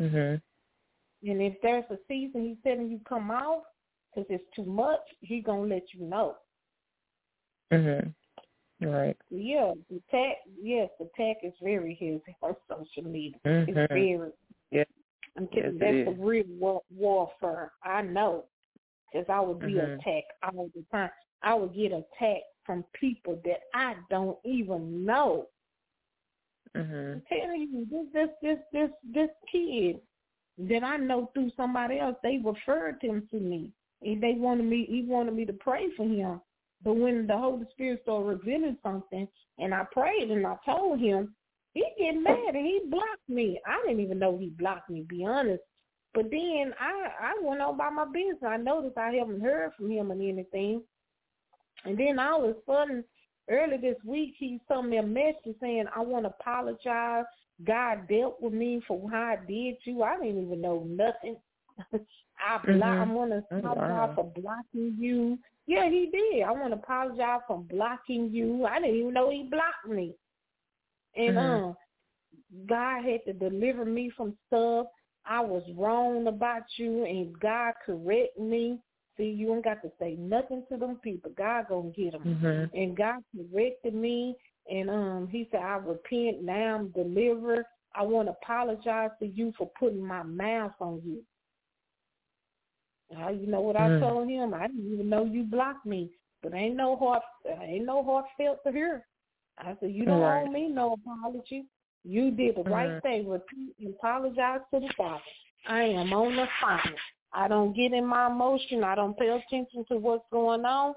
[0.00, 0.40] Mhm.
[1.22, 3.62] And if there's a season He's telling you come out
[4.14, 6.36] because it's too much, He's gonna let you know.
[7.72, 8.12] Mhm.
[8.80, 9.16] Right.
[9.30, 10.38] Yeah, the tech.
[10.60, 13.38] Yes, the tech is very heavy on social media.
[13.46, 13.70] Mm-hmm.
[13.70, 14.18] It's very.
[14.70, 14.84] Yeah.
[15.36, 15.78] I'm kidding.
[15.80, 17.72] Yes, that's a real war- warfare.
[17.84, 18.44] I know,
[19.12, 20.00] because I would be mm-hmm.
[20.00, 21.10] attacked all the time.
[21.42, 25.46] I would get attacked from people that I don't even know.
[26.74, 27.12] Mhm.
[27.12, 30.00] I'm telling you, this this this this this kid
[30.58, 33.72] that I know through somebody else, they referred him to me.
[34.02, 34.84] And they wanted me.
[34.88, 36.40] He wanted me to pray for him.
[36.84, 39.26] But when the Holy Spirit started revealing something,
[39.58, 41.34] and I prayed and I told him,
[41.72, 43.60] he get mad and he blocked me.
[43.66, 45.62] I didn't even know he blocked me, to be honest.
[46.12, 48.38] But then I I went on by my business.
[48.46, 50.82] I noticed I haven't heard from him or anything.
[51.84, 53.04] And then all of a sudden,
[53.50, 57.24] early this week, he sent me a message saying, I want to apologize.
[57.64, 60.02] God dealt with me for how I did you.
[60.02, 61.36] I didn't even know nothing.
[61.92, 62.82] I block, mm-hmm.
[62.82, 64.12] I want to apologize oh, wow.
[64.14, 65.38] for blocking you.
[65.66, 66.42] Yeah, he did.
[66.42, 68.66] I want to apologize for blocking you.
[68.66, 70.14] I didn't even know he blocked me.
[71.16, 71.70] And mm-hmm.
[71.70, 71.72] uh,
[72.68, 74.86] God had to deliver me from stuff.
[75.26, 78.78] I was wrong about you and God correct me.
[79.16, 81.30] See, you ain't got to say nothing to them people.
[81.36, 82.22] God gonna get them.
[82.24, 82.76] Mm-hmm.
[82.76, 84.34] And God corrected me,
[84.68, 86.74] and um, He said, "I repent now.
[86.74, 87.64] I'm delivered.
[87.94, 91.22] I want to apologize to you for putting my mouth on you."
[93.14, 94.00] How you know what I Mm.
[94.00, 94.54] told him?
[94.54, 96.10] I didn't even know you blocked me,
[96.42, 97.22] but ain't no heart,
[97.62, 99.06] ain't no heart felt to hear.
[99.58, 100.46] I said, "You don't Right.
[100.46, 101.66] owe me no apology.
[102.04, 103.02] You did the right Mhm.
[103.02, 103.28] thing.
[103.28, 105.22] Repeat and apologize to the Father.
[105.66, 107.00] I am on assignment.
[107.32, 108.84] I don't get in my emotion.
[108.84, 110.94] I don't pay attention to what's going on.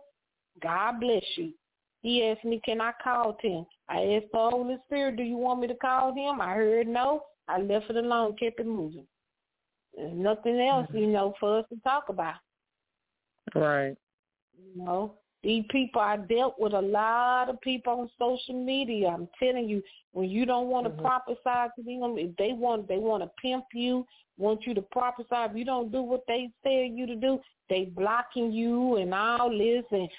[0.60, 1.54] God bless you.
[2.02, 3.66] He asked me, can I call him?
[3.90, 6.42] I asked the Holy Spirit, do you want me to call him?
[6.42, 7.24] I heard no.
[7.48, 9.08] I left it alone, kept it moving.
[9.98, 12.36] There's nothing else, you know, for us to talk about.
[13.56, 13.98] Right.
[14.58, 19.08] You know, these people, I dealt with a lot of people on social media.
[19.08, 21.02] I'm telling you, when you don't want to Mhm.
[21.02, 24.06] prophesy to them, if they want, they want to pimp you,
[24.38, 25.28] want you to prophesy.
[25.32, 29.50] If you don't do what they tell you to do, they blocking you and all
[29.50, 30.10] this and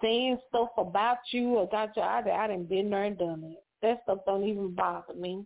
[0.00, 2.02] saying stuff about you or got you.
[2.02, 3.64] I, I done been there and done it.
[3.82, 5.44] That stuff don't even bother me.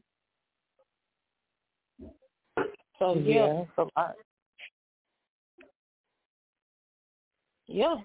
[3.00, 3.62] So yeah, yeah.
[3.62, 4.12] it's a.
[7.66, 7.96] Yeah.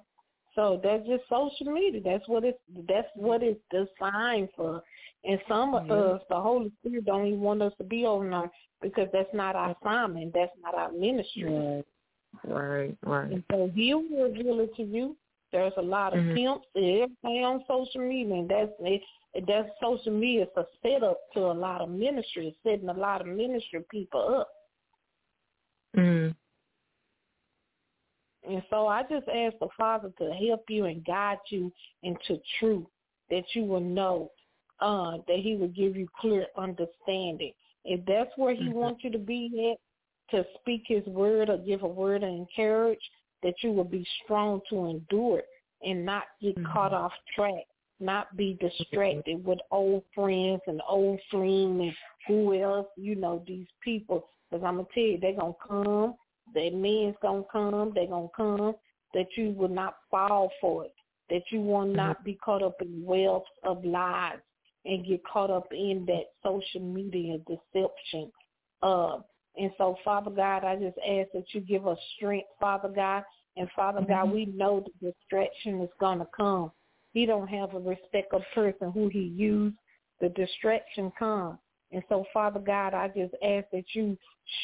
[0.55, 2.01] So that's just social media.
[2.03, 2.57] That's what it's
[2.87, 4.81] that's what it's designed for.
[5.25, 8.49] And some of us, the Holy Spirit don't even want us to be on there
[8.81, 10.33] because that's not our assignment.
[10.33, 11.43] That's not our ministry.
[11.43, 11.83] Right.
[12.43, 12.97] Right.
[13.03, 13.31] Right.
[13.31, 15.17] And so he'll reveal it to you.
[15.51, 16.35] There's a lot of Mhm.
[16.35, 19.01] pimps and everything on social media and that's it
[19.47, 23.21] that's social media is a setup to a lot of ministry, it's setting a lot
[23.21, 24.49] of ministry people up.
[25.95, 26.35] Mm.
[28.47, 31.71] And so I just ask the Father to help you and guide you
[32.03, 32.85] into truth,
[33.29, 34.31] that you will know,
[34.79, 37.53] uh, that He will give you clear understanding.
[37.85, 38.73] If that's where He Mhm.
[38.73, 39.79] wants you to be at,
[40.31, 43.11] to speak His word or give a word of encourage,
[43.41, 45.49] that you will be strong to endure it
[45.83, 46.71] and not get Mhm.
[46.71, 47.65] caught off track,
[47.99, 51.95] not be distracted with old friends and old flings and
[52.27, 54.27] who else, you know, these people.
[54.49, 56.15] Because I'm going to tell you, they're going to come
[56.53, 58.73] that men's gonna come, they're gonna come,
[59.13, 60.93] that you will not fall for it,
[61.29, 64.39] that you will not be caught up in wealth of lies
[64.85, 68.31] and get caught up in that social media deception.
[68.83, 69.17] Uh,
[69.57, 73.23] and so, Father God, I just ask that you give us strength, Father God.
[73.57, 76.71] And Father God, we know the distraction is gonna come.
[77.13, 79.77] He don't have a respect of person who he used.
[80.19, 81.57] The distraction comes.
[81.95, 84.17] And so, Father God, I just ask that you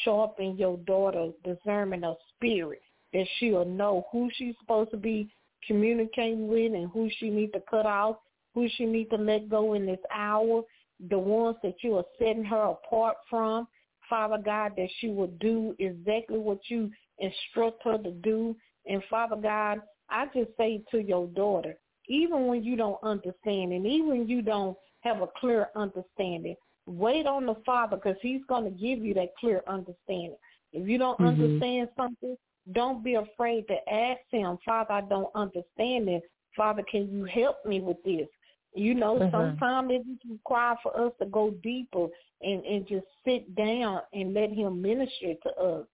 [0.04, 2.82] sharpen your daughter's discernment of spirit,
[3.14, 5.34] that she'll know who she's supposed to be
[5.66, 8.18] communicating with and who she needs to cut off,
[8.54, 10.64] who she needs to let go in this hour,
[11.10, 13.66] the ones that you are setting her apart from.
[14.10, 18.58] Father God, that she will do exactly what you instruct her to do.
[18.86, 19.80] And Father God,
[20.10, 21.76] I just say to your daughter,
[22.10, 27.26] even when you don't understand and even when you don't have a clear understanding, wait
[27.26, 30.38] on the Father because he's going to give you that clear understanding.
[30.74, 31.28] If you don't Mhm.
[31.28, 32.38] understand something,
[32.72, 36.24] don't be afraid to ask him, Father, I don't understand this.
[36.56, 38.28] Father, can you help me with this?
[38.74, 39.32] You know, Mhm.
[39.32, 42.08] sometimes it is required for us to go deeper
[42.42, 45.88] and, and just sit down and let him minister to us.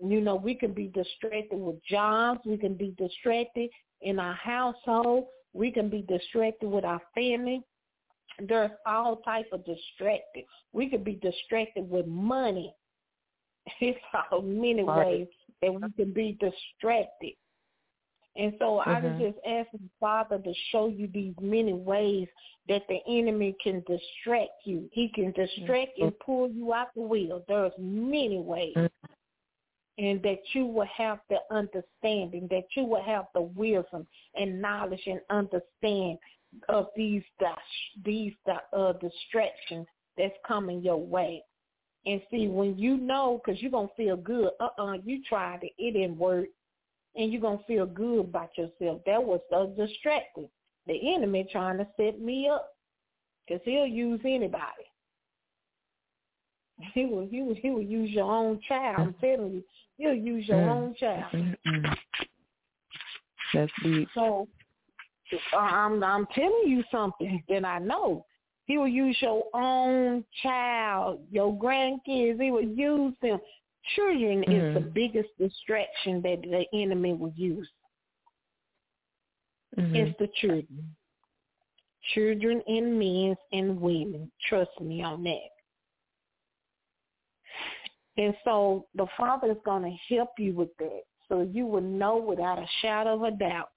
[0.00, 2.44] You know, we can be distracted with jobs.
[2.44, 5.28] We can be distracted in our household.
[5.52, 7.62] We can be distracted with our family.
[8.38, 10.44] There's all type of distracted.
[10.72, 12.74] We could be distracted with money.
[13.80, 13.98] It's
[14.30, 15.28] so many ways
[15.62, 17.34] that we can be distracted.
[18.36, 19.32] And so I was Mhm.
[19.32, 22.28] just asking Father to show you these many ways
[22.68, 24.88] that the enemy can distract you.
[24.92, 27.44] He can distract and pull you out the wheel.
[27.46, 28.74] There's many ways.
[28.76, 28.90] Mhm.
[29.96, 35.06] And that you will have the understanding, that you will have the wisdom and knowledge
[35.06, 36.18] and understand
[36.68, 37.22] of these
[38.04, 38.32] these
[38.72, 39.86] uh, distractions
[40.16, 41.42] that's coming your way.
[42.06, 45.72] And see, when you know, because you're going to feel good, uh-uh, you tried it,
[45.78, 46.46] it didn't work,
[47.16, 49.00] and you're going to feel good about yourself.
[49.06, 50.48] That was so distracting.
[50.86, 52.74] The enemy trying to set me up
[53.46, 54.84] because he'll use anybody.
[56.92, 58.96] He will, he will, he will use your own child.
[58.98, 59.64] I'm telling you,
[59.96, 60.70] he'll use your Mm.
[60.70, 61.32] own child.
[61.32, 61.96] Mm-mm.
[63.54, 64.08] That's deep.
[64.12, 64.48] So
[65.56, 68.24] I'm I'm telling you something that I know.
[68.66, 72.40] He will use your own child, your grandkids.
[72.40, 73.38] He will use them.
[73.94, 74.94] Children is the Mhm.
[74.94, 77.70] biggest distraction that the enemy will use.
[79.76, 79.94] Mhm.
[79.94, 80.96] It's the children.
[82.14, 84.32] Children and men and women.
[84.48, 85.50] Trust me on that.
[88.16, 91.02] And so the Father is going to help you with that.
[91.28, 93.73] So you will know without a shadow of a doubt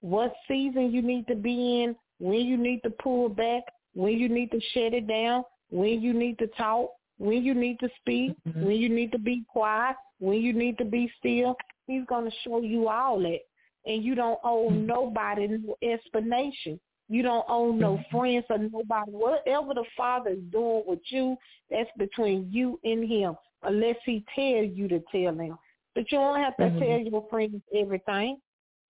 [0.00, 3.62] what season you need to be in, when you need to pull back,
[3.94, 7.78] when you need to shut it down, when you need to talk, when you need
[7.80, 8.64] to speak, mm-hmm.
[8.64, 11.56] when you need to be quiet, when you need to be still.
[11.86, 13.40] He's going to show you all that.
[13.86, 14.86] And you don't owe mm-hmm.
[14.86, 16.78] nobody no explanation.
[17.08, 18.16] You don't owe no mm-hmm.
[18.16, 19.10] friends or nobody.
[19.10, 21.36] Whatever the Father is doing with you,
[21.70, 25.58] that's between you and him, unless he tells you to tell him.
[25.94, 26.78] But you don't have to mm-hmm.
[26.78, 28.38] tell your friends everything.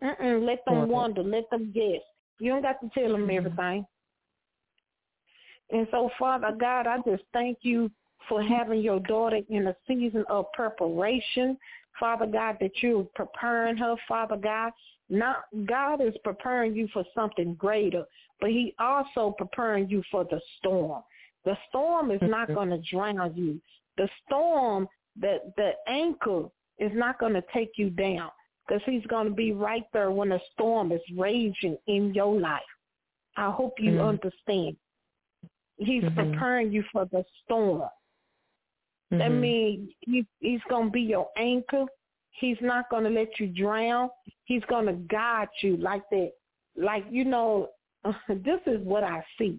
[0.02, 1.22] Mm-mm, let them wonder.
[1.22, 2.01] Let them guess.
[2.39, 3.36] You don't got to tell them mm-hmm.
[3.36, 3.86] everything.
[5.70, 7.90] And so, Father God, I just thank you
[8.28, 11.56] for having your daughter in a season of preparation.
[11.98, 14.72] Father God, that you're preparing her, Father God.
[15.09, 18.05] Not God is preparing you for something greater,
[18.40, 21.02] but he also preparing you for the storm.
[21.44, 22.55] The storm is not mm-hmm.
[22.55, 23.60] going to drown you.
[23.97, 24.89] The storm,
[25.20, 26.44] the the anchor
[26.78, 28.31] is not going to take you down
[28.66, 32.60] because he's going to be right there when a storm is raging in your life.
[33.36, 34.08] I hope you mm-hmm.
[34.08, 34.76] understand.
[35.76, 36.14] He's mm-hmm.
[36.14, 37.88] preparing you for the storm.
[39.12, 39.18] Mm-hmm.
[39.18, 41.86] That means he, he's going to be your anchor.
[42.32, 44.10] He's not going to let you drown.
[44.44, 46.32] He's going to guide you like that.
[46.76, 47.70] Like, you know,
[48.28, 49.58] this is what I see.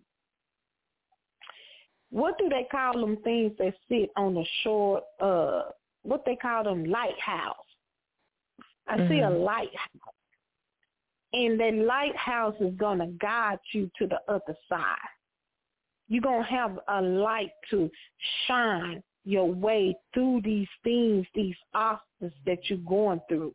[2.12, 5.02] What do they call them things that sit on the shore?
[5.20, 5.64] Uh,
[6.04, 7.56] what they call them lighthouse.
[8.88, 9.10] I mm-hmm.
[9.10, 9.44] see a mm-hmm.
[9.44, 10.16] lighthouse.
[11.34, 14.96] And that lighthouse is going to guide you to the other side.
[16.10, 17.90] You're going to have a light to
[18.48, 23.54] shine your way through these things, these obstacles that you're going through.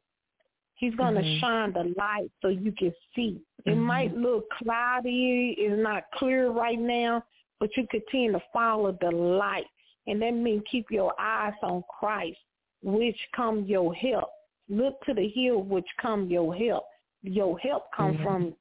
[0.77, 1.41] He's going to mm-hmm.
[1.41, 3.41] shine the light so you can see.
[3.65, 3.81] It mm-hmm.
[3.81, 7.25] might look cloudy, it's not clear right now,
[7.59, 9.67] but you continue to follow the light.
[10.07, 12.39] And that means keep your eyes on Christ,
[12.83, 14.31] which come your help.
[14.69, 16.85] Look to the hill which come your help.
[17.23, 18.23] Your help come mm-hmm.
[18.25, 18.55] from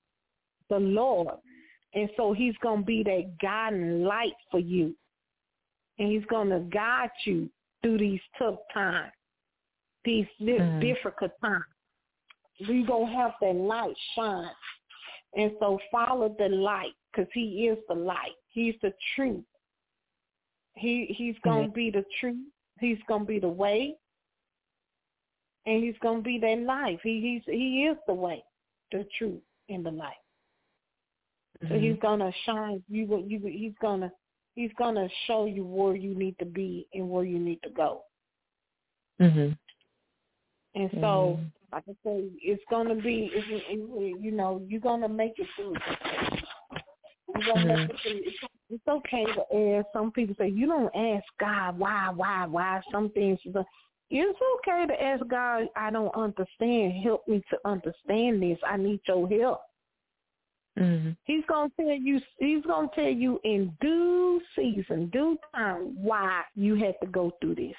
[0.70, 1.36] the Lord.
[1.94, 4.96] And so he's going to be that guiding light for you.
[5.98, 7.50] And he's going to guide you
[7.82, 9.12] through these tough times,
[10.04, 10.80] these mm-hmm.
[10.80, 11.64] difficult times.
[12.58, 14.50] You're going to have that light shine.
[15.36, 18.36] And so follow the light because he is the light.
[18.50, 19.44] He's the truth.
[20.76, 21.76] He He's going to mm-hmm.
[21.76, 22.38] be the truth.
[22.80, 23.96] He's going to be the way
[25.66, 27.00] and he's going to be that life.
[27.04, 28.44] He he's he is the way,
[28.92, 30.14] the truth, and the light.
[31.64, 31.74] Mm-hmm.
[31.74, 33.24] So he's going to shine you.
[33.28, 34.12] You he's going to
[34.56, 37.70] he's going to show you where you need to be and where you need to
[37.70, 38.04] go.
[39.22, 39.58] Mhm.
[40.76, 41.44] And so, mm-hmm.
[41.72, 45.34] like I say, it's going to be, it's, it, you know, you're going to make
[45.38, 45.76] it through.
[47.34, 47.82] You're gonna mm-hmm.
[47.82, 48.22] make it through.
[48.26, 48.38] It's,
[48.70, 49.88] it's okay to ask.
[49.94, 52.82] Some people say you don't ask God why, why, why.
[52.92, 53.40] Some things,
[54.10, 56.94] it's okay to ask God, I don't understand.
[57.04, 58.58] Help me to understand this.
[58.68, 59.62] I need your help.
[60.78, 61.12] Mm-hmm.
[61.24, 62.20] He's gonna tell you.
[62.38, 67.56] He's gonna tell you in due season, due time, why you had to go through
[67.56, 67.76] this.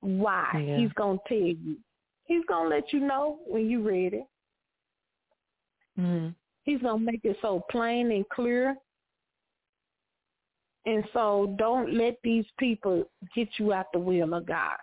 [0.00, 0.78] Why yeah.
[0.78, 1.76] he's gonna tell you.
[2.24, 4.24] He's gonna let you know when you're ready.
[5.98, 6.30] Mm-hmm.
[6.64, 8.74] He's gonna make it so plain and clear.
[10.86, 14.76] And so, don't let these people get you out the will of God.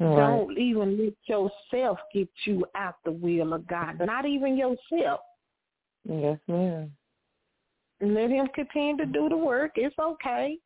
[0.00, 0.16] Right.
[0.16, 4.00] Don't even let yourself get you out the will of God.
[4.00, 5.20] Not even yourself.
[6.08, 6.90] Yes, ma'am.
[8.00, 9.72] Let him continue to do the work.
[9.74, 10.56] It's okay.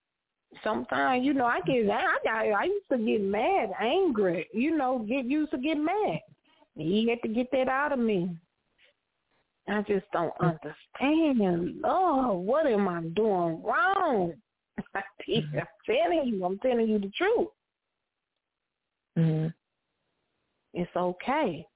[0.62, 5.00] Sometimes, you know, I get I got I used to get mad, angry, you know,
[5.00, 6.20] get used to get mad.
[6.76, 8.30] He had to get that out of me.
[9.68, 10.56] I just don't mm.
[11.00, 11.80] understand.
[11.82, 14.34] Lord, what am I doing wrong?
[14.94, 15.58] I'm mm-hmm.
[15.86, 17.48] telling you, I'm telling you the truth.
[19.18, 19.48] Mm-hmm.
[20.74, 21.66] It's okay.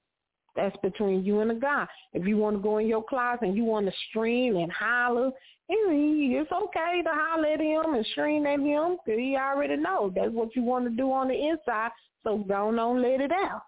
[0.55, 1.87] That's between you and the God.
[2.13, 5.31] If you want to go in your closet and you want to scream and holler,
[5.69, 10.31] it's okay to holler at him and scream at him because he already knows that's
[10.31, 11.91] what you want to do on the inside.
[12.23, 13.61] So don't on let it out.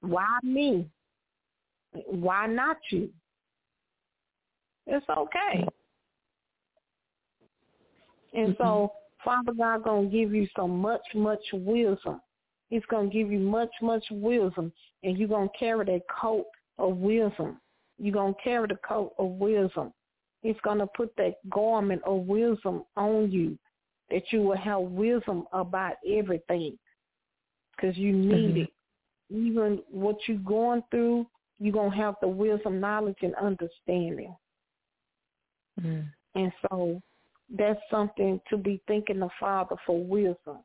[0.00, 0.88] Why me?
[2.06, 3.10] Why not you?
[4.86, 5.66] It's okay.
[8.32, 9.28] And so mm-hmm.
[9.28, 12.20] Father God gonna give you so much, much wisdom
[12.70, 14.72] He's going to give you much, much wisdom,
[15.02, 16.46] and you're going to carry that coat
[16.78, 17.60] of wisdom.
[17.98, 19.92] You're going to carry the coat of wisdom.
[20.42, 23.58] He's going to put that garment of wisdom on you,
[24.10, 26.78] that you will have wisdom about everything,
[27.76, 28.60] because you need mm-hmm.
[28.62, 28.72] it.
[29.32, 31.26] Even what you're going through,
[31.58, 34.34] you're going to have the wisdom, knowledge, and understanding.
[35.80, 36.00] Mm-hmm.
[36.40, 37.02] And so
[37.56, 40.58] that's something to be thinking the Father for wisdom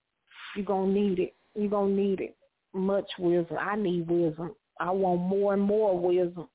[0.56, 1.34] You're going to need it.
[1.56, 2.36] You're going to need it.
[2.74, 3.58] Much wisdom.
[3.60, 4.56] I need wisdom.
[4.80, 6.50] I want more and more wisdom.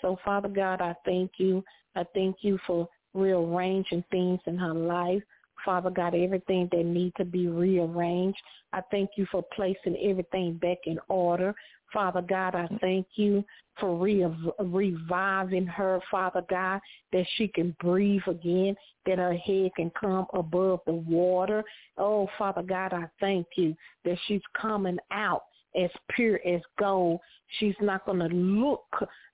[0.00, 1.62] So, Father God, I thank you.
[1.94, 5.22] I thank you for rearranging things in her life.
[5.64, 8.38] Father God, everything that needs to be rearranged.
[8.72, 11.54] I thank you for placing everything back in order.
[11.92, 13.44] Father God, I thank you
[13.78, 14.26] for re-
[14.58, 16.80] reviving her, Father God,
[17.12, 18.74] that she can breathe again,
[19.06, 21.62] that her head can come above the water.
[21.96, 25.42] Oh, Father God, I thank you that she's coming out
[25.80, 27.20] as pure as gold.
[27.58, 28.86] She's not going to look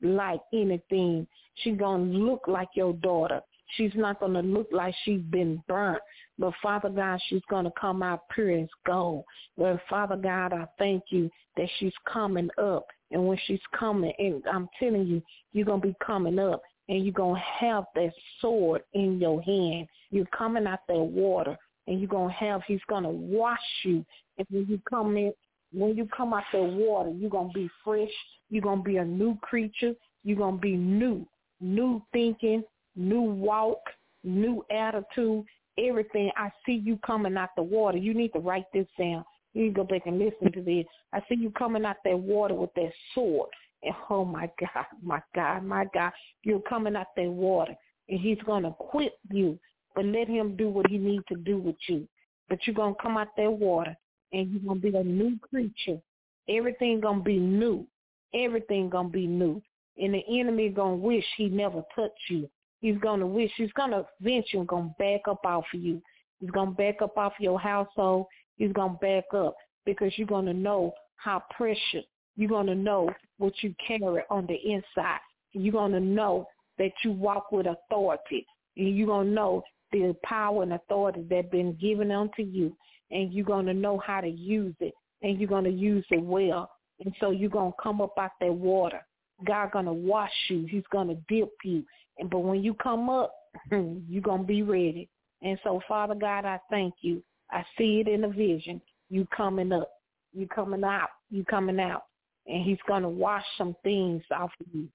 [0.03, 1.27] like anything.
[1.57, 3.41] She's going to look like your daughter.
[3.77, 6.03] She's not going to look like she's been burnt.
[6.39, 9.25] But Father God, she's going to come out pure as gold.
[9.57, 12.87] But Father God, I thank you that she's coming up.
[13.11, 15.23] And when she's coming, and I'm telling you,
[15.53, 19.43] you're going to be coming up and you're going to have that sword in your
[19.43, 19.87] hand.
[20.11, 21.57] You're coming out that water
[21.87, 24.05] and you're going to have, he's going to wash you.
[24.39, 25.33] And when you come in,
[25.73, 28.11] when you come out that water, you're going to be fresh.
[28.51, 29.93] You're going to be a new creature.
[30.25, 31.27] You're going to be new,
[31.61, 32.63] new thinking,
[32.97, 33.79] new walk,
[34.25, 35.45] new attitude,
[35.79, 36.31] everything.
[36.37, 37.99] I see you coming out the water.
[37.99, 39.25] You need to write this down.
[39.55, 40.87] You need to go back and listen to this.
[41.13, 43.51] I see you coming out that water with that sword.
[43.83, 46.13] And oh my God, my God, my God,
[46.43, 47.75] you're coming out that water.
[48.09, 49.59] And he's going to quit you.
[49.95, 52.09] But let him do what he needs to do with you.
[52.49, 53.97] But you're going to come out that water
[54.33, 56.01] and you're going to be a new creature.
[56.49, 57.87] Everything going to be new.
[58.35, 59.63] Everything going to be new.
[59.99, 62.49] And the enemy going to wish he never touched you.
[62.83, 66.03] He's going to wish, he's going to eventually going to back up off of you.
[66.41, 68.27] He's going to back up off your household.
[68.57, 69.55] He's going to back up
[69.87, 72.05] because you're going to know how precious.
[72.37, 75.21] You're going to know what you carry on the inside.
[75.53, 76.49] You're going to know
[76.79, 78.45] that you walk with authority.
[78.77, 82.77] And you're going to know the power and authority that's been given unto you.
[83.13, 84.95] And you're going to know how to use it.
[85.23, 86.69] And you're going to use it well.
[87.05, 89.07] And so you're going to come up out that water.
[89.47, 90.67] God going to wash you.
[90.69, 91.85] He's going to dip you.
[92.31, 93.35] But when you come up,
[93.71, 95.09] you're gonna be ready.
[95.43, 97.23] And so, Father God, I thank you.
[97.51, 98.81] I see it in a vision.
[99.11, 99.91] You coming up.
[100.33, 101.09] You coming out.
[101.31, 102.05] You coming out.
[102.47, 104.89] And he's gonna wash some things off of you.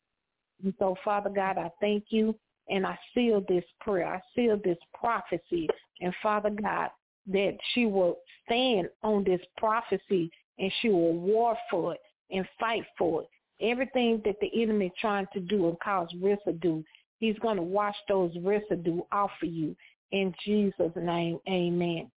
[0.64, 2.36] And so, Father God, I thank you
[2.70, 4.08] and I seal this prayer.
[4.08, 5.70] I seal this prophecy.
[6.02, 6.90] And Father God,
[7.28, 12.00] that she will stand on this prophecy and she will war for it
[12.32, 13.28] and fight for it.
[13.62, 16.84] Everything that the enemy is trying to do and cause residue,
[17.20, 19.76] He's going to wash those residue off of you.
[20.12, 22.10] In Jesus' name, amen.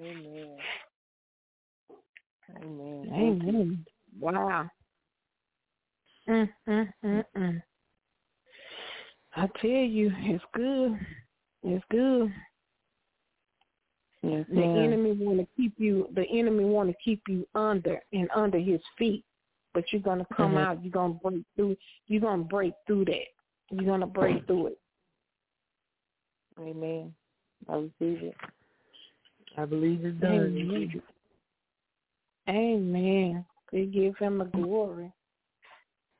[0.00, 0.56] Amen.
[2.56, 3.10] Amen.
[3.12, 3.86] Amen.
[4.18, 4.70] Wow.
[6.28, 7.62] Mm, mm, mm, mm.
[9.36, 10.98] I tell you, it's good.
[11.62, 12.32] It's good.
[14.22, 16.08] Yes, the enemy want to keep you.
[16.14, 19.24] The enemy want to keep you under and under his feet,
[19.74, 20.58] but you're gonna come mm-hmm.
[20.58, 20.82] out.
[20.82, 21.76] You're gonna break through.
[22.08, 23.26] You're gonna break through that.
[23.70, 24.78] You're going to break through it.
[26.60, 27.12] Amen.
[27.68, 28.34] I receive it.
[29.56, 30.34] I believe it's done.
[30.34, 31.02] Amen.
[32.48, 33.44] Amen.
[33.72, 35.12] We give him the glory.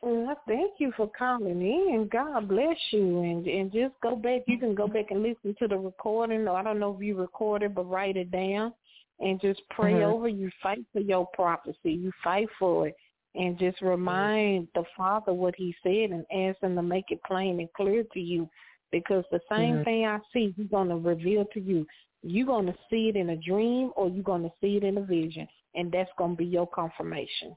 [0.02, 2.08] And I thank you for calling in.
[2.12, 3.22] God bless you.
[3.22, 4.42] And and just go back.
[4.46, 6.46] You can go back and listen to the recording.
[6.46, 8.72] I don't know if you recorded, but write it down
[9.18, 10.10] and just pray mm-hmm.
[10.10, 10.28] over.
[10.28, 11.92] You fight for your prophecy.
[11.92, 12.96] You fight for it
[13.34, 17.60] and just remind the Father what he said and ask him to make it plain
[17.60, 18.48] and clear to you
[18.90, 19.84] because the same mm-hmm.
[19.84, 21.86] thing I see, he's going to reveal to you.
[22.22, 24.98] You're going to see it in a dream or you're going to see it in
[24.98, 27.55] a vision, and that's going to be your confirmation.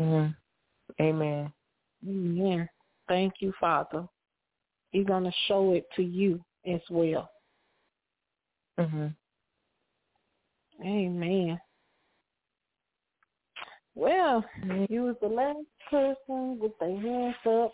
[0.00, 1.02] Mm-hmm.
[1.02, 1.52] Amen.
[2.06, 2.68] Amen.
[3.06, 4.06] Thank you, Father.
[4.90, 7.30] He's going to show it to you as well.
[8.78, 9.14] Mhm.
[10.84, 11.60] Amen.
[13.98, 14.44] Well,
[14.88, 17.72] you was the last person with their hands up,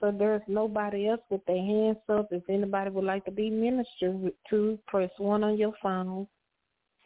[0.00, 2.28] so there's nobody else with their hands up.
[2.30, 6.26] If anybody would like to be ministered to, press one on your phone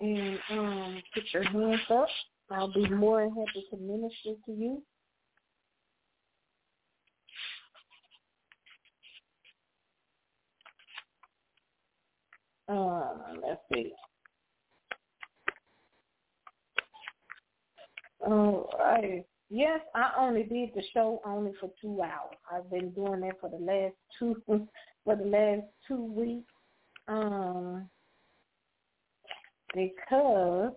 [0.00, 2.06] and um, put your hands up.
[2.52, 4.82] I'll be more than happy to minister to you.
[12.68, 13.14] Uh,
[13.44, 13.92] let's see.
[18.26, 19.24] Right.
[19.50, 22.36] Yes, I only did the show only for two hours.
[22.50, 24.40] I've been doing that for the last two
[25.04, 26.52] for the last two weeks.
[27.08, 27.88] Um
[29.74, 30.72] because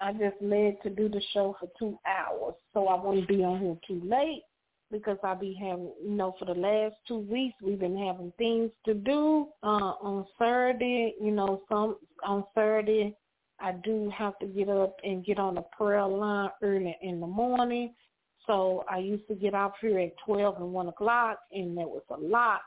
[0.00, 2.54] I just led to do the show for two hours.
[2.72, 4.42] So I wouldn't be on here too late
[4.90, 8.70] because I'll be having, you know, for the last two weeks we've been having things
[8.86, 9.48] to do.
[9.62, 13.14] Uh, on Saturday, you know, some on Saturday
[13.60, 17.26] I do have to get up and get on the prayer line early in the
[17.26, 17.94] morning.
[18.46, 22.02] So I used to get off here at twelve and one o'clock, and that was
[22.10, 22.62] a lot.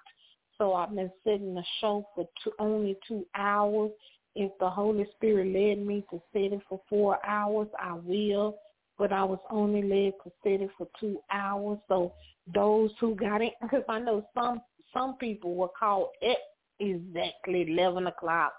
[0.57, 3.91] So I've been setting the show for two, only two hours.
[4.36, 8.57] If the Holy Spirit led me to set it for four hours, I will
[8.98, 11.80] but I was only led to study for two hours.
[11.88, 12.14] So
[12.53, 14.61] those who got it, because I know some
[14.94, 16.38] some people will call it
[16.80, 18.53] exactly eleven o'clock,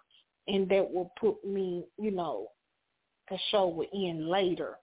[0.49, 2.49] and that will put me, you know,
[3.31, 4.77] the show will end later,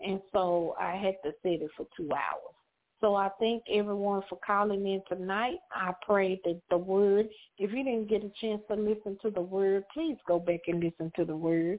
[0.00, 2.54] and so I had to set it for two hours.
[3.00, 5.58] So I thank everyone for calling in tonight.
[5.72, 7.28] I pray that the word,
[7.58, 10.82] if you didn't get a chance to listen to the word, please go back and
[10.82, 11.78] listen to the word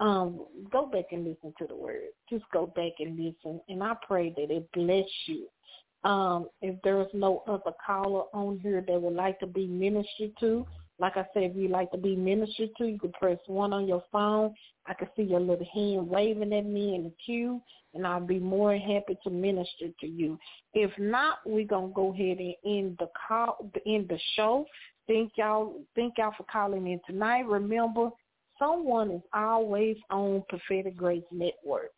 [0.00, 2.08] um, go back and listen to the word.
[2.28, 5.46] Just go back and listen, and I pray that it bless you.
[6.02, 10.66] Um, if there's no other caller on here that would like to be ministered to,
[11.00, 13.88] like I said, if you'd like to be ministered to, you can press one on
[13.88, 14.54] your phone.
[14.86, 17.60] I can see your little hand waving at me in the queue,
[17.94, 20.38] and I'll be more than happy to minister to you.
[20.74, 24.66] If not, we're gonna go ahead and end the call, end the show.
[25.08, 27.46] Thank y'all, thank y'all for calling in tonight.
[27.46, 28.10] Remember,
[28.58, 31.92] someone is always on Prophetic Grace Network.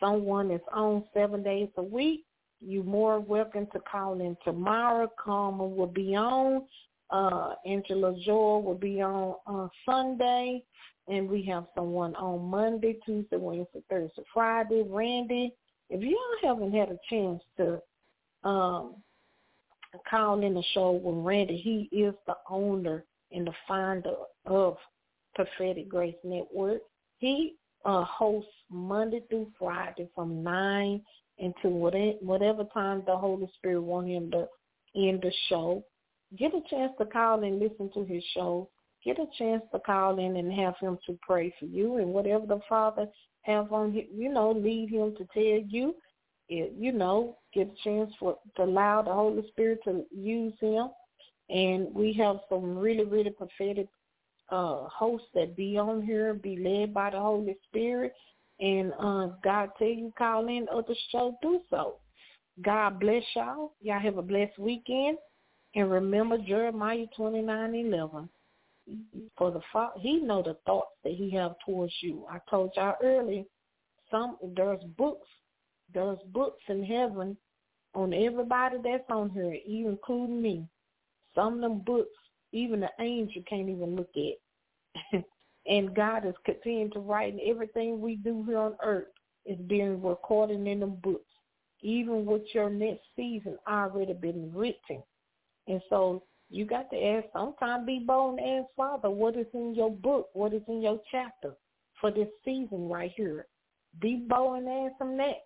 [0.00, 2.24] Someone is on seven days a week.
[2.60, 5.08] You're more welcome to call in tomorrow.
[5.22, 6.62] Carmen will be on.
[7.10, 10.62] Uh, Angela Joy will be on on Sunday.
[11.08, 14.84] And we have someone on Monday, Tuesday, Wednesday, Thursday, Friday.
[14.86, 15.54] Randy,
[15.88, 17.80] if you all haven't had a chance to
[18.44, 18.96] um,
[20.08, 24.14] call in the show with Randy, he is the owner and the founder
[24.44, 24.76] of
[25.34, 26.82] Prophetic Grace Network.
[27.18, 27.54] He
[27.84, 31.02] uh, hosts Monday through Friday from 9
[31.38, 34.46] until whatever time the Holy Spirit want him to
[34.96, 35.82] end the show.
[36.36, 38.68] Get a chance to call and listen to his show.
[39.04, 42.46] Get a chance to call in and have him to pray for you and whatever
[42.46, 43.06] the Father
[43.42, 45.94] have on you, you know, lead him to tell you.
[46.50, 50.88] It, you know, get a chance for to allow the Holy Spirit to use him.
[51.50, 53.86] And we have some really, really prophetic
[54.50, 58.12] uh, hosts that be on here be led by the Holy Spirit.
[58.60, 61.96] And uh, God tell you call in other show, do so.
[62.62, 63.72] God bless y'all.
[63.80, 65.18] Y'all have a blessed weekend.
[65.78, 68.28] And remember Jeremiah twenty nine eleven.
[69.36, 69.60] For the
[70.00, 72.26] he know the thoughts that he have towards you.
[72.28, 73.44] I told y'all earlier.
[74.10, 75.28] Some there's books,
[75.94, 77.36] there's books in heaven
[77.94, 80.66] on everybody that's on here, even including me.
[81.32, 82.10] Some of them books
[82.50, 85.22] even the angel can't even look at.
[85.68, 89.12] and God is continuing to write, and everything we do here on earth
[89.46, 91.22] is being recorded in the books.
[91.82, 95.04] Even with your next season already been written.
[95.68, 99.74] And so you got to ask, sometimes be bold and ask Father, what is in
[99.74, 100.28] your book?
[100.32, 101.54] What is in your chapter
[102.00, 103.46] for this season right here?
[104.00, 105.44] Be bold and ask him that.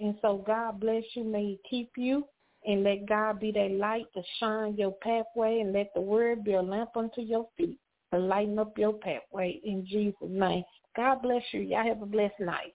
[0.00, 1.24] And so God bless you.
[1.24, 2.24] May he keep you
[2.64, 6.54] and let God be that light to shine your pathway and let the word be
[6.54, 7.78] a lamp unto your feet
[8.12, 10.64] to lighten up your pathway in Jesus' name.
[10.96, 11.60] God bless you.
[11.60, 12.74] Y'all have a blessed night.